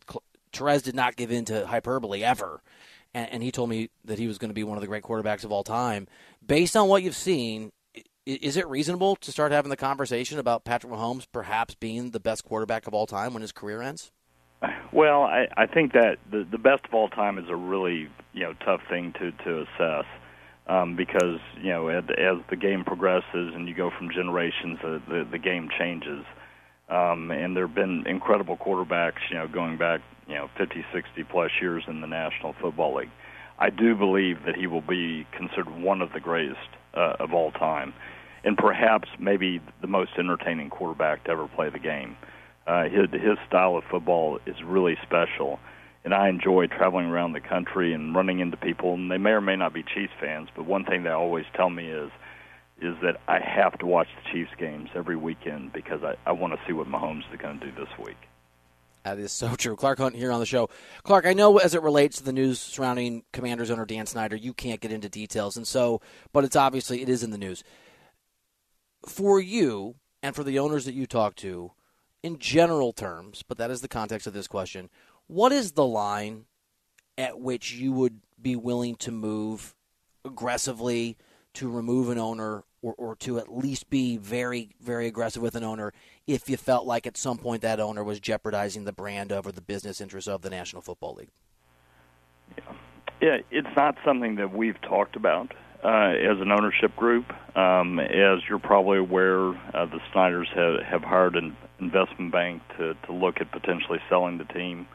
Terez 0.53 0.83
did 0.83 0.95
not 0.95 1.15
give 1.15 1.31
in 1.31 1.45
to 1.45 1.67
hyperbole 1.67 2.23
ever. 2.23 2.61
And, 3.13 3.29
and 3.31 3.43
he 3.43 3.51
told 3.51 3.69
me 3.69 3.89
that 4.05 4.19
he 4.19 4.27
was 4.27 4.37
going 4.37 4.49
to 4.49 4.55
be 4.55 4.63
one 4.63 4.77
of 4.77 4.81
the 4.81 4.87
great 4.87 5.03
quarterbacks 5.03 5.43
of 5.43 5.51
all 5.51 5.63
time. 5.63 6.07
Based 6.45 6.77
on 6.77 6.87
what 6.87 7.03
you've 7.03 7.15
seen, 7.15 7.71
is 8.35 8.57
it 8.57 8.67
reasonable 8.67 9.15
to 9.17 9.31
start 9.31 9.51
having 9.51 9.69
the 9.69 9.77
conversation 9.77 10.39
about 10.39 10.63
Patrick 10.63 10.93
Mahomes 10.93 11.25
perhaps 11.31 11.75
being 11.75 12.11
the 12.11 12.19
best 12.19 12.43
quarterback 12.43 12.87
of 12.87 12.93
all 12.93 13.07
time 13.07 13.33
when 13.33 13.41
his 13.41 13.51
career 13.51 13.81
ends? 13.81 14.11
Well, 14.91 15.23
I, 15.23 15.47
I 15.55 15.65
think 15.65 15.93
that 15.93 16.17
the, 16.29 16.45
the 16.49 16.57
best 16.57 16.85
of 16.85 16.93
all 16.93 17.09
time 17.09 17.37
is 17.37 17.45
a 17.49 17.55
really 17.55 18.09
you 18.33 18.43
know 18.43 18.53
tough 18.65 18.81
thing 18.89 19.13
to 19.19 19.31
to 19.31 19.61
assess 19.61 20.05
um, 20.67 20.95
because 20.95 21.39
you 21.61 21.69
know 21.69 21.87
as, 21.87 22.03
as 22.09 22.37
the 22.49 22.55
game 22.55 22.83
progresses 22.83 23.53
and 23.55 23.67
you 23.67 23.73
go 23.73 23.89
from 23.89 24.11
generations, 24.11 24.79
the 24.81 25.01
the, 25.07 25.27
the 25.31 25.39
game 25.39 25.69
changes. 25.77 26.25
Um, 26.89 27.29
and 27.29 27.55
there 27.55 27.67
have 27.67 27.75
been 27.75 28.07
incredible 28.07 28.57
quarterbacks, 28.57 29.19
you 29.29 29.37
know, 29.37 29.47
going 29.47 29.77
back, 29.77 30.01
you 30.27 30.33
know, 30.33 30.49
50, 30.57 30.83
60 30.91 31.23
plus 31.25 31.51
years 31.61 31.83
in 31.87 32.01
the 32.01 32.07
National 32.07 32.53
Football 32.53 32.95
League. 32.95 33.11
I 33.59 33.69
do 33.69 33.93
believe 33.93 34.43
that 34.47 34.55
he 34.55 34.65
will 34.65 34.81
be 34.81 35.27
considered 35.37 35.69
one 35.69 36.01
of 36.01 36.13
the 36.13 36.19
greatest 36.19 36.57
uh, 36.95 37.17
of 37.19 37.31
all 37.33 37.51
time. 37.51 37.93
And 38.43 38.57
perhaps 38.57 39.09
maybe 39.19 39.61
the 39.81 39.87
most 39.87 40.11
entertaining 40.17 40.69
quarterback 40.69 41.23
to 41.25 41.31
ever 41.31 41.47
play 41.47 41.69
the 41.69 41.79
game. 41.79 42.15
Uh, 42.67 42.83
his 42.83 43.09
his 43.11 43.37
style 43.47 43.75
of 43.77 43.83
football 43.89 44.39
is 44.45 44.55
really 44.63 44.97
special, 45.03 45.59
and 46.03 46.13
I 46.13 46.29
enjoy 46.29 46.67
traveling 46.67 47.07
around 47.07 47.33
the 47.33 47.41
country 47.41 47.93
and 47.93 48.15
running 48.15 48.39
into 48.39 48.57
people. 48.57 48.93
And 48.93 49.09
they 49.09 49.17
may 49.17 49.31
or 49.31 49.41
may 49.41 49.55
not 49.55 49.73
be 49.73 49.83
Chiefs 49.83 50.13
fans, 50.19 50.49
but 50.55 50.65
one 50.65 50.85
thing 50.85 51.03
they 51.03 51.09
always 51.09 51.45
tell 51.55 51.69
me 51.69 51.87
is 51.87 52.11
is 52.81 52.95
that 53.01 53.19
I 53.27 53.39
have 53.39 53.77
to 53.79 53.85
watch 53.85 54.07
the 54.15 54.31
Chiefs 54.31 54.51
games 54.57 54.89
every 54.95 55.17
weekend 55.17 55.73
because 55.73 56.01
I, 56.03 56.15
I 56.25 56.31
want 56.31 56.53
to 56.53 56.59
see 56.65 56.71
what 56.71 56.87
Mahomes 56.87 57.29
is 57.31 57.39
going 57.39 57.59
to 57.59 57.65
do 57.65 57.71
this 57.73 57.89
week. 57.97 58.17
That 59.03 59.17
is 59.19 59.31
so 59.31 59.55
true. 59.55 59.75
Clark 59.75 59.97
Hunt 59.97 60.15
here 60.15 60.31
on 60.31 60.39
the 60.39 60.45
show. 60.45 60.69
Clark, 61.03 61.25
I 61.25 61.33
know 61.33 61.57
as 61.57 61.73
it 61.73 61.81
relates 61.81 62.17
to 62.17 62.23
the 62.23 62.33
news 62.33 62.59
surrounding 62.59 63.23
Commanders 63.31 63.71
owner 63.71 63.85
Dan 63.85 64.05
Snyder, 64.05 64.35
you 64.35 64.53
can't 64.53 64.79
get 64.79 64.91
into 64.91 65.09
details, 65.09 65.57
and 65.57 65.65
so, 65.65 66.01
but 66.33 66.43
it's 66.43 66.55
obviously 66.55 67.01
it 67.01 67.09
is 67.09 67.23
in 67.23 67.31
the 67.31 67.37
news. 67.37 67.63
For 69.05 69.39
you 69.39 69.95
and 70.21 70.35
for 70.35 70.43
the 70.43 70.59
owners 70.59 70.85
that 70.85 70.93
you 70.93 71.05
talk 71.05 71.35
to, 71.37 71.71
in 72.23 72.37
general 72.37 72.91
terms, 72.91 73.43
but 73.47 73.57
that 73.57 73.71
is 73.71 73.81
the 73.81 73.87
context 73.87 74.27
of 74.27 74.33
this 74.33 74.47
question. 74.47 74.89
What 75.27 75.51
is 75.51 75.73
the 75.73 75.85
line 75.85 76.45
at 77.17 77.39
which 77.39 77.73
you 77.73 77.91
would 77.93 78.19
be 78.41 78.55
willing 78.55 78.95
to 78.95 79.11
move 79.11 79.75
aggressively 80.25 81.17
to 81.53 81.69
remove 81.69 82.09
an 82.09 82.17
owner 82.17 82.63
or, 82.81 82.93
or 82.97 83.15
to 83.17 83.37
at 83.39 83.53
least 83.53 83.89
be 83.89 84.17
very, 84.17 84.69
very 84.81 85.07
aggressive 85.07 85.41
with 85.41 85.55
an 85.55 85.63
owner 85.63 85.91
if 86.27 86.49
you 86.49 86.57
felt 86.57 86.85
like 86.85 87.05
at 87.05 87.17
some 87.17 87.37
point 87.37 87.61
that 87.61 87.79
owner 87.79 88.03
was 88.03 88.19
jeopardizing 88.19 88.85
the 88.85 88.93
brand 88.93 89.31
of 89.31 89.45
or 89.45 89.51
the 89.51 89.61
business 89.61 89.99
interests 89.99 90.27
of 90.27 90.41
the 90.41 90.49
National 90.49 90.81
Football 90.81 91.15
League? 91.15 91.29
Yeah, 92.57 92.63
yeah 93.21 93.37
it's 93.51 93.75
not 93.75 93.97
something 94.05 94.35
that 94.35 94.53
we've 94.53 94.79
talked 94.81 95.15
about 95.15 95.53
uh, 95.83 96.11
as 96.11 96.39
an 96.39 96.51
ownership 96.51 96.95
group. 96.95 97.25
Um, 97.55 97.99
as 97.99 98.39
you're 98.49 98.59
probably 98.59 98.97
aware, 98.97 99.49
uh, 99.49 99.85
the 99.85 99.99
Snyders 100.11 100.47
have, 100.55 100.81
have 100.85 101.03
hired 101.03 101.35
an 101.35 101.55
investment 101.79 102.31
bank 102.31 102.61
to, 102.77 102.95
to 103.05 103.13
look 103.13 103.35
at 103.39 103.51
potentially 103.51 103.99
selling 104.09 104.37
the 104.37 104.43
team. 104.45 104.87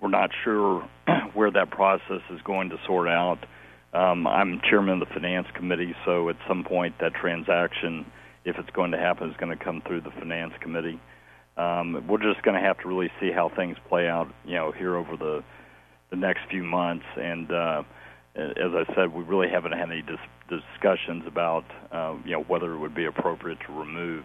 We're 0.00 0.10
not 0.10 0.30
sure 0.44 0.88
where 1.34 1.50
that 1.50 1.70
process 1.70 2.22
is 2.30 2.40
going 2.42 2.70
to 2.70 2.76
sort 2.86 3.08
out. 3.08 3.38
Um, 3.92 4.26
I'm 4.26 4.60
chairman 4.68 5.00
of 5.00 5.08
the 5.08 5.14
finance 5.14 5.46
committee, 5.54 5.94
so 6.04 6.28
at 6.28 6.36
some 6.46 6.62
point 6.62 6.96
that 7.00 7.14
transaction, 7.14 8.04
if 8.44 8.56
it's 8.58 8.70
going 8.70 8.90
to 8.90 8.98
happen, 8.98 9.30
is 9.30 9.36
going 9.38 9.56
to 9.56 9.64
come 9.64 9.82
through 9.86 10.02
the 10.02 10.10
finance 10.10 10.52
committee. 10.60 11.00
Um, 11.56 12.06
we're 12.06 12.22
just 12.22 12.42
going 12.42 12.54
to 12.54 12.64
have 12.64 12.78
to 12.80 12.88
really 12.88 13.10
see 13.18 13.32
how 13.32 13.48
things 13.48 13.76
play 13.88 14.06
out, 14.06 14.28
you 14.44 14.54
know, 14.54 14.72
here 14.72 14.94
over 14.94 15.16
the 15.16 15.42
the 16.10 16.16
next 16.16 16.40
few 16.50 16.62
months. 16.62 17.04
And 17.16 17.50
uh, 17.50 17.82
as 18.34 18.72
I 18.74 18.84
said, 18.94 19.12
we 19.12 19.24
really 19.24 19.48
haven't 19.48 19.72
had 19.72 19.90
any 19.90 20.02
dis- 20.02 20.18
discussions 20.48 21.24
about, 21.26 21.64
uh, 21.92 22.14
you 22.24 22.32
know, 22.32 22.42
whether 22.42 22.72
it 22.74 22.78
would 22.78 22.94
be 22.94 23.04
appropriate 23.04 23.58
to 23.66 23.72
remove 23.72 24.24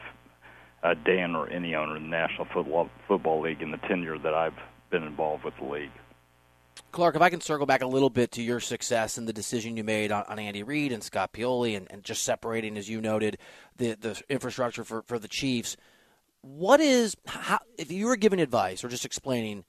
uh, 0.84 0.94
Dan 1.06 1.36
or 1.36 1.50
any 1.50 1.76
owner 1.76 1.96
in 1.96 2.04
the 2.04 2.10
National 2.10 2.46
Football 2.54 2.90
Football 3.08 3.42
League 3.42 3.62
in 3.62 3.72
the 3.72 3.78
tenure 3.78 4.20
that 4.20 4.34
I've 4.34 4.58
been 4.90 5.04
involved 5.04 5.44
with 5.44 5.56
the 5.58 5.66
league. 5.66 5.92
Clark, 6.92 7.16
if 7.16 7.22
I 7.22 7.30
can 7.30 7.42
circle 7.42 7.66
back 7.66 7.82
a 7.82 7.88
little 7.88 8.10
bit 8.10 8.32
to 8.34 8.44
your 8.44 8.60
success 8.60 9.18
and 9.18 9.28
the 9.28 9.34
decision 9.34 9.78
you 9.78 9.84
made 9.84 10.12
on, 10.12 10.24
on 10.28 10.40
Andy 10.40 10.64
Reid 10.64 10.92
and 10.92 11.04
Scott 11.04 11.34
Pioli 11.34 11.76
and, 11.76 11.88
and, 11.90 12.04
just 12.04 12.24
separating, 12.24 12.78
as 12.78 12.90
you 12.90 13.02
noted, 13.02 13.38
the, 13.78 13.96
the 14.00 14.22
infrastructure 14.30 14.84
for, 14.84 15.02
for 15.04 15.18
the 15.18 15.28
Chiefs. 15.28 15.76
What 16.42 16.80
is, 16.80 17.16
how, 17.26 17.60
if 17.78 17.92
you 17.92 18.08
were 18.08 18.16
giving 18.16 18.40
advice 18.40 18.84
or 18.84 18.90
just 18.90 19.06
explaining, 19.06 19.66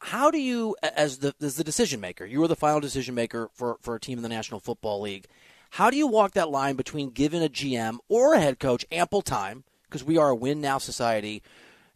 how, 0.00 0.30
do 0.30 0.38
you, 0.38 0.76
as 0.82 1.18
the, 1.18 1.34
as 1.40 1.56
the 1.56 1.64
decision 1.64 2.00
maker, 2.00 2.24
you 2.24 2.42
are 2.42 2.48
the 2.48 2.56
final 2.56 2.80
decision 2.80 3.14
maker 3.14 3.48
for, 3.54 3.78
for 3.80 3.94
a 3.94 4.00
team 4.00 4.18
in 4.18 4.22
the 4.22 4.28
National 4.28 4.60
Football 4.60 5.00
League, 5.00 5.26
how 5.70 5.90
do 5.90 5.96
you 5.96 6.06
walk 6.06 6.32
that 6.32 6.50
line 6.50 6.76
between 6.76 7.10
giving 7.10 7.42
a 7.42 7.48
GM 7.48 7.98
or 8.08 8.34
a 8.34 8.40
head 8.40 8.58
coach 8.58 8.84
ample 8.90 9.22
time, 9.22 9.64
because 9.84 10.04
we 10.04 10.16
are 10.16 10.30
a 10.30 10.34
win 10.34 10.60
now 10.60 10.78
society, 10.78 11.42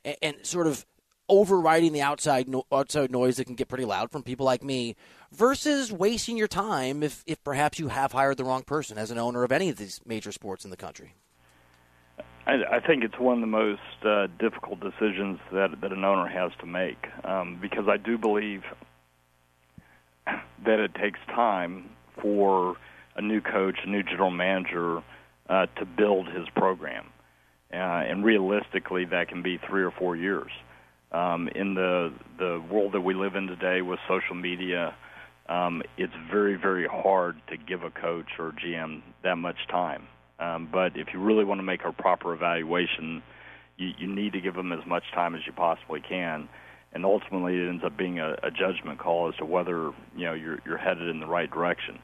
and, 0.05 0.17
and 0.23 0.37
sort 0.43 0.67
of 0.67 0.87
overriding 1.29 1.93
the 1.93 2.03
outside 2.03 2.49
no- 2.49 2.67
outside 2.73 3.11
noise 3.11 3.37
that 3.37 3.47
can 3.47 3.55
get 3.55 3.69
pretty 3.69 3.85
loud 3.85 4.11
from 4.11 4.23
people 4.23 4.45
like 4.45 4.63
me 4.63 4.97
versus 5.31 5.91
wasting 5.93 6.37
your 6.37 6.49
time 6.49 7.03
if, 7.03 7.23
if 7.27 7.43
perhaps 7.43 7.79
you 7.79 7.89
have 7.89 8.13
hired 8.13 8.37
the 8.37 8.45
wrong 8.45 8.63
person 8.63 8.99
as 8.99 9.11
an 9.11 9.19
owner 9.19 9.45
of 9.45 9.53
any 9.53 9.69
of 9.71 9.77
these 9.77 10.01
major 10.05 10.33
sports 10.33 10.65
in 10.65 10.71
the 10.71 10.77
country? 10.77 11.15
I, 12.47 12.77
I 12.77 12.81
think 12.81 13.05
it's 13.05 13.19
one 13.19 13.35
of 13.35 13.41
the 13.41 13.47
most 13.47 13.81
uh, 14.05 14.27
difficult 14.39 14.81
decisions 14.81 15.39
that, 15.53 15.81
that 15.81 15.93
an 15.93 16.05
owner 16.05 16.27
has 16.27 16.53
to 16.61 16.67
make 16.67 17.07
um, 17.25 17.59
because 17.61 17.89
I 17.89 17.97
do 17.97 18.19
believe 18.19 18.63
that 20.27 20.79
it 20.79 20.95
takes 20.95 21.19
time 21.29 21.91
for 22.21 22.77
a 23.17 23.23
new 23.23 23.41
coach, 23.41 23.79
a 23.85 23.89
new 23.89 24.03
general 24.03 24.31
manager 24.31 25.03
uh, 25.49 25.67
to 25.77 25.85
build 25.85 26.29
his 26.29 26.49
program. 26.57 27.07
Uh, 27.73 27.77
and 27.77 28.25
realistically, 28.25 29.07
that 29.07 29.29
can 29.29 29.43
be 29.43 29.59
three 29.69 29.83
or 29.83 29.91
four 29.91 30.15
years 30.15 30.51
um, 31.13 31.49
in 31.55 31.75
the 31.75 32.13
the 32.39 32.63
world 32.71 32.93
that 32.93 33.01
we 33.03 33.15
live 33.15 33.37
in 33.37 33.47
today 33.47 33.83
with 33.83 34.01
social 34.09 34.35
media, 34.35 34.95
um, 35.49 35.83
it's 35.97 36.13
very 36.31 36.57
very 36.57 36.87
hard 36.87 37.37
to 37.49 37.57
give 37.57 37.83
a 37.83 37.91
coach 37.91 38.29
or 38.39 38.53
GM 38.53 39.03
that 39.23 39.37
much 39.37 39.57
time. 39.71 40.05
Um, 40.39 40.69
but 40.71 40.97
if 40.97 41.09
you 41.13 41.21
really 41.21 41.45
want 41.45 41.59
to 41.59 41.63
make 41.63 41.85
a 41.85 41.93
proper 41.93 42.33
evaluation, 42.33 43.23
you, 43.77 43.91
you 43.99 44.07
need 44.07 44.33
to 44.33 44.41
give 44.41 44.55
them 44.55 44.73
as 44.73 44.85
much 44.87 45.05
time 45.15 45.35
as 45.35 45.43
you 45.47 45.53
possibly 45.53 46.01
can. 46.01 46.49
And 46.93 47.05
ultimately, 47.05 47.57
it 47.57 47.69
ends 47.69 47.85
up 47.85 47.97
being 47.97 48.19
a, 48.19 48.33
a 48.43 48.51
judgment 48.51 48.99
call 48.99 49.29
as 49.29 49.37
to 49.37 49.47
whether 49.47 49.93
you 50.17 50.27
know 50.27 50.35
you're, 50.35 50.59
you're 50.67 50.79
headed 50.79 51.09
in 51.09 51.21
the 51.21 51.27
right 51.27 51.51
direction. 51.51 51.99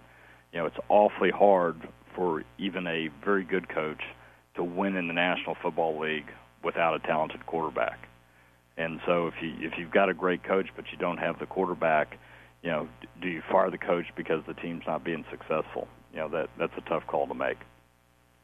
You 0.53 0.61
know, 0.61 0.67
it's 0.67 0.79
awfully 0.89 1.31
hard 1.31 1.77
for 2.15 2.43
even 2.59 2.87
a 2.87 3.09
very 3.23 3.45
good 3.45 3.69
coach 3.69 4.03
to 4.55 4.65
win 4.65 4.97
in 4.97 5.07
the 5.07 5.15
National 5.15 5.57
Football 5.63 6.01
League 6.01 6.31
without 6.65 6.95
a 6.95 7.07
talented 7.07 7.45
quarterback. 7.47 8.09
And 8.79 9.01
so 9.07 9.27
if 9.27 9.35
you 9.43 9.55
if 9.61 9.77
you've 9.77 9.91
got 9.91 10.09
a 10.09 10.15
great 10.15 10.43
coach 10.43 10.69
but 10.75 10.87
you 10.91 10.99
don't 10.99 11.19
have 11.19 11.39
the 11.39 11.47
quarterback, 11.47 12.19
you 12.63 12.71
know, 12.71 12.89
do 13.21 13.29
you 13.29 13.43
fire 13.51 13.71
the 13.71 13.79
coach 13.79 14.07
because 14.17 14.43
the 14.47 14.55
team's 14.55 14.85
not 14.87 15.05
being 15.05 15.25
successful? 15.31 15.87
You 16.13 16.21
know, 16.21 16.29
that 16.29 16.49
that's 16.59 16.73
a 16.77 16.89
tough 16.89 17.07
call 17.07 17.27
to 17.27 17.35
make. 17.35 17.59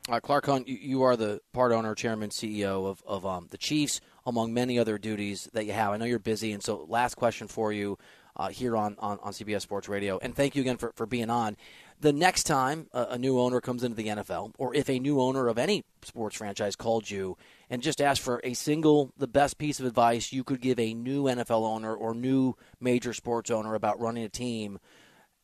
Uh, 0.08 0.20
Clark 0.20 0.46
Hunt, 0.46 0.68
you, 0.68 0.76
you, 0.76 1.02
are 1.02 1.16
the 1.16 1.40
part 1.54 1.72
owner, 1.72 1.94
chairman, 1.94 2.28
CEO 2.28 2.86
of, 2.86 3.02
of 3.06 3.24
um, 3.24 3.48
the 3.50 3.56
Chiefs, 3.56 4.02
among 4.26 4.52
many 4.52 4.78
other 4.78 4.98
duties 4.98 5.48
that 5.54 5.64
you 5.64 5.72
have. 5.72 5.92
I 5.92 5.96
know 5.96 6.04
you're 6.04 6.18
busy, 6.18 6.52
and 6.52 6.62
so 6.62 6.84
last 6.88 7.14
question 7.14 7.48
for 7.48 7.72
you 7.72 7.96
uh, 8.36 8.48
here 8.48 8.76
on, 8.76 8.96
on, 8.98 9.18
on 9.22 9.32
CBS 9.32 9.62
Sports 9.62 9.88
Radio. 9.88 10.18
And 10.20 10.34
thank 10.34 10.56
you 10.56 10.60
again 10.60 10.76
for, 10.76 10.92
for 10.94 11.06
being 11.06 11.30
on 11.30 11.56
the 12.00 12.12
next 12.12 12.44
time 12.44 12.86
a, 12.92 13.06
a, 13.10 13.18
new 13.18 13.40
owner 13.40 13.60
comes 13.60 13.82
into 13.82 13.96
the 13.96 14.08
NFL, 14.08 14.52
or 14.58 14.74
if 14.74 14.90
a 14.90 14.98
new 14.98 15.20
owner 15.20 15.48
of 15.48 15.58
any 15.58 15.84
sports 16.02 16.36
franchise 16.36 16.76
called 16.76 17.10
you 17.10 17.36
and 17.70 17.82
just 17.82 18.00
asked 18.00 18.20
for 18.20 18.40
a 18.44 18.52
single, 18.54 19.10
the 19.16 19.26
best 19.26 19.58
piece 19.58 19.80
of 19.80 19.86
advice 19.86 20.32
you 20.32 20.44
could 20.44 20.60
give 20.60 20.78
a 20.78 20.92
new 20.92 21.24
NFL 21.24 21.62
owner 21.62 21.94
or 21.94 22.14
new 22.14 22.54
major 22.80 23.12
sports 23.12 23.50
owner 23.50 23.74
about 23.74 24.00
running 24.00 24.24
a 24.24 24.28
team 24.28 24.78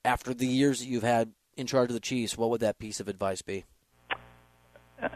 after 0.04 0.34
the 0.34 0.46
years 0.46 0.80
that 0.80 0.86
you've 0.86 1.02
had 1.02 1.32
in 1.56 1.66
charge 1.66 1.90
of 1.90 1.94
the 1.94 2.00
Chiefs, 2.00 2.36
what 2.36 2.50
would 2.50 2.60
that 2.60 2.78
piece 2.78 3.00
of 3.00 3.08
advice 3.08 3.42
be? 3.42 3.64
Uh, 5.02 5.08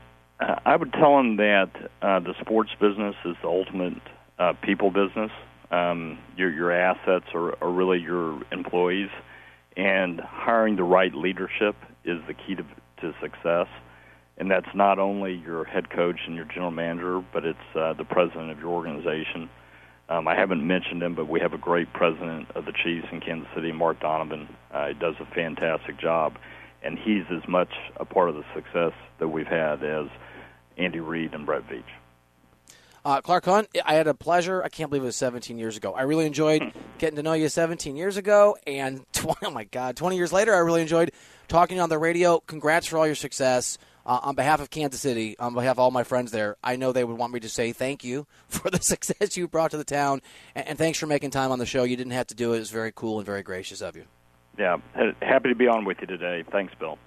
I 0.65 0.77
would 0.77 0.93
tell 0.93 1.17
them 1.17 1.37
that 1.37 1.71
uh, 2.03 2.21
the 2.21 2.35
sports 2.41 2.71
business 2.81 3.15
is 3.25 3.37
the 3.43 3.49
ultimate 3.49 4.03
uh, 4.39 4.55
people 4.63 4.91
business. 4.91 5.31
Um, 5.71 6.19
your 6.37 6.51
your 6.51 6.73
assets 6.73 7.27
are, 7.35 7.63
are 7.63 7.71
really 7.71 8.01
your 8.01 8.41
employees 8.53 9.11
and 9.77 10.21
hiring 10.21 10.77
the 10.77 10.85
right 10.85 11.15
leadership 11.15 11.77
is 12.05 12.21
the 12.27 12.35
key 12.35 12.55
to, 12.55 12.65
to 13.01 13.15
success. 13.21 13.67
And 14.37 14.51
that's 14.51 14.75
not 14.75 14.99
only 14.99 15.35
your 15.35 15.65
head 15.65 15.91
coach 15.91 16.21
and 16.27 16.35
your 16.35 16.45
general 16.45 16.71
manager, 16.71 17.25
but 17.33 17.45
it's 17.45 17.59
uh, 17.75 17.95
the 17.95 18.05
president 18.05 18.51
of 18.51 18.59
your 18.59 18.71
organization. 18.71 19.49
Um, 20.09 20.29
I 20.29 20.35
haven't 20.35 20.67
mentioned 20.67 21.03
him, 21.03 21.15
but 21.15 21.29
we 21.29 21.41
have 21.41 21.55
a 21.55 21.59
great 21.59 21.93
president 21.93 22.51
of 22.55 22.67
the 22.67 22.73
Chiefs 22.73 23.07
in 23.11 23.21
Kansas 23.21 23.49
City, 23.55 23.73
Mark 23.73 24.01
Donovan. 24.01 24.49
Uh, 24.73 24.89
he 24.89 24.95
does 24.95 25.15
a 25.21 25.35
fantastic 25.35 25.99
job, 25.99 26.35
and 26.85 26.99
he's 26.99 27.25
as 27.31 27.47
much 27.49 27.71
a 27.97 28.05
part 28.05 28.29
of 28.29 28.37
the 28.37 28.45
success 28.55 28.93
that 29.19 29.29
we've 29.29 29.47
had 29.47 29.83
as 29.83 30.07
Andy 30.77 31.01
Reid 31.01 31.35
and 31.35 31.47
Brett 31.47 31.63
Veach. 31.69 31.83
Uh, 33.05 33.21
Clark 33.21 33.45
Hunt, 33.45 33.69
I 33.85 33.95
had 33.95 34.07
a 34.07 34.15
pleasure. 34.15 34.63
I 34.63 34.71
can't 34.71 34.89
believe 34.89 35.03
it 35.03 35.07
was 35.07 35.17
17 35.17 35.59
years 35.59 35.77
ago. 35.77 35.93
I 35.93 36.03
really 36.03 36.25
enjoyed 36.25 36.73
getting 36.99 37.17
to 37.17 37.23
know 37.23 37.35
you 37.35 37.51
17 37.51 37.97
years 37.97 38.17
ago, 38.17 38.57
and 38.67 39.05
20, 39.13 39.47
oh 39.47 39.51
my 39.51 39.65
God, 39.65 39.97
20 39.97 40.17
years 40.17 40.33
later, 40.33 40.55
I 40.55 40.59
really 40.59 40.81
enjoyed 40.81 41.13
talking 41.47 41.81
on 41.81 41.91
the 41.91 41.99
radio. 41.99 42.41
Congrats 42.41 42.87
for 42.87 42.99
all 42.99 43.07
your 43.07 43.15
success. 43.15 43.79
Uh, 44.07 44.21
on 44.23 44.35
behalf 44.35 44.61
of 44.61 44.69
Kansas 44.69 45.01
City, 45.01 45.35
on 45.39 45.55
behalf 45.55 45.73
of 45.73 45.79
all 45.79 45.91
my 45.91 46.05
friends 46.05 46.31
there, 46.31 46.57
I 46.63 46.77
know 46.77 46.93
they 46.93 47.05
would 47.05 47.17
want 47.17 47.33
me 47.33 47.41
to 47.41 47.49
say 47.49 47.73
thank 47.73 48.05
you 48.05 48.27
for 48.49 48.71
the 48.71 48.81
success 48.81 49.37
you 49.37 49.49
brought 49.49 49.71
to 49.71 49.79
the 49.79 49.85
town, 49.85 50.21
and, 50.55 50.69
and 50.69 50.79
thanks 50.79 50.99
for 50.99 51.07
making 51.07 51.31
time 51.31 51.51
on 51.51 51.59
the 51.59 51.67
show. 51.67 51.85
You 51.85 51.97
didn't 51.97 52.13
have 52.13 52.27
to 52.29 52.35
do 52.35 52.53
it. 52.53 52.57
It 52.57 52.61
was 52.61 52.71
very 52.71 52.93
cool 52.93 53.19
and 53.19 53.27
very 53.27 53.43
gracious 53.43 53.81
of 53.81 53.97
you. 53.97 54.05
Yeah, 54.59 54.77
happy 55.21 55.49
to 55.49 55.55
be 55.55 55.67
on 55.67 55.85
with 55.85 55.99
you 56.01 56.07
today. 56.07 56.45
Thanks, 56.51 56.75
Bill. 56.79 56.99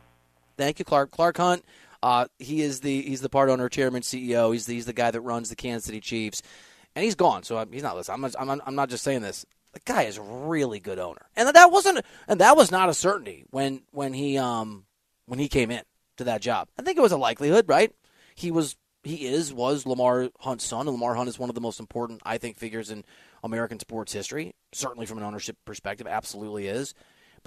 Thank 0.57 0.79
you, 0.79 0.85
Clark. 0.85 1.11
Clark 1.11 1.37
Hunt. 1.37 1.63
Uh, 2.03 2.25
he 2.39 2.61
is 2.61 2.81
the 2.81 3.01
he's 3.01 3.21
the 3.21 3.29
part 3.29 3.49
owner, 3.49 3.69
chairman, 3.69 4.01
CEO. 4.01 4.51
He's 4.53 4.65
the, 4.65 4.73
he's 4.73 4.85
the 4.85 4.93
guy 4.93 5.11
that 5.11 5.21
runs 5.21 5.49
the 5.49 5.55
Kansas 5.55 5.85
City 5.85 5.99
Chiefs, 5.99 6.41
and 6.95 7.03
he's 7.03 7.15
gone. 7.15 7.43
So 7.43 7.65
he's 7.71 7.83
not 7.83 7.95
listening. 7.95 8.15
I'm 8.15 8.21
not, 8.21 8.35
I'm, 8.39 8.61
I'm 8.65 8.75
not 8.75 8.89
just 8.89 9.03
saying 9.03 9.21
this. 9.21 9.45
The 9.73 9.79
guy 9.85 10.03
is 10.03 10.17
a 10.17 10.21
really 10.21 10.79
good 10.79 10.99
owner, 10.99 11.27
and 11.35 11.49
that 11.49 11.71
wasn't 11.71 12.05
and 12.27 12.41
that 12.41 12.55
was 12.55 12.71
not 12.71 12.89
a 12.89 12.93
certainty 12.93 13.45
when 13.49 13.81
when 13.91 14.13
he 14.13 14.37
um 14.37 14.85
when 15.25 15.39
he 15.39 15.47
came 15.47 15.71
in 15.71 15.81
to 16.17 16.25
that 16.25 16.41
job. 16.41 16.67
I 16.77 16.83
think 16.83 16.97
it 16.97 17.01
was 17.01 17.11
a 17.11 17.17
likelihood, 17.17 17.65
right? 17.67 17.91
he 18.37 18.51
was 18.51 18.77
he 19.03 19.25
is 19.25 19.51
was 19.53 19.85
Lamar 19.85 20.29
Hunt's 20.39 20.65
son, 20.65 20.81
and 20.81 20.91
Lamar 20.91 21.15
Hunt 21.15 21.27
is 21.27 21.39
one 21.39 21.49
of 21.49 21.55
the 21.55 21.61
most 21.61 21.79
important, 21.79 22.21
I 22.25 22.37
think, 22.37 22.57
figures 22.57 22.91
in 22.91 23.03
American 23.43 23.79
sports 23.79 24.13
history. 24.13 24.53
Certainly 24.73 25.07
from 25.07 25.17
an 25.17 25.23
ownership 25.23 25.57
perspective, 25.65 26.07
absolutely 26.07 26.67
is. 26.67 26.93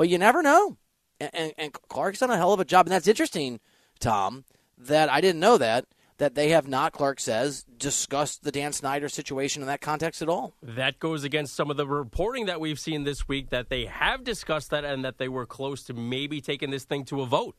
But 0.01 0.09
you 0.09 0.17
never 0.17 0.43
know. 0.43 0.79
And, 1.21 1.31
and, 1.35 1.53
and 1.59 1.73
Clark's 1.75 2.21
done 2.21 2.31
a 2.31 2.37
hell 2.39 2.55
of 2.55 2.61
a 2.61 2.65
job, 2.65 2.87
and 2.87 2.93
that's 2.93 3.07
interesting, 3.07 3.61
Tom. 3.99 4.47
That 4.79 5.11
I 5.11 5.21
didn't 5.21 5.41
know 5.41 5.59
that 5.59 5.85
that 6.17 6.35
they 6.35 6.49
have 6.49 6.67
not, 6.67 6.95
Clark 6.95 7.21
says, 7.21 7.65
discussed 7.77 8.43
the 8.43 8.51
Dan 8.51 8.73
Snyder 8.73 9.11
situation 9.11 9.61
in 9.61 9.69
that 9.69 9.83
context 9.83 10.23
at 10.23 10.31
all. 10.31 10.55
That 10.63 11.01
goes 11.01 11.23
against 11.23 11.55
some 11.55 11.71
of 11.71 11.77
the 11.77 11.87
reporting 11.87 12.47
that 12.47 12.63
we've 12.63 12.81
seen 12.81 13.05
this 13.05 13.29
week 13.29 13.51
that 13.51 13.69
they 13.69 13.85
have 13.85 14.25
discussed 14.25 14.71
that 14.71 14.87
and 14.87 15.05
that 15.05 15.19
they 15.19 15.29
were 15.29 15.45
close 15.45 15.83
to 15.85 15.93
maybe 15.93 16.41
taking 16.41 16.71
this 16.71 16.85
thing 16.85 17.05
to 17.05 17.21
a 17.21 17.27
vote. 17.27 17.57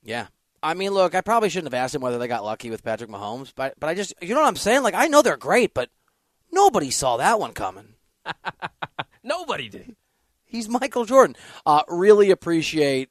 Yeah. 0.00 0.28
I 0.62 0.74
mean, 0.74 0.92
look, 0.92 1.16
I 1.16 1.22
probably 1.22 1.48
shouldn't 1.48 1.72
have 1.72 1.82
asked 1.82 1.96
him 1.96 2.02
whether 2.02 2.18
they 2.18 2.28
got 2.28 2.44
lucky 2.44 2.70
with 2.70 2.84
Patrick 2.84 3.10
Mahomes, 3.10 3.52
but 3.52 3.74
but 3.80 3.90
I 3.90 3.94
just 3.94 4.14
you 4.22 4.32
know 4.32 4.42
what 4.42 4.46
I'm 4.46 4.54
saying? 4.54 4.84
Like 4.84 4.94
I 4.94 5.08
know 5.08 5.22
they're 5.22 5.36
great, 5.36 5.74
but 5.74 5.90
nobody 6.52 6.92
saw 6.92 7.16
that 7.16 7.40
one 7.40 7.52
coming. 7.52 7.94
Nobody 9.24 9.68
did. 9.68 9.96
He's 10.54 10.68
Michael 10.68 11.04
Jordan. 11.04 11.34
Uh, 11.66 11.82
really 11.88 12.30
appreciate, 12.30 13.10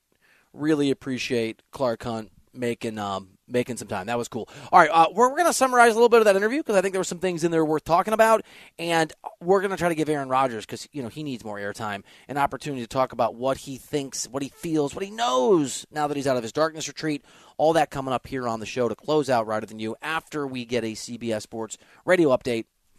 really 0.53 0.91
appreciate 0.91 1.61
Clark 1.71 2.01
Hunt 2.03 2.31
making 2.53 2.97
um, 2.97 3.31
making 3.49 3.75
some 3.75 3.89
time. 3.89 4.07
That 4.07 4.17
was 4.17 4.29
cool. 4.29 4.47
All 4.71 4.79
right, 4.79 4.89
uh, 4.89 5.07
we're, 5.13 5.27
we're 5.29 5.35
going 5.35 5.49
to 5.49 5.53
summarize 5.53 5.91
a 5.91 5.95
little 5.95 6.07
bit 6.07 6.19
of 6.19 6.25
that 6.25 6.37
interview 6.37 6.59
because 6.59 6.77
I 6.77 6.81
think 6.81 6.93
there 6.93 7.01
were 7.01 7.03
some 7.03 7.19
things 7.19 7.43
in 7.43 7.51
there 7.51 7.65
worth 7.65 7.83
talking 7.83 8.13
about, 8.13 8.45
and 8.79 9.11
we're 9.41 9.59
going 9.59 9.71
to 9.71 9.77
try 9.77 9.89
to 9.89 9.95
give 9.95 10.07
Aaron 10.07 10.29
Rodgers 10.29 10.65
because 10.65 10.87
you 10.93 11.03
know 11.03 11.09
he 11.09 11.21
needs 11.21 11.43
more 11.43 11.57
airtime, 11.57 12.03
an 12.29 12.37
opportunity 12.37 12.81
to 12.81 12.87
talk 12.87 13.11
about 13.11 13.35
what 13.35 13.57
he 13.57 13.75
thinks, 13.75 14.25
what 14.29 14.41
he 14.41 14.47
feels, 14.47 14.95
what 14.95 15.03
he 15.03 15.11
knows 15.11 15.85
now 15.91 16.07
that 16.07 16.15
he's 16.15 16.27
out 16.27 16.37
of 16.37 16.43
his 16.43 16.53
darkness 16.53 16.87
retreat. 16.87 17.25
All 17.57 17.73
that 17.73 17.91
coming 17.91 18.13
up 18.13 18.25
here 18.25 18.47
on 18.47 18.61
the 18.61 18.65
show 18.65 18.87
to 18.87 18.95
close 18.95 19.29
out 19.29 19.47
Reiter 19.47 19.65
Than 19.65 19.79
You 19.79 19.97
after 20.01 20.47
we 20.47 20.63
get 20.63 20.85
a 20.85 20.93
CBS 20.93 21.41
Sports 21.41 21.77
radio 22.05 22.29
update 22.29 22.65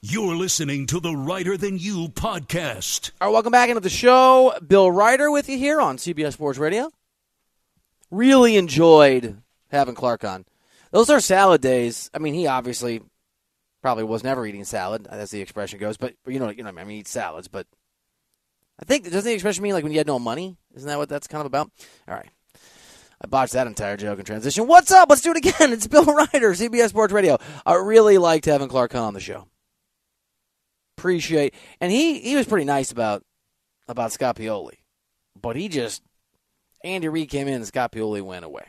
You're 0.00 0.36
listening 0.36 0.86
to 0.86 1.00
the 1.00 1.12
Reiter 1.12 1.56
Than 1.56 1.76
You 1.76 2.08
podcast. 2.08 3.10
All 3.20 3.28
right, 3.28 3.32
welcome 3.32 3.50
back 3.50 3.68
into 3.68 3.80
the 3.80 3.90
show. 3.90 4.56
Bill 4.64 4.90
Reiter 4.92 5.28
with 5.28 5.48
you 5.48 5.58
here 5.58 5.80
on 5.80 5.96
CBS 5.96 6.34
Sports 6.34 6.56
Radio. 6.56 6.88
Really 8.10 8.56
enjoyed 8.56 9.42
having 9.72 9.96
Clark 9.96 10.22
on. 10.22 10.44
Those 10.92 11.10
are 11.10 11.18
salad 11.18 11.60
days. 11.60 12.10
I 12.14 12.18
mean, 12.20 12.34
he 12.34 12.46
obviously 12.46 13.02
probably 13.82 14.04
was 14.04 14.22
never 14.22 14.46
eating 14.46 14.62
salad, 14.62 15.08
as 15.10 15.32
the 15.32 15.40
expression 15.40 15.80
goes. 15.80 15.96
But 15.96 16.14
you 16.28 16.38
know, 16.38 16.50
you 16.50 16.62
know, 16.62 16.68
I 16.68 16.72
mean, 16.72 16.88
he 16.90 16.98
eats 16.98 17.10
salads. 17.10 17.48
But 17.48 17.66
I 18.80 18.84
think 18.84 19.02
doesn't 19.04 19.24
the 19.24 19.32
expression 19.32 19.64
mean 19.64 19.74
like 19.74 19.82
when 19.82 19.92
you 19.92 19.98
had 19.98 20.06
no 20.06 20.20
money? 20.20 20.56
Isn't 20.76 20.88
that 20.88 20.98
what 20.98 21.08
that's 21.08 21.26
kind 21.26 21.40
of 21.40 21.46
about? 21.46 21.72
All 22.06 22.14
right. 22.14 22.30
I 23.20 23.26
botched 23.26 23.54
that 23.54 23.66
entire 23.66 23.96
joke 23.96 24.18
and 24.18 24.26
transition. 24.26 24.68
What's 24.68 24.92
up? 24.92 25.10
Let's 25.10 25.22
do 25.22 25.32
it 25.32 25.38
again. 25.38 25.72
It's 25.72 25.88
Bill 25.88 26.04
Reiter, 26.04 26.52
CBS 26.52 26.90
Sports 26.90 27.12
Radio. 27.12 27.36
I 27.66 27.74
really 27.74 28.16
liked 28.16 28.44
having 28.44 28.68
Clark 28.68 28.94
on 28.94 29.12
the 29.12 29.18
show 29.18 29.48
appreciate 30.98 31.54
and 31.80 31.92
he 31.92 32.18
he 32.20 32.34
was 32.36 32.46
pretty 32.46 32.64
nice 32.64 32.90
about 32.90 33.24
about 33.86 34.12
Scott 34.12 34.36
Pioli. 34.36 34.78
But 35.40 35.56
he 35.56 35.68
just 35.68 36.02
Andy 36.84 37.08
Reid 37.08 37.30
came 37.30 37.48
in 37.48 37.54
and 37.54 37.66
Scott 37.66 37.92
Pioli 37.92 38.22
went 38.22 38.44
away. 38.44 38.66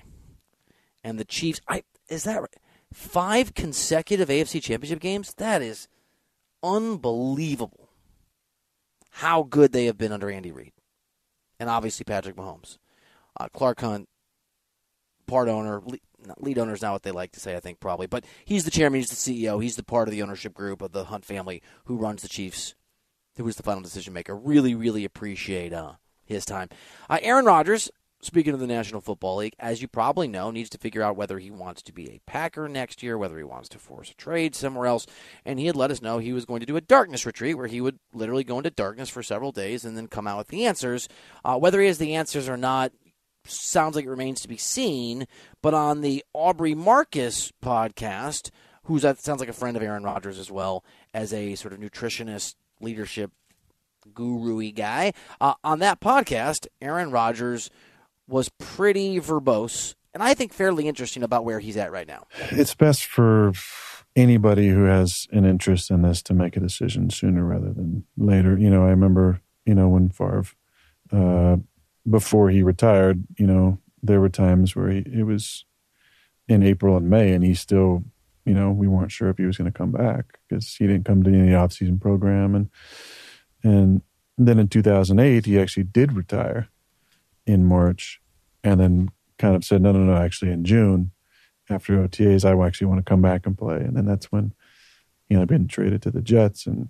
And 1.04 1.20
the 1.20 1.26
Chiefs 1.26 1.62
I 1.68 1.84
is 2.08 2.24
that 2.24 2.40
right? 2.40 2.56
Five 2.94 3.54
consecutive 3.54 4.30
AFC 4.30 4.62
championship 4.62 5.00
games? 5.00 5.34
That 5.38 5.62
is 5.62 5.88
unbelievable. 6.64 7.90
How 9.12 9.44
good 9.44 9.72
they 9.72 9.86
have 9.86 9.98
been 9.98 10.12
under 10.12 10.30
Andy 10.30 10.52
Reid. 10.52 10.74
And 11.60 11.70
obviously 11.70 12.04
Patrick 12.04 12.36
Mahomes. 12.36 12.78
Uh, 13.40 13.48
Clark 13.54 13.82
Hunt, 13.82 14.10
part 15.28 15.50
owner, 15.50 15.82
lead 16.38 16.58
owner 16.58 16.74
is 16.74 16.82
not 16.82 16.94
what 16.94 17.04
they 17.04 17.12
like 17.12 17.32
to 17.34 17.40
say, 17.40 17.56
I 17.56 17.60
think, 17.60 17.80
probably. 17.80 18.08
But 18.08 18.26
he's 18.46 18.66
the 18.66 18.72
chairman, 18.72 19.00
he's 19.00 19.10
the 19.10 19.16
CEO, 19.46 19.62
he's 19.62 19.76
the 19.76 19.84
part 19.84 20.08
of 20.08 20.12
the 20.12 20.22
ownership 20.22 20.54
group 20.54 20.82
of 20.82 20.92
the 20.92 21.06
Hunt 21.06 21.26
family 21.26 21.62
who 21.86 21.98
runs 21.98 22.22
the 22.22 22.28
Chiefs, 22.28 22.76
who 23.38 23.48
is 23.48 23.56
the 23.56 23.64
final 23.64 23.82
decision 23.82 24.14
maker. 24.14 24.36
Really, 24.36 24.76
really 24.76 25.06
appreciate 25.06 25.74
uh, 25.74 25.94
his 26.26 26.46
time. 26.46 26.70
Uh, 27.10 27.20
Aaron 27.22 27.46
Rodgers, 27.46 27.90
speaking 28.22 28.54
of 28.54 28.60
the 28.60 28.68
National 28.68 29.02
Football 29.02 29.38
League, 29.38 29.56
as 29.60 29.82
you 29.82 29.88
probably 29.88 30.28
know, 30.28 30.52
needs 30.52 30.70
to 30.70 30.78
figure 30.78 31.02
out 31.02 31.16
whether 31.16 31.40
he 31.40 31.52
wants 31.52 31.82
to 31.84 31.94
be 31.94 32.10
a 32.10 32.20
Packer 32.26 32.68
next 32.68 33.02
year, 33.02 33.18
whether 33.18 33.38
he 33.38 33.44
wants 33.44 33.70
to 33.70 33.80
force 33.80 34.12
a 34.12 34.16
trade 34.16 34.56
somewhere 34.56 34.88
else. 34.88 35.06
And 35.46 35.60
he 35.60 35.68
had 35.68 35.76
let 35.76 35.92
us 35.92 36.02
know 36.02 36.18
he 36.18 36.34
was 36.34 36.46
going 36.46 36.60
to 36.60 36.66
do 36.66 36.78
a 36.78 36.82
darkness 36.82 37.26
retreat 37.26 37.58
where 37.58 37.68
he 37.68 37.82
would 37.82 38.00
literally 38.14 38.44
go 38.44 38.58
into 38.58 38.70
darkness 38.70 39.10
for 39.10 39.24
several 39.24 39.52
days 39.52 39.86
and 39.86 39.96
then 39.96 40.08
come 40.08 40.28
out 40.28 40.38
with 40.38 40.50
the 40.50 40.66
answers. 40.66 41.08
Uh, 41.44 41.58
whether 41.58 41.80
he 41.80 41.88
has 41.88 41.98
the 41.98 42.16
answers 42.16 42.50
or 42.50 42.58
not, 42.58 42.92
sounds 43.50 43.96
like 43.96 44.06
it 44.06 44.10
remains 44.10 44.42
to 44.42 44.48
be 44.48 44.58
seen. 44.58 45.28
But 45.62 45.74
on 45.74 46.02
the 46.02 46.24
Aubrey 46.34 46.76
Marcus 46.76 47.52
podcast, 47.64 48.52
that 48.88 49.20
sounds 49.20 49.40
like 49.40 49.50
a 49.50 49.54
friend 49.54 49.78
of 49.78 49.84
Aaron 49.84 50.04
Rodgers 50.04 50.40
as 50.40 50.50
well 50.50 50.84
as 51.14 51.34
a 51.34 51.56
sort 51.56 51.74
of 51.74 51.80
nutritionist, 51.80 52.56
leadership 52.82 53.32
guru 54.14 54.72
guy. 54.72 55.14
Uh, 55.40 55.54
on 55.64 55.80
that 55.80 56.00
podcast, 56.00 56.68
Aaron 56.82 57.12
Rodgers 57.12 57.70
was 58.28 58.50
pretty 58.60 59.20
verbose 59.20 59.96
and 60.14 60.24
I 60.24 60.34
think 60.34 60.54
fairly 60.54 60.88
interesting 60.88 61.24
about 61.24 61.46
where 61.46 61.60
he's 61.60 61.78
at 61.78 61.92
right 61.92 62.08
now. 62.08 62.26
It's 62.52 62.74
best 62.76 63.06
for 63.06 63.54
anybody 64.16 64.70
who 64.70 64.84
has 64.84 65.28
an 65.32 65.46
interest 65.46 65.92
in 65.92 66.02
this 66.02 66.22
to 66.24 66.34
make 66.34 66.58
a 66.58 66.60
decision 66.60 67.10
sooner 67.10 67.46
rather 67.46 67.72
than 67.72 68.06
later. 68.18 68.58
You 68.58 68.70
know, 68.70 68.86
I 68.86 68.90
remember, 68.90 69.42
you 69.66 69.76
know, 69.76 69.88
when 69.88 70.10
Favre 70.10 70.46
uh, 71.12 71.58
before 72.10 72.50
he 72.50 72.64
retired, 72.64 73.24
you 73.38 73.46
know, 73.46 73.80
there 74.02 74.20
were 74.20 74.30
times 74.30 74.76
where 74.76 74.90
he, 74.90 75.00
it 75.00 75.26
was 75.26 75.66
in 76.48 76.64
April 76.64 76.98
and 76.98 77.10
May, 77.10 77.34
and 77.34 77.44
he 77.44 77.54
still, 77.54 78.04
you 78.46 78.54
know, 78.54 78.72
we 78.72 78.88
weren't 78.88 79.12
sure 79.12 79.30
if 79.30 79.38
he 79.38 79.46
was 79.46 79.58
going 79.58 79.72
to 79.72 79.78
come 79.78 79.92
back 79.92 80.40
because 80.48 80.76
he 80.76 80.88
didn't 80.88 81.06
come 81.06 81.24
to 81.24 81.30
any 81.30 81.54
off-season 81.54 82.00
program, 82.00 82.56
and 82.56 82.70
and 83.62 84.02
then 84.38 84.58
in 84.58 84.70
2008 84.70 85.46
he 85.46 85.60
actually 85.60 85.84
did 85.84 86.14
retire 86.14 86.70
in 87.46 87.66
March, 87.66 88.22
and 88.64 88.80
then 88.80 89.10
kind 89.38 89.56
of 89.56 89.64
said, 89.64 89.82
no, 89.82 89.92
no, 89.92 90.00
no, 90.00 90.16
actually 90.16 90.52
in 90.52 90.64
June 90.64 91.12
after 91.70 91.96
OTAs, 91.98 92.46
I 92.46 92.66
actually 92.66 92.88
want 92.88 93.06
to 93.06 93.10
come 93.10 93.22
back 93.22 93.46
and 93.46 93.58
play, 93.58 93.78
and 93.78 93.96
then 93.96 94.06
that's 94.06 94.32
when, 94.32 94.54
you 95.30 95.38
know, 95.38 95.46
been 95.46 95.68
traded 95.68 96.02
to 96.04 96.12
the 96.12 96.22
Jets, 96.22 96.66
and 96.66 96.90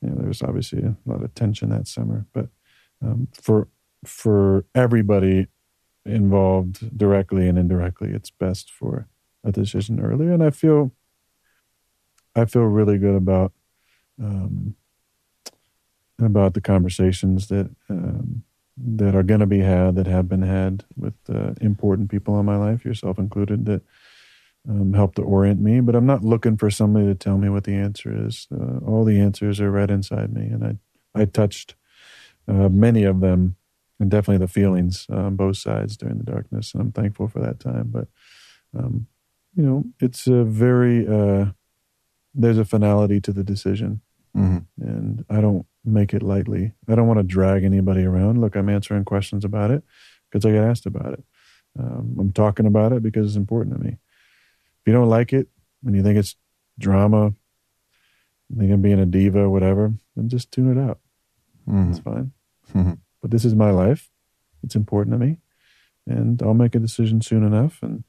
you 0.00 0.10
know, 0.10 0.16
there 0.16 0.28
was 0.28 0.42
obviously 0.42 0.82
a 0.82 0.96
lot 1.06 1.22
of 1.22 1.34
tension 1.34 1.70
that 1.70 1.86
summer, 1.86 2.26
but 2.32 2.48
um, 3.02 3.28
for 3.32 3.68
for 4.04 4.64
everybody 4.74 5.48
involved 6.04 6.96
directly 6.96 7.48
and 7.48 7.58
indirectly 7.58 8.10
it's 8.10 8.30
best 8.30 8.70
for 8.70 9.08
a 9.44 9.52
decision 9.52 10.00
earlier 10.00 10.32
and 10.32 10.42
i 10.42 10.50
feel 10.50 10.92
i 12.34 12.44
feel 12.44 12.62
really 12.62 12.98
good 12.98 13.14
about 13.14 13.52
um, 14.20 14.74
about 16.20 16.54
the 16.54 16.60
conversations 16.60 17.48
that 17.48 17.70
um, 17.88 18.42
that 18.76 19.14
are 19.14 19.22
going 19.22 19.40
to 19.40 19.46
be 19.46 19.60
had 19.60 19.96
that 19.96 20.06
have 20.06 20.28
been 20.28 20.42
had 20.42 20.84
with 20.96 21.14
uh, 21.28 21.52
important 21.60 22.10
people 22.10 22.38
in 22.38 22.46
my 22.46 22.56
life 22.56 22.84
yourself 22.84 23.18
included 23.18 23.64
that 23.66 23.82
um, 24.68 24.92
help 24.92 25.14
to 25.14 25.22
orient 25.22 25.60
me. 25.60 25.80
But 25.80 25.94
i'm 25.94 26.06
not 26.06 26.24
looking 26.24 26.56
for 26.56 26.70
somebody 26.70 27.06
to 27.06 27.14
tell 27.14 27.38
me 27.38 27.48
what 27.48 27.64
the 27.64 27.74
answer 27.74 28.26
is. 28.26 28.46
Uh, 28.52 28.78
all 28.86 29.04
the 29.04 29.20
answers 29.20 29.60
are 29.60 29.70
right 29.70 29.90
inside 29.90 30.32
me 30.32 30.46
and 30.46 30.64
i 30.64 31.20
i 31.20 31.24
touched 31.24 31.74
uh, 32.46 32.68
many 32.68 33.04
of 33.04 33.20
them 33.20 33.56
and 34.00 34.10
definitely 34.10 34.44
the 34.44 34.52
feelings 34.52 35.06
on 35.10 35.36
both 35.36 35.56
sides 35.56 35.96
during 35.96 36.18
the 36.18 36.24
darkness. 36.24 36.72
And 36.72 36.80
I'm 36.80 36.92
thankful 36.92 37.28
for 37.28 37.40
that 37.40 37.58
time. 37.58 37.88
But, 37.88 38.08
um, 38.76 39.06
you 39.54 39.62
know, 39.62 39.84
it's 40.00 40.26
a 40.26 40.44
very, 40.44 41.06
uh, 41.06 41.46
there's 42.34 42.58
a 42.58 42.64
finality 42.64 43.20
to 43.20 43.32
the 43.32 43.42
decision. 43.42 44.00
Mm-hmm. 44.36 44.88
And 44.88 45.24
I 45.28 45.40
don't 45.40 45.66
make 45.84 46.14
it 46.14 46.22
lightly. 46.22 46.72
I 46.86 46.94
don't 46.94 47.08
want 47.08 47.18
to 47.18 47.24
drag 47.24 47.64
anybody 47.64 48.04
around. 48.04 48.40
Look, 48.40 48.54
I'm 48.54 48.68
answering 48.68 49.04
questions 49.04 49.44
about 49.44 49.70
it 49.70 49.82
because 50.30 50.44
I 50.44 50.52
get 50.52 50.64
asked 50.64 50.86
about 50.86 51.14
it. 51.14 51.24
Um, 51.78 52.16
I'm 52.20 52.32
talking 52.32 52.66
about 52.66 52.92
it 52.92 53.02
because 53.02 53.26
it's 53.26 53.36
important 53.36 53.76
to 53.76 53.82
me. 53.82 53.90
If 53.90 54.86
you 54.86 54.92
don't 54.92 55.08
like 55.08 55.32
it 55.32 55.48
and 55.84 55.96
you 55.96 56.02
think 56.02 56.18
it's 56.18 56.36
drama, 56.78 57.34
think 58.56 58.70
I'm 58.70 58.82
being 58.82 59.00
a 59.00 59.06
diva, 59.06 59.50
whatever, 59.50 59.92
then 60.14 60.28
just 60.28 60.52
tune 60.52 60.76
it 60.76 60.80
out. 60.80 61.00
Mm-hmm. 61.68 61.90
It's 61.90 62.00
fine. 62.00 62.32
Mm-hmm 62.74 62.92
but 63.20 63.30
this 63.30 63.44
is 63.44 63.54
my 63.54 63.70
life. 63.70 64.10
It's 64.62 64.74
important 64.74 65.14
to 65.14 65.24
me, 65.24 65.38
and 66.06 66.42
I'll 66.42 66.54
make 66.54 66.74
a 66.74 66.80
decision 66.80 67.20
soon 67.22 67.44
enough. 67.44 67.78
And 67.82 68.04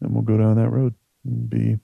and 0.00 0.12
we'll 0.12 0.22
go 0.22 0.36
down 0.36 0.56
that 0.56 0.70
road 0.70 0.94
and 1.24 1.48
be 1.48 1.78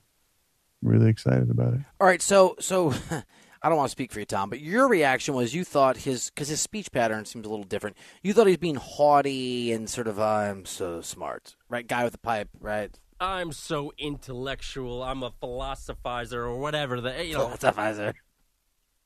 really 0.81 1.09
excited 1.09 1.49
about 1.49 1.73
it. 1.73 1.81
All 1.99 2.07
right, 2.07 2.21
so 2.21 2.55
so 2.59 2.93
I 3.61 3.69
don't 3.69 3.77
want 3.77 3.87
to 3.87 3.91
speak 3.91 4.11
for 4.11 4.19
you, 4.19 4.25
Tom, 4.25 4.49
but 4.49 4.59
your 4.59 4.87
reaction 4.87 5.33
was 5.33 5.53
you 5.53 5.63
thought 5.63 5.97
his 5.97 6.29
because 6.29 6.47
his 6.47 6.61
speech 6.61 6.91
pattern 6.91 7.25
seems 7.25 7.45
a 7.45 7.49
little 7.49 7.65
different. 7.65 7.97
You 8.23 8.33
thought 8.33 8.47
he's 8.47 8.57
being 8.57 8.75
haughty 8.75 9.71
and 9.71 9.89
sort 9.89 10.07
of 10.07 10.19
oh, 10.19 10.23
I'm 10.23 10.65
so 10.65 11.01
smart, 11.01 11.55
right? 11.69 11.85
Guy 11.85 12.03
with 12.03 12.13
the 12.13 12.19
pipe, 12.19 12.49
right? 12.59 12.97
I'm 13.19 13.51
so 13.51 13.93
intellectual. 13.99 15.03
I'm 15.03 15.21
a 15.21 15.29
philosophizer 15.29 16.37
or 16.37 16.57
whatever. 16.57 16.99
The 16.99 17.23
you 17.23 17.35
know, 17.35 17.49
Philosophizer. 17.49 18.13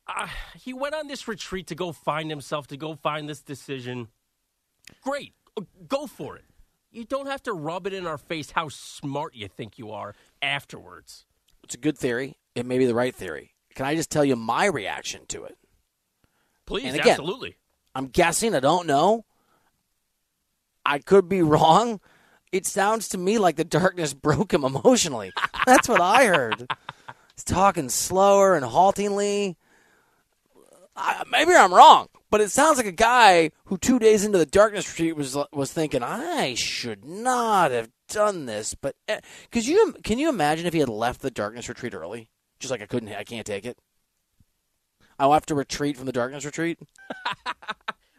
Uh, 0.07 0.27
he 0.59 0.73
went 0.73 0.95
on 0.95 1.07
this 1.07 1.27
retreat 1.27 1.67
to 1.67 1.75
go 1.75 1.91
find 1.91 2.29
himself, 2.29 2.67
to 2.67 2.77
go 2.77 2.95
find 2.95 3.27
this 3.29 3.41
decision. 3.41 4.07
Great, 5.03 5.33
go 5.87 6.07
for 6.07 6.35
it. 6.37 6.45
You 6.91 7.03
don't 7.03 7.27
have 7.27 7.43
to 7.43 7.53
rub 7.53 7.87
it 7.87 7.93
in 7.93 8.05
our 8.07 8.17
face 8.17 8.51
how 8.51 8.69
smart 8.69 9.35
you 9.35 9.47
think 9.47 9.77
you 9.77 9.91
are 9.91 10.15
afterwards. 10.41 11.25
It's 11.63 11.75
a 11.75 11.79
good 11.79 11.97
theory. 11.97 12.37
It 12.53 12.65
may 12.65 12.77
be 12.77 12.85
the 12.85 12.95
right 12.95 13.13
theory. 13.13 13.51
Can 13.73 13.85
I 13.85 13.95
just 13.95 14.09
tell 14.09 14.23
you 14.23 14.35
my 14.37 14.65
reaction 14.65 15.25
to 15.27 15.43
it? 15.43 15.57
Please, 16.65 16.85
And 16.85 16.95
again- 16.95 17.09
absolutely. 17.09 17.57
I'm 17.93 18.07
guessing. 18.07 18.55
I 18.55 18.59
don't 18.59 18.87
know. 18.87 19.25
I 20.85 20.99
could 20.99 21.27
be 21.27 21.41
wrong. 21.43 21.99
It 22.51 22.65
sounds 22.65 23.09
to 23.09 23.17
me 23.17 23.37
like 23.37 23.55
the 23.57 23.63
darkness 23.65 24.13
broke 24.27 24.53
him 24.53 24.63
emotionally. 24.63 25.31
That's 25.65 25.89
what 25.89 25.99
I 26.01 26.25
heard. 26.25 26.67
He's 27.35 27.43
talking 27.43 27.89
slower 27.89 28.55
and 28.55 28.63
haltingly. 28.63 29.57
I, 30.95 31.23
maybe 31.29 31.53
I'm 31.53 31.73
wrong, 31.73 32.07
but 32.31 32.41
it 32.41 32.51
sounds 32.51 32.77
like 32.77 32.85
a 32.85 32.91
guy 32.91 33.51
who 33.65 33.77
two 33.77 33.99
days 33.99 34.23
into 34.23 34.37
the 34.37 34.45
darkness 34.45 34.89
retreat 34.89 35.15
was 35.15 35.37
was 35.51 35.73
thinking, 35.73 36.03
"I 36.03 36.55
should 36.55 37.03
not 37.05 37.71
have 37.71 37.89
done 38.07 38.45
this." 38.45 38.75
But 38.75 38.95
eh, 39.07 39.19
because 39.43 39.67
you 39.67 39.95
can 40.03 40.19
you 40.19 40.29
imagine 40.29 40.65
if 40.65 40.73
he 40.73 40.79
had 40.79 40.89
left 40.89 41.21
the 41.21 41.31
darkness 41.31 41.67
retreat 41.67 41.93
early, 41.93 42.29
just 42.59 42.71
like 42.71 42.81
I 42.81 42.85
couldn't, 42.85 43.13
I 43.13 43.23
can't 43.23 43.45
take 43.45 43.65
it. 43.65 43.77
I'll 45.19 45.33
have 45.33 45.45
to 45.47 45.55
retreat 45.55 45.97
from 45.97 46.05
the 46.05 46.11
darkness 46.11 46.45
retreat. 46.45 46.79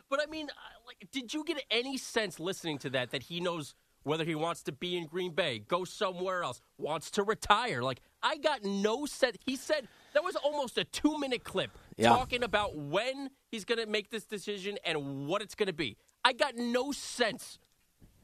But 0.09 0.21
I 0.23 0.27
mean, 0.31 0.49
like, 0.87 1.11
did 1.11 1.35
you 1.35 1.45
get 1.45 1.63
any 1.71 1.97
sense 1.97 2.39
listening 2.39 2.79
to 2.79 2.91
that 2.91 3.11
that 3.11 3.25
he 3.25 3.41
knows 3.41 3.75
whether 4.05 4.25
he 4.25 4.37
wants 4.37 4.63
to 4.63 4.73
be 4.73 4.97
in 4.97 5.07
Green 5.07 5.33
Bay, 5.33 5.59
go 5.59 5.85
somewhere 5.85 6.45
else, 6.45 6.61
wants 6.79 7.11
to 7.13 7.25
retire? 7.25 7.83
Like, 7.83 8.01
I 8.23 8.37
got 8.37 8.65
no 8.65 9.05
sense. 9.07 9.37
He 9.45 9.57
said 9.57 9.89
that 10.15 10.23
was 10.23 10.37
almost 10.37 10.79
a 10.79 10.85
two-minute 10.85 11.43
clip 11.43 11.77
Yeah. 11.97 12.11
talking 12.11 12.43
about 12.43 12.77
when 12.77 13.31
he's 13.51 13.65
going 13.65 13.79
to 13.79 13.87
make 13.87 14.11
this 14.11 14.25
decision 14.25 14.79
and 14.85 15.27
what 15.27 15.41
it's 15.43 15.55
going 15.55 15.69
to 15.69 15.73
be. 15.73 15.97
I 16.25 16.33
got 16.33 16.57
no 16.57 16.93
sense 16.93 17.59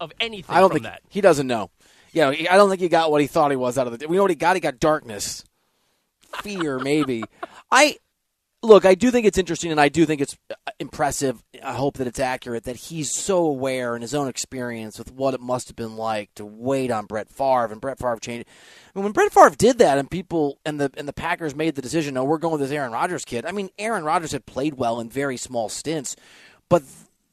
of 0.00 0.12
anything 0.20 0.54
I 0.54 0.60
don't 0.60 0.70
from 0.70 0.74
think 0.76 0.84
that. 0.84 1.02
he 1.08 1.20
doesn't 1.20 1.46
know. 1.46 1.70
Yeah, 2.12 2.32
he- 2.32 2.48
I 2.48 2.56
don't 2.56 2.68
think 2.68 2.80
he 2.82 2.88
got 2.88 3.10
what 3.10 3.20
he 3.20 3.26
thought 3.26 3.50
he 3.50 3.56
was 3.56 3.78
out 3.78 3.86
of 3.86 3.98
the. 3.98 4.06
We 4.08 4.16
know 4.16 4.22
what 4.22 4.30
he 4.30 4.34
got. 4.36 4.56
He 4.56 4.60
got 4.60 4.78
darkness, 4.80 5.44
fear, 6.42 6.78
maybe. 6.78 7.24
I 7.72 7.96
look. 8.62 8.84
I 8.84 8.94
do 8.94 9.10
think 9.10 9.26
it's 9.26 9.38
interesting, 9.38 9.70
and 9.70 9.80
I 9.80 9.88
do 9.88 10.06
think 10.06 10.20
it's 10.20 10.36
uh, 10.50 10.54
impressive. 10.78 11.42
I 11.62 11.74
hope 11.74 11.96
that 11.98 12.06
it's 12.06 12.20
accurate 12.20 12.64
that 12.64 12.76
he's 12.76 13.14
so 13.14 13.44
aware 13.44 13.94
in 13.96 14.02
his 14.02 14.14
own 14.14 14.28
experience 14.28 14.98
with 14.98 15.12
what 15.12 15.34
it 15.34 15.40
must 15.40 15.68
have 15.68 15.76
been 15.76 15.96
like 15.96 16.32
to 16.34 16.44
wait 16.44 16.90
on 16.90 17.06
Brett 17.06 17.28
Favre, 17.28 17.72
and 17.72 17.80
Brett 17.80 17.98
Favre 17.98 18.18
changed. 18.18 18.48
I 18.94 18.98
mean, 18.98 19.04
when 19.04 19.12
Brett 19.12 19.32
Favre 19.32 19.50
did 19.50 19.78
that, 19.78 19.98
and 19.98 20.10
people 20.10 20.58
and 20.64 20.80
the 20.80 20.90
and 20.96 21.06
the 21.08 21.12
Packers 21.12 21.54
made 21.54 21.74
the 21.74 21.82
decision, 21.82 22.14
no, 22.14 22.24
we're 22.24 22.38
going 22.38 22.52
with 22.52 22.60
this 22.60 22.76
Aaron 22.76 22.92
Rodgers 22.92 23.24
kid. 23.24 23.44
I 23.46 23.52
mean, 23.52 23.70
Aaron 23.78 24.04
Rodgers 24.04 24.32
had 24.32 24.46
played 24.46 24.74
well 24.74 25.00
in 25.00 25.10
very 25.10 25.36
small 25.36 25.68
stints, 25.68 26.16
but 26.68 26.82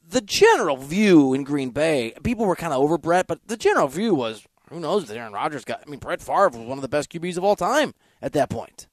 the 0.10 0.22
general 0.22 0.78
view 0.78 1.34
in 1.34 1.44
Green 1.44 1.70
Bay, 1.70 2.14
people 2.24 2.46
were 2.46 2.56
kind 2.56 2.74
of 2.74 2.82
over 2.82 2.98
Brett, 2.98 3.28
but 3.28 3.40
the 3.48 3.58
general 3.58 3.88
view 3.88 4.16
was, 4.16 4.44
who 4.70 4.80
knows 4.80 5.04
if 5.04 5.16
Aaron 5.16 5.34
Rodgers 5.34 5.66
got. 5.66 5.84
I 5.86 5.90
mean, 5.90 6.00
Brett 6.00 6.22
Favre 6.22 6.50
was 6.50 6.58
one 6.58 6.78
of 6.78 6.82
the 6.82 6.88
best 6.88 7.12
QBs 7.12 7.38
of 7.38 7.44
all 7.44 7.56
time 7.56 7.94
at 8.22 8.34
that 8.34 8.50
point. 8.50 8.88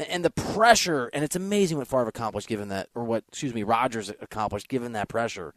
And 0.00 0.24
the 0.24 0.30
pressure, 0.30 1.08
and 1.12 1.22
it's 1.22 1.36
amazing 1.36 1.78
what 1.78 1.86
Favre 1.86 2.08
accomplished 2.08 2.48
given 2.48 2.68
that, 2.68 2.88
or 2.94 3.04
what, 3.04 3.24
excuse 3.28 3.54
me, 3.54 3.62
Rodgers 3.62 4.08
accomplished 4.08 4.68
given 4.68 4.92
that 4.92 5.08
pressure. 5.08 5.54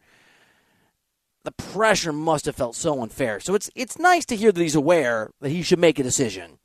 The 1.42 1.50
pressure 1.52 2.12
must 2.12 2.46
have 2.46 2.54
felt 2.54 2.76
so 2.76 3.02
unfair. 3.02 3.40
So 3.40 3.54
it's 3.54 3.70
it's 3.74 3.98
nice 3.98 4.24
to 4.26 4.36
hear 4.36 4.52
that 4.52 4.60
he's 4.60 4.74
aware 4.74 5.30
that 5.40 5.50
he 5.50 5.62
should 5.62 5.78
make 5.78 5.98
a 5.98 6.04
decision 6.04 6.58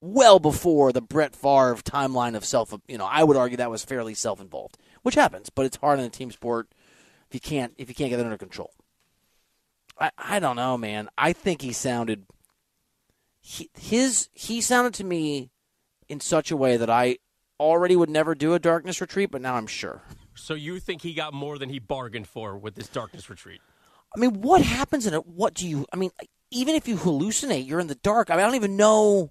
well 0.00 0.38
before 0.38 0.92
the 0.92 1.00
Brett 1.00 1.34
Favre 1.34 1.76
timeline 1.76 2.36
of 2.36 2.44
self. 2.44 2.74
You 2.86 2.98
know, 2.98 3.06
I 3.06 3.24
would 3.24 3.36
argue 3.36 3.56
that 3.56 3.70
was 3.70 3.84
fairly 3.84 4.14
self-involved, 4.14 4.78
which 5.02 5.14
happens, 5.14 5.50
but 5.50 5.66
it's 5.66 5.78
hard 5.78 5.98
in 5.98 6.04
a 6.04 6.10
team 6.10 6.30
sport 6.30 6.68
if 7.28 7.34
you 7.34 7.40
can't 7.40 7.72
if 7.76 7.88
you 7.88 7.94
can't 7.94 8.10
get 8.10 8.20
it 8.20 8.24
under 8.24 8.38
control. 8.38 8.72
I 9.98 10.10
I 10.16 10.38
don't 10.38 10.56
know, 10.56 10.76
man. 10.76 11.08
I 11.16 11.32
think 11.32 11.62
he 11.62 11.72
sounded 11.72 12.26
he, 13.40 13.70
his 13.78 14.28
he 14.32 14.60
sounded 14.60 14.94
to 14.94 15.04
me 15.04 15.50
in 16.10 16.20
such 16.20 16.50
a 16.50 16.56
way 16.56 16.76
that 16.76 16.90
I 16.90 17.18
already 17.58 17.94
would 17.94 18.10
never 18.10 18.34
do 18.34 18.54
a 18.54 18.58
darkness 18.58 19.00
retreat, 19.00 19.30
but 19.30 19.40
now 19.40 19.54
I'm 19.54 19.66
sure. 19.66 20.02
So 20.34 20.54
you 20.54 20.80
think 20.80 21.02
he 21.02 21.14
got 21.14 21.32
more 21.32 21.58
than 21.58 21.68
he 21.68 21.78
bargained 21.78 22.26
for 22.26 22.58
with 22.58 22.74
this 22.74 22.88
darkness 22.88 23.30
retreat? 23.30 23.60
I 24.14 24.18
mean, 24.18 24.40
what 24.40 24.62
happens 24.62 25.06
in 25.06 25.14
it? 25.14 25.26
What 25.26 25.54
do 25.54 25.68
you? 25.68 25.86
I 25.92 25.96
mean, 25.96 26.10
even 26.50 26.74
if 26.74 26.88
you 26.88 26.96
hallucinate, 26.96 27.66
you're 27.66 27.80
in 27.80 27.86
the 27.86 27.94
dark. 27.94 28.30
I, 28.30 28.34
mean, 28.34 28.42
I 28.42 28.46
don't 28.46 28.56
even 28.56 28.76
know. 28.76 29.30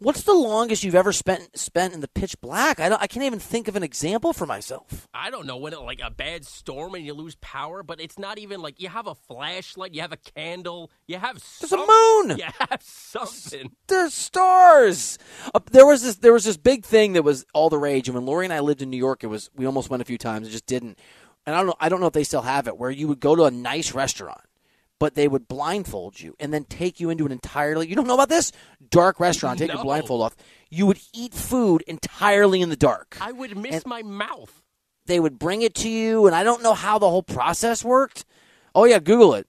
What's 0.00 0.24
the 0.24 0.34
longest 0.34 0.82
you've 0.82 0.96
ever 0.96 1.12
spent 1.12 1.56
spent 1.56 1.94
in 1.94 2.00
the 2.00 2.08
pitch 2.08 2.40
black? 2.40 2.80
I 2.80 2.88
don't. 2.88 3.00
I 3.00 3.06
can't 3.06 3.24
even 3.24 3.38
think 3.38 3.68
of 3.68 3.76
an 3.76 3.84
example 3.84 4.32
for 4.32 4.44
myself. 4.44 5.06
I 5.14 5.30
don't 5.30 5.46
know 5.46 5.56
when 5.56 5.72
it 5.72 5.80
like 5.80 6.00
a 6.02 6.10
bad 6.10 6.44
storm 6.44 6.96
and 6.96 7.06
you 7.06 7.14
lose 7.14 7.36
power, 7.36 7.84
but 7.84 8.00
it's 8.00 8.18
not 8.18 8.38
even 8.38 8.60
like 8.60 8.80
you 8.80 8.88
have 8.88 9.06
a 9.06 9.14
flashlight, 9.14 9.94
you 9.94 10.00
have 10.00 10.12
a 10.12 10.16
candle, 10.16 10.90
you 11.06 11.16
have 11.18 11.40
There's 11.60 11.72
a 11.72 11.76
moon! 11.76 12.38
You 12.44 12.44
have 12.68 12.82
something. 12.82 13.70
There's 13.86 14.12
stars. 14.12 15.16
Uh, 15.54 15.60
there 15.70 15.86
was 15.86 16.02
this. 16.02 16.16
There 16.16 16.32
was 16.32 16.44
this 16.44 16.56
big 16.56 16.84
thing 16.84 17.12
that 17.12 17.22
was 17.22 17.46
all 17.54 17.70
the 17.70 17.78
rage, 17.78 18.08
and 18.08 18.16
when 18.16 18.26
Lori 18.26 18.46
and 18.46 18.52
I 18.52 18.60
lived 18.60 18.82
in 18.82 18.90
New 18.90 18.96
York, 18.96 19.22
it 19.22 19.28
was 19.28 19.48
we 19.54 19.64
almost 19.64 19.90
went 19.90 20.02
a 20.02 20.04
few 20.04 20.18
times. 20.18 20.48
It 20.48 20.50
just 20.50 20.66
didn't. 20.66 20.98
And 21.46 21.54
I 21.54 21.58
don't 21.58 21.66
know. 21.68 21.76
I 21.78 21.88
don't 21.88 22.00
know 22.00 22.06
if 22.08 22.12
they 22.14 22.24
still 22.24 22.42
have 22.42 22.66
it, 22.66 22.76
where 22.76 22.90
you 22.90 23.06
would 23.08 23.20
go 23.20 23.36
to 23.36 23.44
a 23.44 23.50
nice 23.50 23.92
restaurant, 23.94 24.40
but 25.04 25.16
they 25.16 25.28
would 25.28 25.46
blindfold 25.46 26.18
you 26.18 26.34
and 26.40 26.50
then 26.50 26.64
take 26.64 26.98
you 26.98 27.10
into 27.10 27.26
an 27.26 27.30
entirely. 27.32 27.86
You 27.86 27.94
don't 27.94 28.06
know 28.06 28.14
about 28.14 28.30
this 28.30 28.52
dark 28.88 29.20
restaurant. 29.20 29.58
Take 29.58 29.70
your 29.70 29.82
blindfold 29.82 30.22
off. 30.22 30.34
You 30.70 30.86
would 30.86 30.98
eat 31.12 31.34
food 31.34 31.84
entirely 31.86 32.62
in 32.62 32.70
the 32.70 32.76
dark. 32.76 33.18
I 33.20 33.30
would 33.30 33.54
miss 33.54 33.84
my 33.84 34.02
mouth. 34.02 34.62
they 35.04 35.20
would 35.20 35.38
bring 35.38 35.60
it 35.60 35.74
to 35.74 35.90
you, 35.90 36.26
and 36.26 36.34
I 36.34 36.42
don't 36.42 36.62
know 36.62 36.72
how 36.72 36.98
the 36.98 37.10
whole 37.10 37.22
process 37.22 37.84
worked. 37.84 38.24
Oh 38.74 38.86
yeah, 38.86 38.98
Google 38.98 39.34
it. 39.34 39.46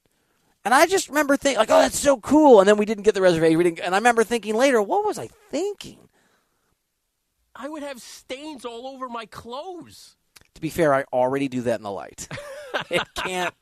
And 0.65 0.73
I 0.73 0.87
just 0.87 1.07
remember 1.07 1.37
thinking, 1.37 1.59
like, 1.59 1.71
oh, 1.71 1.79
that's 1.79 1.99
so 1.99 2.17
cool. 2.17 2.59
And 2.59 2.67
then 2.67 2.75
we 2.75 2.85
didn't 2.85 3.05
get 3.05 3.13
the 3.13 3.21
reservation. 3.21 3.57
We 3.57 3.63
didn't, 3.63 3.79
and 3.79 3.95
I 3.95 3.97
remember 3.97 4.25
thinking 4.25 4.55
later, 4.55 4.81
what 4.81 5.05
was 5.05 5.17
I 5.17 5.27
thinking? 5.49 6.09
I 7.55 7.69
would 7.69 7.81
have 7.81 8.01
stains 8.01 8.65
all 8.65 8.87
over 8.87 9.07
my 9.07 9.25
clothes. 9.25 10.17
To 10.55 10.61
be 10.61 10.69
fair, 10.69 10.93
I 10.93 11.03
already 11.13 11.47
do 11.47 11.61
that 11.61 11.79
in 11.79 11.83
the 11.83 11.91
light. 11.91 12.27
it 12.89 13.01
can't. 13.15 13.53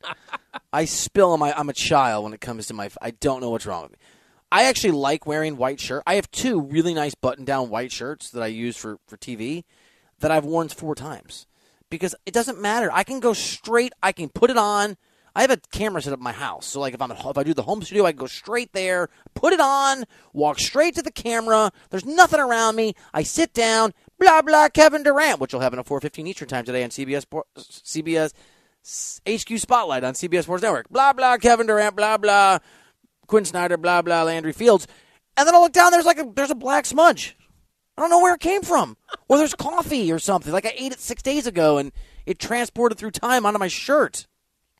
I 0.71 0.85
spill 0.85 1.31
on 1.31 1.39
my. 1.39 1.53
I'm 1.53 1.69
a 1.69 1.73
child 1.73 2.23
when 2.23 2.33
it 2.33 2.41
comes 2.41 2.67
to 2.67 2.73
my. 2.73 2.89
I 3.01 3.11
don't 3.11 3.41
know 3.41 3.49
what's 3.49 3.65
wrong 3.65 3.83
with 3.83 3.91
me. 3.91 3.97
I 4.51 4.65
actually 4.65 4.91
like 4.91 5.25
wearing 5.25 5.57
white 5.57 5.79
shirt. 5.79 6.03
I 6.05 6.15
have 6.15 6.29
two 6.29 6.61
really 6.61 6.93
nice 6.93 7.15
button-down 7.15 7.69
white 7.69 7.91
shirts 7.91 8.29
that 8.31 8.43
I 8.43 8.47
use 8.47 8.77
for 8.77 8.97
for 9.07 9.17
TV 9.17 9.63
that 10.19 10.31
I've 10.31 10.45
worn 10.45 10.69
four 10.69 10.95
times 10.95 11.47
because 11.89 12.15
it 12.25 12.33
doesn't 12.33 12.61
matter. 12.61 12.89
I 12.91 13.03
can 13.03 13.19
go 13.19 13.33
straight. 13.33 13.93
I 14.01 14.11
can 14.11 14.29
put 14.29 14.49
it 14.49 14.57
on. 14.57 14.97
I 15.35 15.41
have 15.41 15.51
a 15.51 15.57
camera 15.71 16.01
set 16.01 16.13
up 16.13 16.19
in 16.19 16.23
my 16.23 16.31
house, 16.31 16.67
so 16.67 16.79
like 16.79 16.93
if 16.93 17.01
I'm 17.01 17.11
at, 17.11 17.19
if 17.25 17.37
I 17.37 17.43
do 17.43 17.55
the 17.55 17.63
home 17.63 17.81
studio, 17.81 18.05
I 18.05 18.11
can 18.11 18.19
go 18.19 18.27
straight 18.27 18.71
there, 18.73 19.09
put 19.33 19.51
it 19.51 19.59
on, 19.59 20.03
walk 20.31 20.59
straight 20.59 20.93
to 20.95 21.01
the 21.01 21.11
camera. 21.11 21.71
There's 21.89 22.05
nothing 22.05 22.39
around 22.39 22.75
me. 22.75 22.93
I 23.13 23.23
sit 23.23 23.51
down, 23.53 23.93
blah 24.19 24.43
blah. 24.43 24.69
Kevin 24.69 25.01
Durant, 25.01 25.39
which 25.39 25.53
will 25.53 25.61
happen 25.61 25.79
at 25.79 25.85
4:15 25.87 26.27
Eastern 26.27 26.47
time 26.47 26.65
today 26.65 26.83
on 26.83 26.91
CBS 26.91 27.25
CBS 27.57 28.33
HQ 29.25 29.59
Spotlight 29.59 30.03
on 30.03 30.13
CBS 30.13 30.43
Sports 30.43 30.61
Network. 30.61 30.89
Blah 30.89 31.13
blah. 31.13 31.37
Kevin 31.37 31.65
Durant, 31.65 31.95
blah 31.95 32.17
blah. 32.17 32.59
Quin 33.25 33.45
Snyder, 33.45 33.77
blah 33.77 34.03
blah. 34.03 34.23
Landry 34.23 34.53
Fields, 34.53 34.87
and 35.35 35.47
then 35.47 35.55
I 35.55 35.59
look 35.59 35.73
down. 35.73 35.91
There's 35.91 36.05
like 36.05 36.19
a 36.19 36.31
there's 36.35 36.51
a 36.51 36.55
black 36.55 36.85
smudge. 36.85 37.35
I 37.97 38.01
don't 38.01 38.09
know 38.09 38.21
where 38.21 38.35
it 38.35 38.41
came 38.41 38.63
from. 38.63 38.97
Or 39.27 39.37
there's 39.37 39.53
coffee 39.53 40.11
or 40.11 40.19
something. 40.19 40.51
Like 40.51 40.65
I 40.65 40.73
ate 40.75 40.91
it 40.91 40.99
six 40.99 41.21
days 41.21 41.45
ago 41.45 41.77
and 41.77 41.91
it 42.25 42.39
transported 42.39 42.97
through 42.97 43.11
time 43.11 43.45
onto 43.45 43.59
my 43.59 43.67
shirt. 43.67 44.27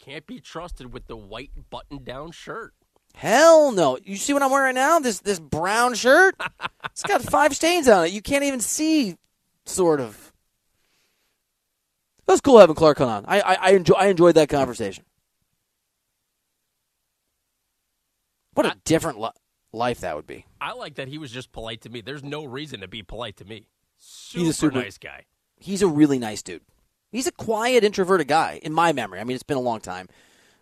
Can't 0.04 0.28
be 0.28 0.41
trusted 0.41 0.91
with 0.91 1.08
the 1.08 1.16
white 1.16 1.51
button-down 1.70 2.32
shirt. 2.32 2.74
Hell 3.16 3.72
no. 3.72 3.97
You 4.04 4.18
see 4.18 4.34
what 4.34 4.41
I'm 4.41 4.51
wearing 4.51 4.76
now? 4.76 4.99
This 4.99 5.20
this 5.20 5.39
brown 5.39 5.93
shirt? 5.95 6.36
It's 6.91 7.01
got 7.01 7.24
five 7.24 7.56
stains 7.56 7.88
on 7.88 8.06
it. 8.06 8.12
You 8.12 8.22
can't 8.22 8.43
even 8.43 8.60
see, 8.60 9.16
sort 9.66 9.99
of. 9.99 10.32
It 12.28 12.32
was 12.32 12.39
cool 12.39 12.60
having 12.60 12.76
Clark 12.76 13.01
on. 13.01 13.26
I 13.28 13.39
I, 13.41 13.54
I, 13.56 13.72
enjoy, 13.72 13.95
I 13.95 14.08
enjoyed 14.08 14.36
that 14.36 14.47
conversation. 14.47 15.04
What 18.54 18.68
a 18.68 18.76
different 18.86 19.20
li- 19.20 19.30
life 19.72 20.01
that 20.01 20.16
would 20.16 20.28
be. 20.28 20.45
I 20.62 20.74
like 20.74 20.95
that 20.95 21.08
he 21.08 21.18
was 21.18 21.32
just 21.32 21.51
polite 21.51 21.82
to 21.82 21.89
me. 21.89 22.01
There's 22.01 22.24
no 22.24 22.43
reason 22.45 22.82
to 22.82 22.88
be 22.88 23.01
polite 23.01 23.38
to 23.38 23.45
me. 23.45 23.70
Super, 23.97 24.39
He's 24.41 24.49
a 24.49 24.54
super- 24.54 24.80
nice 24.80 24.99
guy. 24.99 25.24
He's 25.58 25.82
a 25.82 25.88
really 25.88 26.20
nice 26.20 26.43
dude. 26.43 26.62
He's 27.14 27.28
a 27.28 27.32
quiet, 27.32 27.84
introverted 27.84 28.28
guy 28.28 28.59
in 28.64 28.74
my 28.74 28.91
memory. 28.91 29.20
I 29.20 29.24
mean, 29.24 29.36
it's 29.36 29.43
been 29.43 29.55
a 29.55 29.61
long 29.61 29.80
time, 29.80 30.09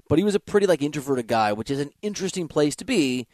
but 0.10 0.20
he 0.20 0.26
was 0.26 0.36
a 0.36 0.40
pretty 0.40 0.68
like 0.68 0.82
introverted 0.82 1.26
guy, 1.26 1.54
which 1.54 1.72
is 1.72 1.80
an 1.80 1.92
interesting 2.02 2.50
place 2.50 2.76
to 2.76 2.86
be 2.86 3.26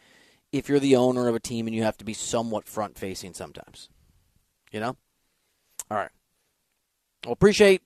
if 0.52 0.68
you're 0.68 0.78
the 0.78 0.94
owner 0.94 1.26
of 1.26 1.34
a 1.34 1.40
team 1.40 1.66
and 1.66 1.74
you 1.74 1.82
have 1.82 1.96
to 1.96 2.04
be 2.04 2.14
somewhat 2.14 2.68
front 2.68 2.96
facing 2.96 3.34
sometimes. 3.34 3.88
You 4.70 4.78
know? 4.78 4.96
All 5.90 5.96
right. 5.96 6.12
Well, 7.24 7.32
appreciate 7.32 7.82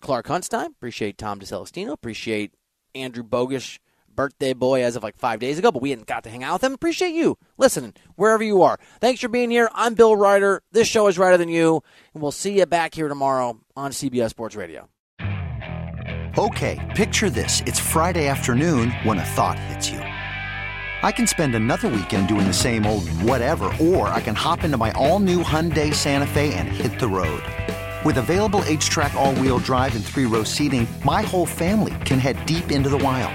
Clark 0.00 0.26
Hunstein. 0.28 0.68
Appreciate 0.68 1.18
Tom 1.18 1.38
DeCelestino. 1.38 1.92
Appreciate 1.92 2.54
Andrew 2.94 3.22
Bogish, 3.22 3.80
birthday 4.14 4.52
boy 4.52 4.82
as 4.82 4.96
of 4.96 5.02
like 5.02 5.16
five 5.16 5.40
days 5.40 5.58
ago, 5.58 5.72
but 5.72 5.82
we 5.82 5.90
hadn't 5.90 6.06
got 6.06 6.24
to 6.24 6.30
hang 6.30 6.44
out 6.44 6.54
with 6.54 6.64
him. 6.64 6.74
Appreciate 6.74 7.14
you 7.14 7.36
listening 7.58 7.94
wherever 8.16 8.42
you 8.42 8.62
are. 8.62 8.78
Thanks 9.00 9.20
for 9.20 9.28
being 9.28 9.50
here. 9.50 9.68
I'm 9.74 9.94
Bill 9.94 10.16
Reiter. 10.16 10.62
This 10.72 10.88
show 10.88 11.06
is 11.08 11.18
Reiter 11.18 11.38
Than 11.38 11.48
You, 11.48 11.82
and 12.14 12.22
we'll 12.22 12.32
see 12.32 12.58
you 12.58 12.66
back 12.66 12.94
here 12.94 13.08
tomorrow 13.08 13.58
on 13.76 13.90
CBS 13.90 14.30
Sports 14.30 14.56
Radio. 14.56 14.88
Okay, 16.38 16.78
picture 16.96 17.28
this. 17.28 17.60
It's 17.66 17.78
Friday 17.78 18.26
afternoon 18.26 18.90
when 19.02 19.18
a 19.18 19.24
thought 19.24 19.58
hits 19.58 19.90
you. 19.90 19.98
I 19.98 21.10
can 21.10 21.26
spend 21.26 21.54
another 21.54 21.88
weekend 21.88 22.28
doing 22.28 22.46
the 22.46 22.52
same 22.54 22.86
old 22.86 23.08
whatever, 23.08 23.64
or 23.80 24.08
I 24.08 24.20
can 24.20 24.34
hop 24.34 24.64
into 24.64 24.76
my 24.78 24.92
all 24.92 25.18
new 25.18 25.42
Hyundai 25.42 25.92
Santa 25.92 26.26
Fe 26.26 26.54
and 26.54 26.68
hit 26.68 26.98
the 26.98 27.08
road. 27.08 27.42
With 28.04 28.16
available 28.18 28.60
HTRAC, 28.62 29.12
all 29.14 29.34
wheel 29.34 29.58
drive, 29.58 29.94
and 29.94 30.04
three 30.04 30.26
row 30.26 30.42
seating, 30.44 30.86
my 31.04 31.22
whole 31.22 31.46
family 31.46 31.94
can 32.04 32.18
head 32.18 32.46
deep 32.46 32.70
into 32.70 32.88
the 32.88 32.98
wild. 32.98 33.34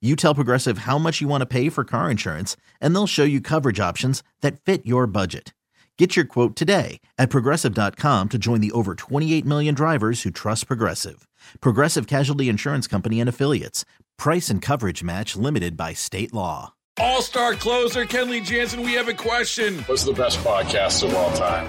You 0.00 0.14
tell 0.14 0.32
Progressive 0.34 0.78
how 0.78 0.96
much 0.96 1.20
you 1.20 1.26
want 1.26 1.40
to 1.42 1.46
pay 1.46 1.68
for 1.68 1.82
car 1.82 2.08
insurance, 2.08 2.56
and 2.80 2.94
they'll 2.94 3.08
show 3.08 3.24
you 3.24 3.40
coverage 3.40 3.80
options 3.80 4.22
that 4.42 4.60
fit 4.60 4.86
your 4.86 5.08
budget. 5.08 5.52
Get 5.98 6.14
your 6.14 6.24
quote 6.24 6.54
today 6.54 7.00
at 7.18 7.30
progressive.com 7.30 8.28
to 8.28 8.38
join 8.38 8.60
the 8.60 8.70
over 8.70 8.94
28 8.94 9.44
million 9.44 9.74
drivers 9.74 10.22
who 10.22 10.30
trust 10.30 10.68
Progressive. 10.68 11.26
Progressive 11.60 12.06
Casualty 12.06 12.48
Insurance 12.48 12.86
Company 12.86 13.18
and 13.18 13.28
Affiliates. 13.28 13.84
Price 14.16 14.50
and 14.50 14.62
coverage 14.62 15.02
match 15.02 15.34
limited 15.34 15.76
by 15.76 15.94
state 15.94 16.32
law. 16.32 16.74
All 17.00 17.20
star 17.20 17.54
closer, 17.54 18.04
Kenley 18.04 18.44
Jansen, 18.44 18.82
we 18.82 18.92
have 18.92 19.08
a 19.08 19.14
question. 19.14 19.78
What's 19.86 20.04
the 20.04 20.12
best 20.12 20.38
podcast 20.40 21.02
of 21.02 21.12
all 21.16 21.32
time? 21.32 21.68